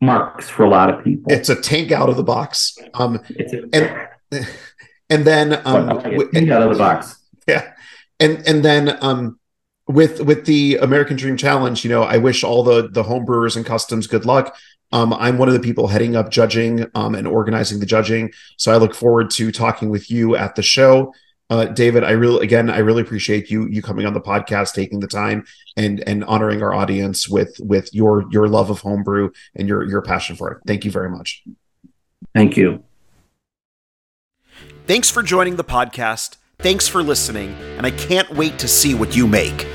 marks 0.00 0.48
for 0.48 0.64
a 0.64 0.68
lot 0.68 0.92
of 0.92 1.04
people. 1.04 1.32
It's 1.32 1.48
a 1.48 1.60
tank 1.60 1.92
out 1.92 2.08
of 2.08 2.16
the 2.16 2.24
box. 2.24 2.76
Um 2.94 3.20
a, 3.38 3.64
and 3.72 4.46
and 5.10 5.24
then 5.24 5.60
um 5.64 6.00
tank 6.32 6.50
out 6.50 6.62
of 6.62 6.70
the 6.70 6.78
box. 6.78 7.18
Yeah 7.46 7.72
and 8.22 8.46
and 8.46 8.64
then 8.64 8.96
um 9.04 9.38
with 9.88 10.20
with 10.20 10.46
the 10.46 10.76
American 10.76 11.16
Dream 11.16 11.36
Challenge, 11.36 11.84
you 11.84 11.90
know, 11.90 12.04
I 12.04 12.16
wish 12.16 12.44
all 12.44 12.62
the 12.62 12.88
the 12.88 13.02
homebrewers 13.02 13.56
and 13.56 13.66
customs 13.66 14.06
good 14.06 14.24
luck. 14.24 14.56
Um, 14.92 15.12
I'm 15.14 15.38
one 15.38 15.48
of 15.48 15.54
the 15.54 15.60
people 15.60 15.88
heading 15.88 16.16
up 16.16 16.30
judging 16.30 16.86
um, 16.94 17.14
and 17.14 17.26
organizing 17.26 17.80
the 17.80 17.86
judging, 17.86 18.30
so 18.58 18.72
I 18.72 18.76
look 18.76 18.94
forward 18.94 19.30
to 19.32 19.50
talking 19.50 19.90
with 19.90 20.10
you 20.10 20.36
at 20.36 20.54
the 20.54 20.62
show. 20.62 21.12
Uh, 21.52 21.66
David, 21.66 22.02
I 22.02 22.12
really 22.12 22.42
again, 22.42 22.70
I 22.70 22.78
really 22.78 23.02
appreciate 23.02 23.50
you 23.50 23.66
you 23.66 23.82
coming 23.82 24.06
on 24.06 24.14
the 24.14 24.22
podcast, 24.22 24.72
taking 24.72 25.00
the 25.00 25.06
time 25.06 25.44
and 25.76 26.02
and 26.08 26.24
honoring 26.24 26.62
our 26.62 26.72
audience 26.72 27.28
with 27.28 27.54
with 27.60 27.92
your 27.92 28.24
your 28.30 28.48
love 28.48 28.70
of 28.70 28.80
homebrew 28.80 29.32
and 29.54 29.68
your 29.68 29.86
your 29.86 30.00
passion 30.00 30.34
for 30.34 30.50
it. 30.50 30.62
Thank 30.66 30.86
you 30.86 30.90
very 30.90 31.10
much. 31.10 31.44
Thank 32.34 32.56
you. 32.56 32.82
Thanks 34.86 35.10
for 35.10 35.22
joining 35.22 35.56
the 35.56 35.64
podcast. 35.64 36.36
Thanks 36.58 36.88
for 36.88 37.02
listening, 37.02 37.54
and 37.76 37.84
I 37.84 37.90
can't 37.90 38.30
wait 38.30 38.58
to 38.60 38.66
see 38.66 38.94
what 38.94 39.14
you 39.14 39.26
make. 39.26 39.66